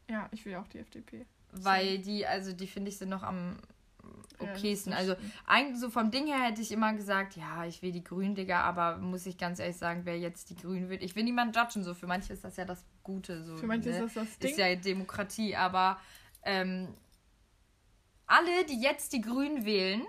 Ja, 0.09 0.27
ich 0.31 0.45
will 0.45 0.55
auch 0.55 0.67
die 0.67 0.79
FDP. 0.79 1.25
Weil 1.51 1.99
die, 1.99 2.25
also 2.27 2.53
die 2.53 2.67
finde 2.67 2.89
ich 2.89 2.97
sind 2.97 3.09
noch 3.09 3.23
am 3.23 3.57
Ja, 3.57 3.57
okaysten. 4.39 4.93
ist 4.93 4.99
also 4.99 5.15
eigentlich 5.45 5.79
so 5.79 5.89
vom 5.89 6.11
Ding 6.11 6.27
her 6.27 6.39
hätte 6.41 6.61
ich 6.61 6.71
immer 6.71 6.93
gesagt, 6.93 7.35
ja, 7.35 7.65
ich 7.65 7.81
will 7.81 7.91
die 7.91 8.03
Grünen, 8.03 8.35
Digga, 8.35 8.61
aber 8.61 8.97
muss 8.97 9.25
ich 9.25 9.37
ganz 9.37 9.59
ehrlich 9.59 9.77
sagen, 9.77 10.01
wer 10.05 10.17
jetzt 10.19 10.49
die 10.49 10.55
Grünen 10.55 10.89
will. 10.89 11.01
Ich 11.03 11.15
will 11.15 11.23
niemanden 11.23 11.53
judgen, 11.57 11.83
so 11.83 11.93
für 11.93 12.07
manche 12.07 12.33
ist 12.33 12.43
das 12.43 12.57
ja 12.57 12.65
das 12.65 12.83
Gute. 13.03 13.43
So, 13.43 13.57
Für 13.57 13.67
manche 13.67 13.89
ne? 13.89 13.97
ist 13.99 14.15
das 14.15 14.27
das 14.29 14.37
Ding. 14.39 14.51
ist 14.51 14.57
ja 14.57 14.75
Demokratie, 14.75 15.55
aber 15.55 15.99
ähm, 16.43 16.89
alle, 18.27 18.65
die 18.65 18.81
jetzt 18.81 19.13
die 19.13 19.21
Grünen 19.21 19.65
wählen, 19.65 20.01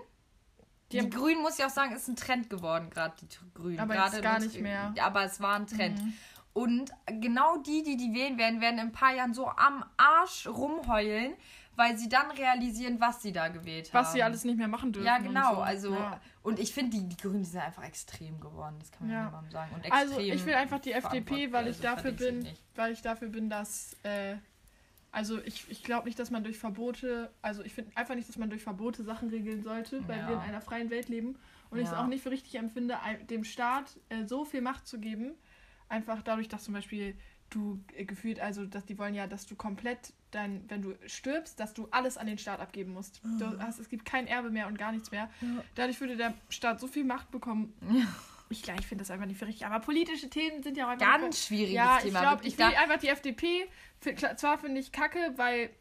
Die 0.91 0.99
die, 0.99 1.09
Grünen, 1.09 1.41
muss 1.41 1.59
ich 1.59 1.65
auch 1.65 1.69
sagen, 1.69 1.93
ist 1.95 2.07
ein 2.07 2.15
Trend 2.15 2.49
geworden, 2.49 2.89
gerade 2.89 3.15
die 3.21 3.27
Grünen. 3.53 3.79
Aber 3.79 3.93
Gerade 3.93 4.21
gar 4.21 4.39
nicht 4.39 4.59
mehr. 4.61 4.93
Ja, 4.95 5.05
Aber 5.05 5.23
es 5.23 5.39
war 5.41 5.55
ein 5.55 5.67
Trend. 5.67 6.01
Mhm. 6.01 6.13
Und 6.53 6.91
genau 7.19 7.57
die, 7.57 7.83
die 7.83 7.97
die 7.97 8.13
wählen 8.13 8.37
werden, 8.37 8.61
werden 8.61 8.75
in 8.79 8.87
ein 8.87 8.91
paar 8.93 9.13
Jahren 9.13 9.33
so 9.33 9.47
am 9.47 9.83
Arsch 9.97 10.47
rumheulen, 10.47 11.33
weil 11.75 11.97
sie 11.97 12.09
dann 12.09 12.31
realisieren, 12.31 12.99
was 12.99 13.21
sie 13.21 13.31
da 13.31 13.47
gewählt 13.49 13.93
haben. 13.93 14.03
Was 14.03 14.13
sie 14.13 14.23
alles 14.23 14.43
nicht 14.43 14.57
mehr 14.57 14.67
machen 14.67 14.91
dürfen. 14.93 15.05
Ja, 15.05 15.17
und 15.17 15.23
genau. 15.23 15.55
so. 15.55 15.61
Also, 15.61 15.93
Ja. 15.93 16.21
und 16.43 16.59
ich 16.59 16.73
finde, 16.73 16.97
die, 16.97 17.07
die 17.09 17.17
Grünen 17.17 17.43
die 17.43 17.49
sind 17.49 17.61
einfach 17.61 17.83
extrem 17.83 18.39
geworden. 18.39 18.75
Das 18.79 18.91
kann 18.91 19.07
man 19.07 19.15
Ja. 19.15 19.25
niemandem 19.25 19.51
sagen. 19.51 19.73
Und 19.75 19.91
Also 19.91 20.13
extrem 20.19 20.33
ich 20.35 20.45
will 20.45 20.53
einfach 20.55 20.79
die 20.79 20.91
FDP, 20.91 21.51
weil 21.51 21.67
ich 21.67 21.77
also 21.77 21.83
dafür 21.83 22.11
bin, 22.11 22.47
weil 22.75 22.93
ich 22.93 23.01
dafür 23.01 23.29
bin, 23.29 23.49
dass 23.49 23.95
äh, 24.03 24.37
also 25.11 25.41
ich, 25.43 25.69
ich 25.69 25.81
glaube 25.81 26.07
nicht, 26.07 26.19
dass 26.19 26.29
man 26.29 26.43
durch 26.43 26.57
Verbote, 26.57 27.31
also 27.41 27.63
ich 27.63 27.73
finde 27.73 27.95
einfach 27.95 28.15
nicht, 28.15 28.27
dass 28.27 28.37
man 28.37 28.49
durch 28.49 28.63
Verbote 28.63 29.01
Sachen 29.05 29.29
regeln 29.29 29.63
sollte, 29.63 30.05
weil 30.09 30.19
Ja. 30.19 30.27
wir 30.27 30.33
in 30.35 30.41
einer 30.41 30.59
freien 30.59 30.89
Welt 30.89 31.07
leben 31.07 31.39
und 31.69 31.79
ich 31.79 31.87
es 31.87 31.93
auch 31.93 32.07
nicht 32.07 32.21
für 32.21 32.31
richtig 32.31 32.55
empfinde, 32.55 32.97
dem 33.29 33.45
Staat 33.45 33.97
äh, 34.09 34.25
so 34.25 34.43
viel 34.43 34.59
Macht 34.59 34.85
zu 34.87 34.99
geben, 34.99 35.31
einfach 35.87 36.21
dadurch, 36.21 36.49
dass 36.49 36.65
zum 36.65 36.73
Beispiel 36.73 37.17
du 37.49 37.79
äh, 37.93 38.03
gefühlt, 38.03 38.41
also 38.41 38.65
dass 38.65 38.85
die 38.85 38.97
wollen 38.97 39.13
ja, 39.13 39.25
dass 39.25 39.45
du 39.45 39.55
komplett 39.55 40.11
dein, 40.35 40.63
wenn 40.69 40.81
du 40.81 40.95
stirbst, 41.05 41.59
dass 41.59 41.73
du 41.73 41.87
alles 41.91 42.17
an 42.17 42.27
den 42.27 42.37
Staat 42.37 42.59
abgeben 42.59 42.93
musst. 42.93 43.21
Du 43.39 43.59
hast, 43.59 43.79
es 43.79 43.89
gibt 43.89 44.05
kein 44.05 44.27
Erbe 44.27 44.49
mehr 44.49 44.67
und 44.67 44.77
gar 44.77 44.91
nichts 44.91 45.11
mehr. 45.11 45.29
Dadurch 45.75 45.99
würde 45.99 46.17
der 46.17 46.33
Staat 46.49 46.79
so 46.79 46.87
viel 46.87 47.03
Macht 47.03 47.31
bekommen. 47.31 47.73
Ich, 48.49 48.65
ja, 48.67 48.75
ich 48.77 48.85
finde 48.85 49.01
das 49.01 49.09
einfach 49.09 49.25
nicht 49.25 49.39
für 49.39 49.47
richtig. 49.47 49.65
Aber 49.65 49.79
politische 49.79 50.29
Themen 50.29 50.61
sind 50.61 50.77
ja 50.77 50.85
auch 50.85 50.89
einfach. 50.89 51.19
Ganz 51.19 51.45
schwieriges 51.47 51.73
ja, 51.73 51.97
ich 51.97 52.03
Thema. 52.05 52.21
glaube, 52.21 52.35
wirklich. 52.43 52.53
ich 52.53 52.59
will 52.59 52.65
einfach 52.65 52.99
die 52.99 53.07
FDP. 53.07 53.67
Zwar 54.35 54.59
finde 54.59 54.79
ich 54.81 54.91
kacke, 54.91 55.33
weil 55.35 55.71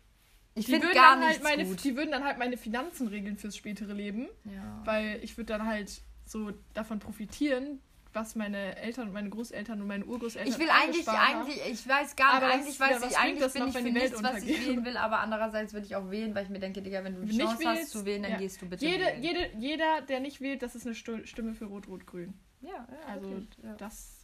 ich 0.54 0.66
die 0.66 0.72
finde 0.72 0.86
würden, 0.86 0.94
gar 0.94 1.16
dann 1.16 1.28
halt 1.28 1.42
meine, 1.42 1.64
gut. 1.66 1.84
die 1.84 1.96
würden 1.96 2.10
dann 2.10 2.24
halt 2.24 2.38
meine 2.38 2.56
Finanzen 2.56 3.08
regeln 3.08 3.36
fürs 3.36 3.56
spätere 3.56 3.92
Leben. 3.92 4.28
Ja. 4.44 4.80
Weil 4.84 5.20
ich 5.22 5.36
würde 5.36 5.52
dann 5.52 5.66
halt 5.66 6.00
so 6.24 6.52
davon 6.72 7.00
profitieren, 7.00 7.80
was 8.14 8.35
meine 8.35 8.77
Eltern 8.77 9.09
und 9.09 9.14
meine 9.14 9.29
Großeltern 9.31 9.81
und 9.81 9.87
meine 9.87 10.05
Urgroßeltern 10.05 10.53
Ich 10.53 10.59
will 10.59 10.68
eigentlich, 10.70 11.09
eigentlich, 11.09 11.61
ich 11.70 11.88
weiß 11.88 12.16
gar 12.16 12.40
nicht, 12.40 12.53
eigentlich 12.53 12.81
weiß 12.81 13.03
ich, 13.11 13.18
eigentlich 13.18 13.53
bin 13.53 13.68
ich 13.68 13.77
für 13.77 13.83
nichts, 13.83 14.22
was 14.22 14.42
ich 14.42 14.66
wählen 14.66 14.85
will, 14.85 14.96
aber 14.96 15.18
andererseits 15.20 15.72
würde 15.72 15.87
ich 15.87 15.96
auch 15.96 16.11
wählen, 16.11 16.35
weil 16.35 16.44
ich 16.44 16.50
mir 16.50 16.61
denke, 16.61 16.83
Digga, 16.83 17.05
wenn 17.05 17.14
du 17.14 17.20
die 17.22 17.37
Nicht 17.37 17.40
Chance 17.40 17.68
hast 17.68 17.77
wählst, 17.79 17.90
zu 17.90 18.05
wählen, 18.07 18.22
dann 18.22 18.33
ja. 18.33 18.38
gehst 18.38 18.62
du 18.62 18.68
bitte 18.68 18.85
Jede, 18.85 19.05
wählen. 19.05 19.22
jede, 19.22 19.50
jeder, 19.59 20.00
der 20.03 20.20
nicht 20.20 20.40
wählt, 20.40 20.62
das 20.62 20.74
ist 20.74 20.87
eine 20.87 20.94
Stimme 20.94 21.55
für 21.55 21.66
Rot-Rot-Grün. 21.66 22.35
ja, 22.61 22.70
ja, 22.70 22.87
Also 23.12 23.42
ja. 23.62 23.74
das. 23.79 24.20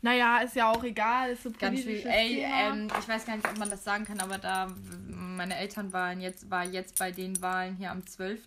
Naja, 0.00 0.38
ist 0.38 0.54
ja 0.54 0.70
auch 0.70 0.84
egal, 0.84 1.30
ist 1.30 1.42
so 1.42 1.50
Ganz 1.58 1.80
viel. 1.80 2.06
Ey, 2.06 2.44
ähm, 2.48 2.86
ich 3.00 3.08
weiß 3.08 3.26
gar 3.26 3.34
nicht, 3.36 3.48
ob 3.48 3.58
man 3.58 3.68
das 3.68 3.82
sagen 3.82 4.04
kann, 4.04 4.20
aber 4.20 4.38
da 4.38 4.68
meine 5.08 5.56
Eltern 5.56 5.92
waren 5.92 6.20
jetzt, 6.20 6.48
war 6.50 6.64
jetzt 6.64 6.98
bei 6.98 7.10
den 7.10 7.40
Wahlen 7.42 7.74
hier 7.76 7.90
am 7.90 8.06
12. 8.06 8.40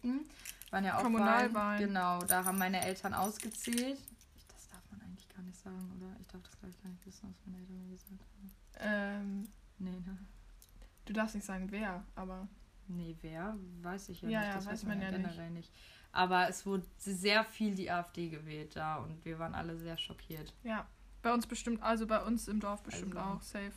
Waren 0.70 0.86
ja 0.86 0.98
auch 0.98 1.04
Kommunalwahlen. 1.04 1.54
Wahlen. 1.54 1.80
Genau, 1.80 2.20
da 2.24 2.46
haben 2.46 2.58
meine 2.58 2.82
Eltern 2.86 3.14
ausgezählt. 3.14 4.00
Das 4.48 4.70
darf 4.70 4.82
man 4.92 5.02
eigentlich 5.02 5.28
gar 5.28 5.42
nicht 5.44 5.61
sagen, 5.74 5.92
oder? 5.98 6.16
Ich 6.20 6.28
darf 6.28 6.42
das 6.44 6.60
gleich 6.60 6.82
gar 6.82 6.90
nicht 6.90 7.06
wissen, 7.06 7.30
was 7.30 7.46
meine 7.46 7.60
Eltern 7.60 7.84
mir 7.84 7.92
gesagt 7.92 8.22
haben. 8.22 8.52
ähm, 8.80 9.48
Nee, 9.80 9.90
ne? 9.92 10.18
du 11.06 11.14
darfst 11.14 11.36
nicht 11.36 11.46
sagen, 11.46 11.72
wer, 11.72 12.04
aber. 12.16 12.48
Nee, 12.88 13.16
wer? 13.22 13.56
Weiß 13.82 14.10
ich 14.10 14.22
ja, 14.22 14.30
Ja, 14.30 14.40
nicht. 14.40 14.50
ja, 14.50 14.56
Das 14.56 14.66
weiß 14.68 14.84
man 14.84 15.00
ja 15.02 15.10
ja 15.10 15.18
nicht. 15.18 15.28
generell 15.30 15.52
nicht. 15.52 15.72
Aber 16.12 16.50
es 16.50 16.66
wurde 16.66 16.86
sehr 16.98 17.44
viel 17.46 17.74
die 17.74 17.90
AfD 17.90 18.30
gewählt 18.30 18.76
da 18.76 18.98
und 18.98 19.24
wir 19.24 19.40
waren 19.40 19.56
alle 19.56 19.78
sehr 19.78 19.98
schockiert. 19.98 20.54
Ja. 20.64 20.88
Bei 21.22 21.34
uns 21.34 21.48
bestimmt, 21.48 21.82
also 21.84 22.06
bei 22.06 22.22
uns 22.22 22.48
im 22.48 22.60
Dorf 22.60 22.84
bestimmt 22.84 23.16
Also- 23.16 23.30
auch, 23.38 23.42
safe. 23.42 23.72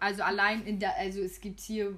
Also 0.00 0.22
allein 0.22 0.62
in 0.64 0.78
der, 0.78 0.96
also 0.96 1.20
es 1.20 1.40
gibt 1.40 1.60
hier. 1.60 1.96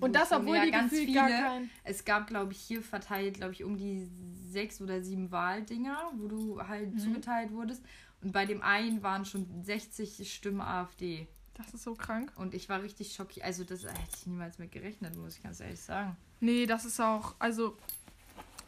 Und 0.00 0.14
das, 0.16 0.32
obwohl 0.32 0.56
ja 0.56 0.64
die 0.64 0.70
ganz 0.72 0.90
gefühlt 0.90 1.08
viele. 1.08 1.20
gar 1.20 1.28
kein. 1.30 1.70
Es 1.84 2.04
gab, 2.04 2.26
glaube 2.26 2.52
ich, 2.52 2.58
hier 2.58 2.82
verteilt, 2.82 3.34
glaube 3.34 3.52
ich, 3.52 3.62
um 3.64 3.76
die 3.76 4.08
sechs 4.50 4.80
oder 4.80 5.02
sieben 5.02 5.30
Wahldinger, 5.30 6.10
wo 6.16 6.26
du 6.28 6.60
halt 6.66 6.94
Mhm. 6.94 6.98
zugeteilt 6.98 7.52
wurdest. 7.52 7.82
Und 8.22 8.32
bei 8.32 8.44
dem 8.44 8.62
einen 8.62 9.02
waren 9.02 9.24
schon 9.24 9.62
60 9.62 10.32
Stimmen 10.32 10.60
AfD. 10.60 11.26
Das 11.54 11.72
ist 11.74 11.82
so 11.84 11.94
krank. 11.94 12.32
Und 12.36 12.54
ich 12.54 12.68
war 12.68 12.82
richtig 12.82 13.12
schockiert. 13.14 13.44
Also 13.46 13.62
das 13.64 13.84
hätte 13.84 13.94
ich 14.16 14.26
niemals 14.26 14.58
mit 14.58 14.72
gerechnet, 14.72 15.16
muss 15.16 15.36
ich 15.36 15.42
ganz 15.42 15.60
ehrlich 15.60 15.80
sagen. 15.80 16.16
Nee, 16.40 16.66
das 16.66 16.84
ist 16.84 16.98
auch. 17.00 17.34
Also, 17.38 17.76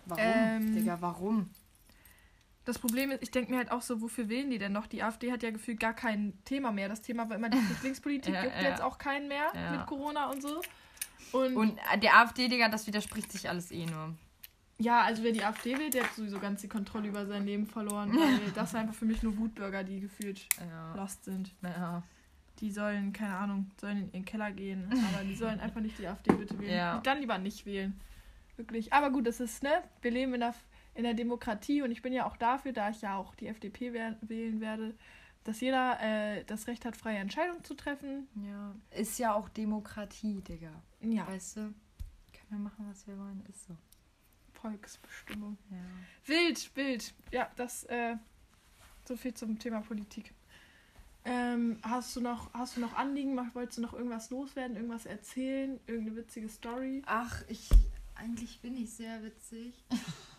Warum? 0.07 0.23
Ähm, 0.25 0.75
Digga, 0.75 0.99
warum? 1.01 1.49
Das 2.65 2.79
Problem 2.79 3.11
ist, 3.11 3.23
ich 3.23 3.31
denke 3.31 3.51
mir 3.53 3.59
halt 3.59 3.71
auch 3.71 3.83
so, 3.83 4.01
wofür 4.01 4.29
wählen 4.29 4.51
die 4.51 4.59
denn 4.59 4.73
noch? 4.73 4.87
Die 4.87 5.03
AfD 5.03 5.31
hat 5.33 5.43
ja 5.43 5.51
gefühlt 5.51 5.79
gar 5.81 5.93
kein 5.95 6.33
Thema 6.45 6.73
mehr. 6.73 6.89
Das 6.89 7.03
Thema 7.03 7.29
war 7.29 7.37
immer 7.37 7.51
die 7.51 7.59
Flüchtlingspolitik, 7.67 8.33
Ja, 8.35 8.43
gibt 8.43 8.55
ja. 8.57 8.63
jetzt 8.71 8.81
auch 8.83 8.99
keinen 8.99 9.29
mehr 9.29 9.47
Ja. 9.55 9.73
mit 9.73 9.87
Corona 9.87 10.31
und 10.31 10.41
so. 10.43 10.61
Und, 11.33 11.57
Und 11.57 11.79
äh, 11.93 11.99
der 11.99 12.17
AfD, 12.19 12.49
Digga, 12.49 12.69
das 12.69 12.87
widerspricht 12.87 13.31
sich 13.33 13.49
alles 13.49 13.71
eh 13.73 13.87
nur. 13.87 14.15
ja, 14.79 15.03
also 15.03 15.23
wer 15.23 15.33
die 15.33 15.43
AfD 15.45 15.79
wählt, 15.79 15.95
der 15.95 16.05
hat 16.05 16.15
sowieso 16.15 16.39
ganz 16.39 16.61
die 16.61 16.69
Kontrolle 16.69 17.09
über 17.09 17.27
sein 17.27 17.45
Leben 17.45 17.67
verloren. 17.67 18.13
Weil 18.17 18.51
das 18.55 18.71
sind 18.71 18.81
einfach 18.81 18.95
für 18.95 19.05
mich 19.05 19.23
nur 19.23 19.37
Wutbürger, 19.37 19.83
die 19.85 20.01
gefühlt 20.01 20.47
Ja. 20.61 20.95
lost 20.95 21.25
sind. 21.25 21.53
ja. 21.63 22.03
Die 22.61 22.71
sollen, 22.71 23.13
keine 23.13 23.35
Ahnung, 23.35 23.69
sollen 23.81 23.99
in 24.05 24.13
ihren 24.13 24.25
Keller 24.25 24.53
gehen. 24.53 24.89
Aber 25.13 25.25
die 25.25 25.35
sollen 25.35 25.59
einfach 25.61 25.81
nicht 25.81 25.99
die 25.99 26.07
AfD 26.07 26.33
bitte 26.35 26.57
wählen. 26.61 26.73
Ja. 26.73 26.97
Und 26.99 27.07
dann 27.07 27.19
lieber 27.19 27.37
nicht 27.37 27.67
wählen. 27.67 28.01
Wirklich. 28.57 28.93
Aber 28.93 29.11
gut, 29.11 29.27
das 29.27 29.41
ist, 29.41 29.65
ne? 29.65 29.73
Wir 30.03 30.13
leben 30.13 30.33
in 30.35 30.41
der, 30.41 30.55
in 30.95 31.05
der 31.05 31.15
Demokratie 31.15 31.83
und 31.83 31.91
ich 31.91 32.03
bin 32.03 32.13
ja 32.13 32.27
auch 32.27 32.37
dafür, 32.37 32.73
da 32.73 32.91
ich 32.91 33.01
ja 33.03 33.17
auch 33.17 33.35
die 33.35 33.49
FDP 33.49 33.93
wählen 33.93 34.61
werde, 34.61 34.95
dass 35.45 35.61
jeder 35.61 36.01
äh, 36.01 36.45
das 36.45 36.67
Recht 36.67 36.85
hat, 36.85 36.97
freie 36.97 37.19
Entscheidungen 37.19 37.63
zu 37.65 37.75
treffen. 37.75 38.29
Ja. 38.37 38.75
Ist 38.91 39.19
ja 39.19 39.35
auch 39.35 39.49
Demokratie, 39.49 40.41
Digga. 40.41 40.83
Ja, 41.01 41.27
Weißt 41.27 41.57
du? 41.57 41.61
Können 41.61 41.75
wir 42.51 42.59
machen, 42.59 42.87
was 42.89 43.07
wir 43.07 43.19
wollen. 43.19 43.45
Ist 43.49 43.67
so. 43.67 43.77
Volksbestimmung. 44.53 45.59
Ja. 45.71 45.77
Wild, 46.25 46.75
wild. 46.75 47.15
Ja, 47.31 47.51
das, 47.57 47.85
äh, 47.85 48.17
so 49.07 49.17
viel 49.17 49.35
zum 49.35 49.59
Thema 49.59 49.83
Politik. 49.83 50.33
Ähm, 51.27 51.79
hast 51.83 52.17
du 52.17 52.21
noch, 52.21 52.53
hast 52.53 52.77
du 52.77 52.81
noch 52.81 52.95
Anliegen? 52.95 53.39
Wolltest 53.55 53.79
du 53.79 53.83
noch 53.83 53.95
irgendwas 53.95 54.31
loswerden, 54.31 54.77
irgendwas 54.77 55.07
erzählen, 55.07 55.81
irgendeine 55.87 56.17
witzige 56.17 56.49
Story? 56.49 57.03
Ach, 57.07 57.43
ich. 57.49 57.69
Eigentlich 58.15 58.61
bin 58.61 58.77
ich 58.77 58.93
sehr 58.93 59.23
witzig. 59.23 59.85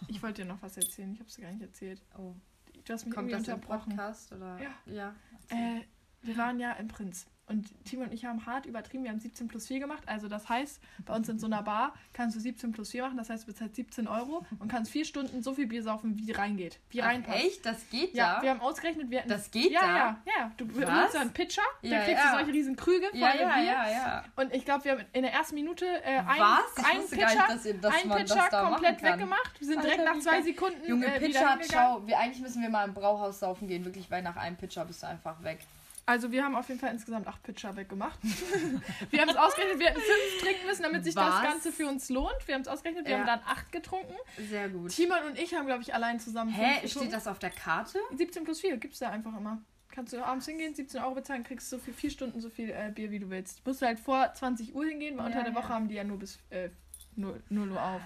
Ich 0.07 0.21
wollte 0.21 0.43
dir 0.43 0.47
noch 0.47 0.61
was 0.61 0.77
erzählen, 0.77 1.11
ich 1.13 1.19
habe 1.19 1.29
es 1.29 1.35
dir 1.35 1.41
gar 1.43 1.51
nicht 1.51 1.63
erzählt. 1.63 1.99
Oh. 2.15 2.35
Du 2.83 2.93
hast 2.93 3.05
mich 3.05 3.15
Kommt 3.15 3.31
das 3.31 3.47
im 3.47 3.55
unterbrochen. 3.55 3.95
Podcast 3.95 4.31
oder? 4.33 4.59
Ja. 4.61 4.93
Ja. 4.93 5.15
Äh, 5.49 5.81
wir 6.21 6.37
waren 6.37 6.59
ja 6.59 6.73
im 6.73 6.87
Prinz. 6.89 7.25
Und 7.47 7.67
Timo 7.85 8.01
und 8.03 8.11
ich 8.11 8.25
haben 8.25 8.43
hart 8.47 8.65
übertrieben. 8.65 9.03
Wir 9.03 9.11
haben 9.11 9.19
17 9.19 9.47
plus 9.47 9.67
4 9.67 9.79
gemacht. 9.79 10.01
Also 10.07 10.27
das 10.27 10.49
heißt, 10.49 10.81
bei 11.05 11.15
uns 11.15 11.29
in 11.29 11.37
so 11.37 11.45
einer 11.45 11.61
Bar 11.61 11.93
kannst 12.11 12.35
du 12.35 12.39
17 12.39 12.71
plus 12.71 12.89
4 12.89 13.03
machen. 13.03 13.17
Das 13.17 13.29
heißt, 13.29 13.43
du 13.43 13.51
bezahlst 13.51 13.75
17 13.75 14.07
Euro 14.07 14.43
und 14.57 14.67
kannst 14.67 14.89
vier 14.91 15.05
Stunden 15.05 15.43
so 15.43 15.53
viel 15.53 15.67
Bier 15.67 15.83
saufen, 15.83 16.17
wie 16.17 16.31
reingeht. 16.31 16.79
Wie 16.89 17.03
Ach, 17.03 17.07
reinpasst. 17.07 17.37
echt? 17.37 17.65
Das 17.67 17.87
geht 17.91 18.15
Ja, 18.15 18.37
ja? 18.37 18.41
wir 18.41 18.49
haben 18.49 18.61
ausgerechnet, 18.61 19.11
wir 19.11 19.19
hätten 19.19 19.29
Das 19.29 19.51
geht 19.51 19.69
ja, 19.71 19.81
da? 19.81 19.87
ja, 19.95 20.17
ja. 20.39 20.51
Du 20.57 20.65
Was? 20.75 20.89
holst 21.01 21.13
so 21.13 21.19
einen 21.19 21.33
Pitcher, 21.33 21.61
dann 21.83 21.91
Ja, 21.91 21.99
kriegst 22.03 22.23
ja. 22.23 22.31
du 22.31 22.37
solche 22.39 22.51
riesen 22.53 22.75
Krüge 22.75 23.07
voll 23.11 23.19
ja, 23.19 23.31
Bier. 23.31 23.45
ja, 23.63 23.89
ja. 23.91 24.23
Und 24.37 24.51
ich 24.51 24.65
glaube, 24.65 24.83
wir 24.85 24.91
haben 24.93 25.05
in 25.13 25.21
der 25.21 25.33
ersten 25.33 25.53
Minute 25.53 25.85
äh, 26.03 26.17
ein, 26.17 26.25
Was? 26.39 26.61
Ich 26.79 26.83
ein 26.85 26.97
wusste 27.03 27.17
gar 27.17 27.29
Pitcher, 27.29 27.53
nicht, 27.53 27.65
ihr- 27.65 27.73
dass 27.75 27.93
ein 28.01 28.07
man 28.07 28.17
Pitcher 28.17 28.47
da 28.49 28.69
komplett 28.69 29.03
weggemacht. 29.03 29.59
Wir 29.59 29.67
sind 29.67 29.77
Alter, 29.77 29.89
direkt 29.89 30.05
nach 30.05 30.19
zwei. 30.19 30.41
Sekunden 30.41 30.87
Junge, 30.89 31.05
äh, 31.05 31.19
Pitcher, 31.19 31.59
schau, 31.71 32.01
wir, 32.07 32.17
eigentlich 32.17 32.41
müssen 32.41 32.63
wir 32.63 32.69
mal 32.71 32.87
im 32.87 32.95
Brauhaus 32.95 33.39
saufen 33.39 33.67
gehen, 33.67 33.85
wirklich, 33.85 34.09
weil 34.09 34.23
nach 34.23 34.35
einem 34.35 34.55
Pitcher 34.57 34.83
bist 34.85 35.03
du 35.03 35.07
einfach 35.07 35.43
weg. 35.43 35.59
Also 36.07 36.31
wir 36.31 36.43
haben 36.43 36.55
auf 36.55 36.67
jeden 36.67 36.79
Fall 36.79 36.91
insgesamt 36.91 37.27
acht 37.27 37.41
Pitcher 37.41 37.75
weggemacht. 37.75 38.19
wir 39.09 39.21
haben 39.21 39.29
es 39.29 39.35
ausgerechnet, 39.35 39.79
wir 39.79 39.87
hätten 39.87 39.99
fünf 40.01 40.41
trinken 40.43 40.67
müssen, 40.67 40.83
damit 40.83 41.03
sich 41.03 41.15
das 41.15 41.33
Was? 41.33 41.41
Ganze 41.43 41.71
für 41.71 41.87
uns 41.87 42.09
lohnt. 42.09 42.47
Wir 42.47 42.53
haben 42.55 42.61
es 42.61 42.67
ausgerechnet, 42.67 43.05
wir 43.05 43.13
Ja. 43.13 43.17
haben 43.19 43.25
dann 43.25 43.39
acht 43.45 43.71
getrunken. 43.71 44.13
Sehr 44.37 44.69
gut. 44.69 44.91
Timon 44.91 45.17
und 45.29 45.39
ich 45.39 45.53
haben, 45.55 45.65
glaube 45.65 45.81
ich, 45.81 45.93
allein 45.95 46.19
zusammen 46.19 46.53
fünf 46.53 46.63
Hä, 46.63 46.73
getrunken. 46.81 46.99
steht 46.99 47.13
das 47.13 47.27
auf 47.27 47.39
der 47.39 47.49
Karte? 47.49 47.97
17 48.15 48.43
plus 48.43 48.61
4 48.61 48.77
gibt's 48.77 48.99
da 48.99 49.09
einfach 49.09 49.35
immer. 49.35 49.61
Kannst 49.89 50.13
du 50.13 50.23
abends 50.23 50.45
hingehen, 50.45 50.75
17 50.75 51.01
Euro 51.01 51.15
bezahlen, 51.15 51.43
kriegst 51.43 51.69
so 51.69 51.77
viel, 51.79 51.93
vier 51.93 52.09
Stunden 52.11 52.39
so 52.41 52.49
viel 52.49 52.69
äh, 52.69 52.91
Bier, 52.93 53.09
wie 53.11 53.19
du 53.19 53.29
willst. 53.29 53.65
Musst 53.65 53.81
du 53.81 53.85
halt 53.87 53.99
vor 53.99 54.31
20 54.33 54.75
Uhr 54.75 54.85
hingehen, 54.85 55.17
weil 55.17 55.23
Ja, 55.23 55.27
unter 55.27 55.43
der 55.43 55.53
ja. 55.53 55.57
Woche 55.57 55.69
haben 55.69 55.87
die 55.87 55.95
ja 55.95 56.03
nur 56.03 56.19
bis 56.19 56.37
äh, 56.51 56.69
0, 57.15 57.41
0 57.49 57.71
Uhr 57.71 57.81
auf. 57.81 58.01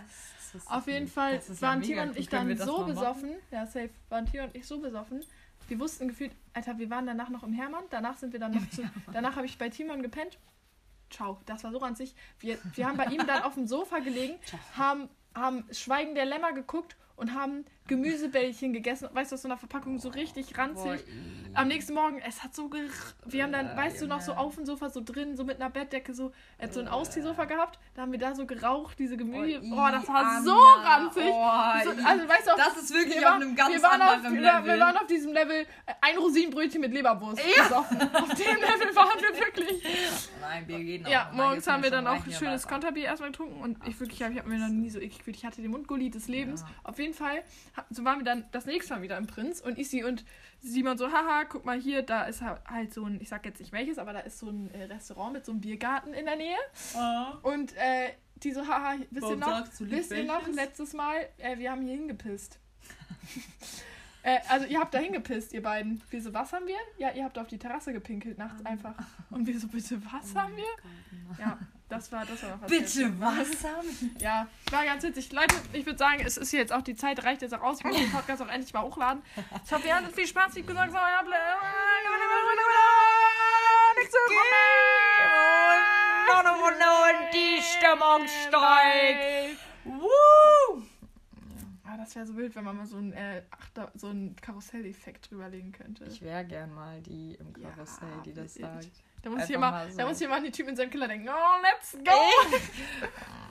Das 0.53 0.67
Auf 0.67 0.87
jeden 0.87 1.05
das 1.05 1.13
Fall 1.13 1.33
ja 1.35 1.61
waren 1.61 1.79
mega 1.79 1.93
Timon 1.93 2.09
und 2.09 2.17
ich 2.17 2.29
dann 2.29 2.49
das 2.55 2.65
so 2.65 2.85
besoffen. 2.85 3.31
Ja, 3.51 3.65
safe. 3.65 3.89
Waren 4.09 4.25
Timon 4.25 4.47
und 4.47 4.55
ich 4.55 4.65
so 4.65 4.79
besoffen. 4.79 5.21
Wir 5.69 5.79
wussten 5.79 6.07
gefühlt, 6.07 6.31
Alter, 6.53 6.79
wir 6.79 6.89
waren 6.89 7.05
danach 7.05 7.29
noch 7.29 7.43
im 7.43 7.53
Hermann. 7.53 7.83
Danach 7.91 8.17
sind 8.17 8.33
wir 8.33 8.39
dann 8.39 8.53
noch 8.53 8.69
zu. 8.71 8.81
Danach 9.13 9.35
habe 9.35 9.45
ich 9.45 9.57
bei 9.57 9.69
Timon 9.69 10.01
gepennt. 10.01 10.39
Ciao, 11.11 11.39
das 11.45 11.63
war 11.63 11.71
so 11.71 11.77
ranzig. 11.77 12.15
Wir, 12.39 12.57
wir 12.75 12.87
haben 12.87 12.97
bei 12.97 13.05
ihm 13.05 13.25
dann 13.25 13.43
auf 13.43 13.53
dem 13.53 13.67
Sofa 13.67 13.99
gelegen, 13.99 14.35
haben, 14.77 15.09
haben 15.35 15.63
Schweigen 15.71 16.15
der 16.15 16.25
Lämmer 16.25 16.53
geguckt 16.53 16.95
und 17.19 17.33
haben 17.33 17.65
Gemüsebällchen 17.87 18.71
gegessen. 18.71 19.09
Weißt 19.13 19.31
du, 19.31 19.35
aus 19.35 19.41
so 19.41 19.47
einer 19.47 19.57
Verpackung 19.57 19.97
so 19.99 20.09
richtig 20.09 20.57
ranzig. 20.57 21.03
Am 21.55 21.67
nächsten 21.67 21.93
Morgen, 21.95 22.19
es 22.27 22.43
hat 22.43 22.53
so 22.55 22.69
ger 22.69 22.81
Wir 23.25 23.43
haben 23.43 23.51
dann, 23.51 23.75
weißt 23.75 24.01
du, 24.01 24.07
noch 24.07 24.21
so 24.21 24.33
auf 24.33 24.55
dem 24.55 24.65
Sofa, 24.65 24.89
so 24.89 25.01
drin, 25.03 25.35
so 25.35 25.43
mit 25.43 25.59
einer 25.59 25.69
Bettdecke, 25.71 26.13
so, 26.13 26.31
hat 26.61 26.71
so 26.73 26.79
ein 26.79 26.87
Ausziehsofa 26.87 27.45
gehabt, 27.45 27.79
da 27.95 28.03
haben 28.03 28.11
wir 28.11 28.19
da 28.19 28.35
so 28.35 28.45
geraucht, 28.45 28.99
diese 28.99 29.17
Gemüse. 29.17 29.59
Oh, 29.63 29.87
das 29.91 30.07
war 30.07 30.41
so 30.43 30.55
ranzig. 30.55 31.23
Oh, 31.25 31.31
so, 31.83 32.05
also, 32.05 32.29
weißt 32.29 32.47
du, 32.47 32.51
auf- 32.51 32.57
das 32.57 32.77
ist 32.83 32.93
wirklich 32.93 33.15
wir 33.19 33.27
auf 33.27 33.33
waren- 33.33 33.41
einem 33.41 33.55
ganz 33.55 33.83
auf, 33.83 33.91
anderen 33.91 34.33
wir, 34.35 34.41
Level. 34.41 34.65
wir 34.65 34.79
waren 34.79 34.97
auf 34.97 35.07
diesem 35.07 35.33
Level, 35.33 35.61
äh, 35.87 35.93
ein 36.01 36.17
Rosinenbrötchen 36.17 36.81
mit 36.81 36.93
Leberwurst 36.93 37.41
gesoffen. 37.43 37.97
Auf 38.13 38.29
dem 38.35 38.55
Level 38.55 38.95
waren 38.95 39.19
wir 39.19 39.39
wirklich. 39.39 39.83
Nein, 40.41 40.65
Bier 40.67 40.83
geht 40.83 41.01
noch. 41.03 41.09
Ja, 41.09 41.31
morgens 41.33 41.67
haben 41.67 41.83
wir 41.83 41.91
dann 41.91 42.07
auch 42.07 42.25
ein 42.25 42.31
schönes 42.31 42.67
Konterbier 42.67 43.05
erstmal 43.05 43.31
getrunken 43.31 43.59
und 43.61 43.77
ich 43.87 43.99
wirklich, 43.99 44.21
ich 44.21 44.37
habe 44.37 44.47
mir 44.49 44.57
noch 44.59 44.69
nie 44.69 44.89
so 44.89 44.99
eklig 44.99 45.17
gefühlt. 45.19 45.35
Ich 45.37 45.45
hatte 45.45 45.61
den 45.61 45.71
Mundgulli 45.71 46.09
des 46.09 46.27
Lebens. 46.27 46.61
Ja. 46.61 46.67
Auf 46.83 46.99
jeden 46.99 47.13
Fall, 47.13 47.43
so 47.89 48.03
waren 48.05 48.19
wir 48.19 48.25
dann 48.25 48.45
das 48.51 48.65
nächste 48.65 48.93
Mal 48.93 49.01
wieder 49.01 49.17
im 49.17 49.27
Prinz 49.27 49.59
und 49.61 49.77
Isi 49.77 50.03
und 50.03 50.23
Simon 50.61 50.97
so, 50.97 51.11
haha, 51.11 51.45
guck 51.45 51.65
mal 51.65 51.79
hier, 51.79 52.01
da 52.03 52.23
ist 52.23 52.41
ha- 52.41 52.59
halt 52.65 52.93
so 52.93 53.05
ein, 53.05 53.19
ich 53.21 53.29
sag 53.29 53.45
jetzt 53.45 53.59
nicht 53.59 53.71
welches, 53.71 53.97
aber 53.97 54.13
da 54.13 54.19
ist 54.19 54.39
so 54.39 54.49
ein 54.49 54.69
äh, 54.73 54.83
Restaurant 54.85 55.33
mit 55.33 55.45
so 55.45 55.51
einem 55.51 55.61
Biergarten 55.61 56.13
in 56.13 56.25
der 56.25 56.35
Nähe. 56.35 56.57
Und 57.43 57.75
äh, 57.77 58.09
die 58.37 58.51
so, 58.51 58.65
haha, 58.67 58.95
wisst 59.11 59.27
ihr 59.29 59.39
Warum 59.39 59.39
noch, 59.39 59.67
du 59.77 59.83
nicht 59.85 59.91
wisst 59.95 60.11
ihr 60.11 60.23
noch, 60.25 60.47
letztes 60.47 60.93
Mal, 60.93 61.27
äh, 61.37 61.57
wir 61.57 61.71
haben 61.71 61.81
hier 61.81 61.93
hingepisst. 61.95 62.59
äh, 64.23 64.39
also 64.49 64.65
ihr 64.65 64.79
habt 64.79 64.93
da 64.93 64.99
hingepisst, 64.99 65.53
ihr 65.53 65.61
beiden. 65.61 66.01
Wir 66.09 66.21
so, 66.21 66.33
was 66.33 66.51
haben 66.53 66.67
wir? 66.67 66.77
Ja, 66.97 67.11
ihr 67.11 67.23
habt 67.23 67.37
auf 67.37 67.47
die 67.47 67.57
Terrasse 67.57 67.93
gepinkelt 67.93 68.37
nachts 68.37 68.65
einfach. 68.65 68.95
Und 69.29 69.47
wir 69.47 69.59
so, 69.59 69.67
bitte, 69.67 70.01
was 70.11 70.35
haben 70.35 70.55
wir? 70.55 70.65
Ja, 71.39 71.57
das 71.87 72.11
war, 72.11 72.25
das 72.25 72.43
war 72.43 72.61
was 72.61 72.69
Bitte, 72.69 73.19
was? 73.19 73.47
ja, 74.19 74.47
war 74.71 74.85
ganz 74.85 75.03
witzig. 75.03 75.31
Leute, 75.31 75.55
ich 75.73 75.85
würde 75.85 75.97
sagen, 75.97 76.21
es 76.25 76.37
ist 76.37 76.51
jetzt 76.51 76.71
auch 76.71 76.81
die 76.81 76.95
Zeit, 76.95 77.23
reicht 77.23 77.41
jetzt 77.41 77.53
auch 77.53 77.61
aus. 77.63 77.79
Ich 77.79 77.85
muss 77.85 77.95
den 77.95 78.11
Podcast 78.11 78.41
auch 78.41 78.47
endlich 78.47 78.73
mal 78.73 78.83
hochladen. 78.83 79.23
Ich 79.65 79.71
hoffe, 79.71 79.87
ihr 79.87 79.95
hattet 79.95 80.13
viel 80.13 80.27
Spaß. 80.27 80.55
Wie 80.55 80.61
gesagt, 80.61 80.91
so, 80.91 80.97
Nächste 83.95 84.17
Runde 86.69 86.85
und 86.85 87.33
die 87.33 87.61
Stimmung 87.61 88.27
steigt. 88.47 89.57
Woo! 89.85 90.83
Ah, 91.91 91.97
das 91.97 92.15
wäre 92.15 92.25
so 92.25 92.35
wild, 92.37 92.55
wenn 92.55 92.63
man 92.63 92.77
mal 92.77 92.85
so 92.85 92.97
ein, 92.97 93.13
äh, 93.13 93.41
Achter, 93.49 93.91
so 93.95 94.07
ein 94.09 94.35
Karusselleffekt 94.41 95.31
drüberlegen 95.31 95.71
könnte. 95.71 96.05
Ich 96.05 96.21
wäre 96.21 96.45
gern 96.45 96.71
mal 96.73 97.01
die 97.01 97.33
im 97.39 97.51
Karussell, 97.53 98.07
die 98.25 98.33
das 98.33 98.53
sagt. 98.53 98.87
Da 99.23 99.29
muss, 99.31 99.39
einfach 99.39 99.47
hier 99.47 99.59
mal, 99.59 99.71
mal 99.71 99.91
so. 99.91 99.97
da 99.97 100.05
muss 100.07 100.17
hier 100.19 100.29
mal 100.29 100.41
die 100.43 100.51
Typ 100.51 100.67
in 100.67 100.75
seinem 100.75 100.91
Keller 100.91 101.07
denken, 101.07 101.27
oh, 101.29 101.61
let's 101.63 101.93
go! 101.93 102.11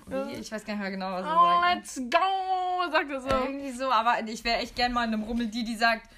Wie? 0.06 0.34
Ich 0.40 0.50
weiß 0.52 0.64
gar 0.64 0.74
nicht 0.74 0.82
mehr 0.82 0.90
genau, 0.90 1.12
was 1.12 1.24
er 1.24 1.36
Oh, 1.36 1.60
sagt. 1.60 1.74
let's 1.74 1.96
go! 2.10 2.90
Sagt 2.92 3.10
er 3.10 3.20
so. 3.20 3.28
Irgendwie 3.28 3.72
so, 3.72 3.90
aber 3.90 4.20
ich 4.26 4.44
wäre 4.44 4.58
echt 4.58 4.74
gern 4.76 4.92
mal 4.92 5.04
in 5.06 5.12
einem 5.14 5.24
Rummel, 5.24 5.48
die, 5.48 5.64
die 5.64 5.76
sagt, 5.76 6.08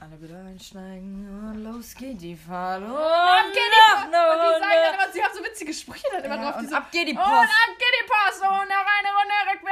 alle 0.00 0.16
bitte 0.16 0.36
einsteigen 0.36 1.28
und 1.48 1.62
los 1.62 1.94
geht 1.94 2.20
die 2.20 2.34
Fahrt. 2.34 2.82
Und 2.82 2.90
ab 2.90 3.44
geht 3.52 3.62
die 3.62 4.02
eine 4.02 4.06
Und 4.08 4.10
die 4.10 4.60
sagen 4.60 4.82
dann 4.82 4.94
immer, 4.94 5.12
sie 5.12 5.22
haben 5.22 5.34
so 5.36 5.44
witzige 5.44 5.72
Sprüche 5.72 6.06
dann 6.10 6.24
immer 6.24 6.34
Ja, 6.36 6.50
drauf. 6.50 6.60
und 6.60 6.68
so, 6.70 6.74
ab 6.74 6.90
geht 6.90 7.06
die 7.06 7.12
Und 7.12 7.18
Post. 7.18 7.30
ab 7.30 7.70
geht 7.78 7.94
die 8.02 8.06
Post 8.10 8.40
und 8.42 8.48
eine 8.50 8.74
Runde 9.14 9.34
rückwärts. 9.52 9.71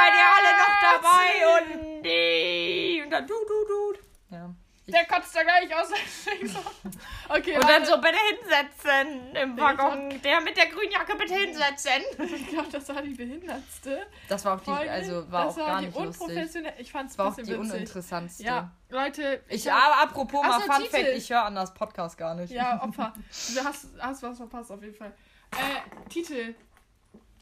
Seid 0.00 0.14
ihr 0.14 0.28
alle 0.36 0.52
noch 0.58 0.74
dabei 1.02 1.30
und 1.58 2.02
die 2.02 3.02
und 3.04 3.10
dann 3.10 3.26
du, 3.26 3.34
du, 3.34 3.66
du. 3.68 4.34
Ja. 4.34 4.54
Der 4.88 5.04
kotzt 5.04 5.36
da 5.36 5.42
gleich 5.44 5.72
aus. 5.76 5.88
okay, 7.28 7.54
Und 7.56 7.68
dann 7.68 7.84
so 7.84 7.96
bitte 8.00 8.16
hinsetzen 8.28 9.36
im 9.36 9.56
Waggon. 9.56 10.20
Der 10.22 10.40
mit 10.40 10.56
der 10.56 10.66
grünen 10.66 10.90
Jacke 10.90 11.14
bitte 11.16 11.34
hinsetzen. 11.34 12.02
Ich 12.34 12.48
glaube, 12.48 12.68
das 12.72 12.88
war 12.88 13.00
die 13.02 13.14
behindertste 13.14 14.04
Das 14.28 14.44
war 14.44 14.56
auch 14.56 14.60
die, 14.62 14.70
also 14.88 15.30
war 15.30 15.44
das 15.46 15.54
auch 15.54 15.58
war 15.60 15.66
gar 15.66 15.80
nicht 15.82 15.94
unprofessionell. 15.96 16.74
Ich 16.78 16.90
fand 16.90 17.08
es 17.10 17.18
war 17.18 17.28
auch 17.28 17.34
die 17.36 17.42
witzig. 17.42 17.58
uninteressantste. 17.58 18.42
Ja, 18.42 18.72
Leute. 18.88 19.44
Ich, 19.48 19.68
hab- 19.68 19.80
aber 19.80 20.02
apropos 20.02 20.40
Ach 20.44 20.58
mal 20.58 20.60
so, 20.66 20.72
Fun 20.72 20.82
Titel. 20.82 20.96
Fact, 20.96 21.16
ich 21.18 21.30
höre 21.30 21.44
an 21.44 21.54
das 21.54 21.72
Podcast 21.74 22.18
gar 22.18 22.34
nicht. 22.34 22.52
Ja, 22.52 22.80
Opfer. 22.82 23.12
Du 23.54 23.64
hast, 23.64 23.86
hast 24.00 24.22
was 24.24 24.36
verpasst 24.38 24.72
auf 24.72 24.82
jeden 24.82 24.96
Fall. 24.96 25.12
Äh, 25.52 26.08
Titel. 26.08 26.54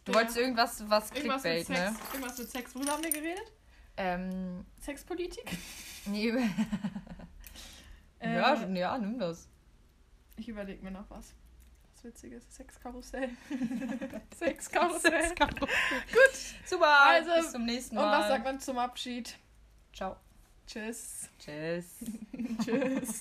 Du 0.08 0.14
wolltest 0.14 0.36
irgendwas, 0.38 0.82
was 0.88 1.10
Irgendwas 1.12 1.44
mit 1.44 1.52
Clickbait, 1.52 1.66
Sex. 1.66 1.68
ne? 1.68 1.96
Irgendwas 2.14 2.38
mit 2.38 2.50
Sex. 2.50 2.74
Worüber 2.74 2.92
haben 2.92 3.04
wir 3.04 3.10
geredet? 3.12 3.52
Ähm, 3.98 4.64
Sexpolitik? 4.80 5.44
nee, 6.06 6.30
Äh, 8.20 8.34
ja, 8.36 8.54
ja, 8.66 8.98
nimm 8.98 9.18
das. 9.18 9.48
Ich 10.36 10.48
überlege 10.48 10.82
mir 10.82 10.92
noch 10.92 11.10
was. 11.10 11.34
Was 11.94 12.04
Witziges. 12.04 12.44
Sexkarussell. 12.54 13.28
Sexkarussell. 14.38 15.34
Gut, 15.38 16.34
super. 16.64 17.00
Also, 17.00 17.30
bis 17.34 17.52
zum 17.52 17.64
nächsten 17.66 17.98
Und 17.98 18.04
Mal. 18.04 18.20
was 18.20 18.28
sagt 18.28 18.44
man 18.44 18.60
zum 18.60 18.78
Abschied? 18.78 19.36
Ciao. 19.92 20.16
Tschüss. 20.66 21.28
Tschüss. 21.38 21.86
Tschüss. 22.64 23.20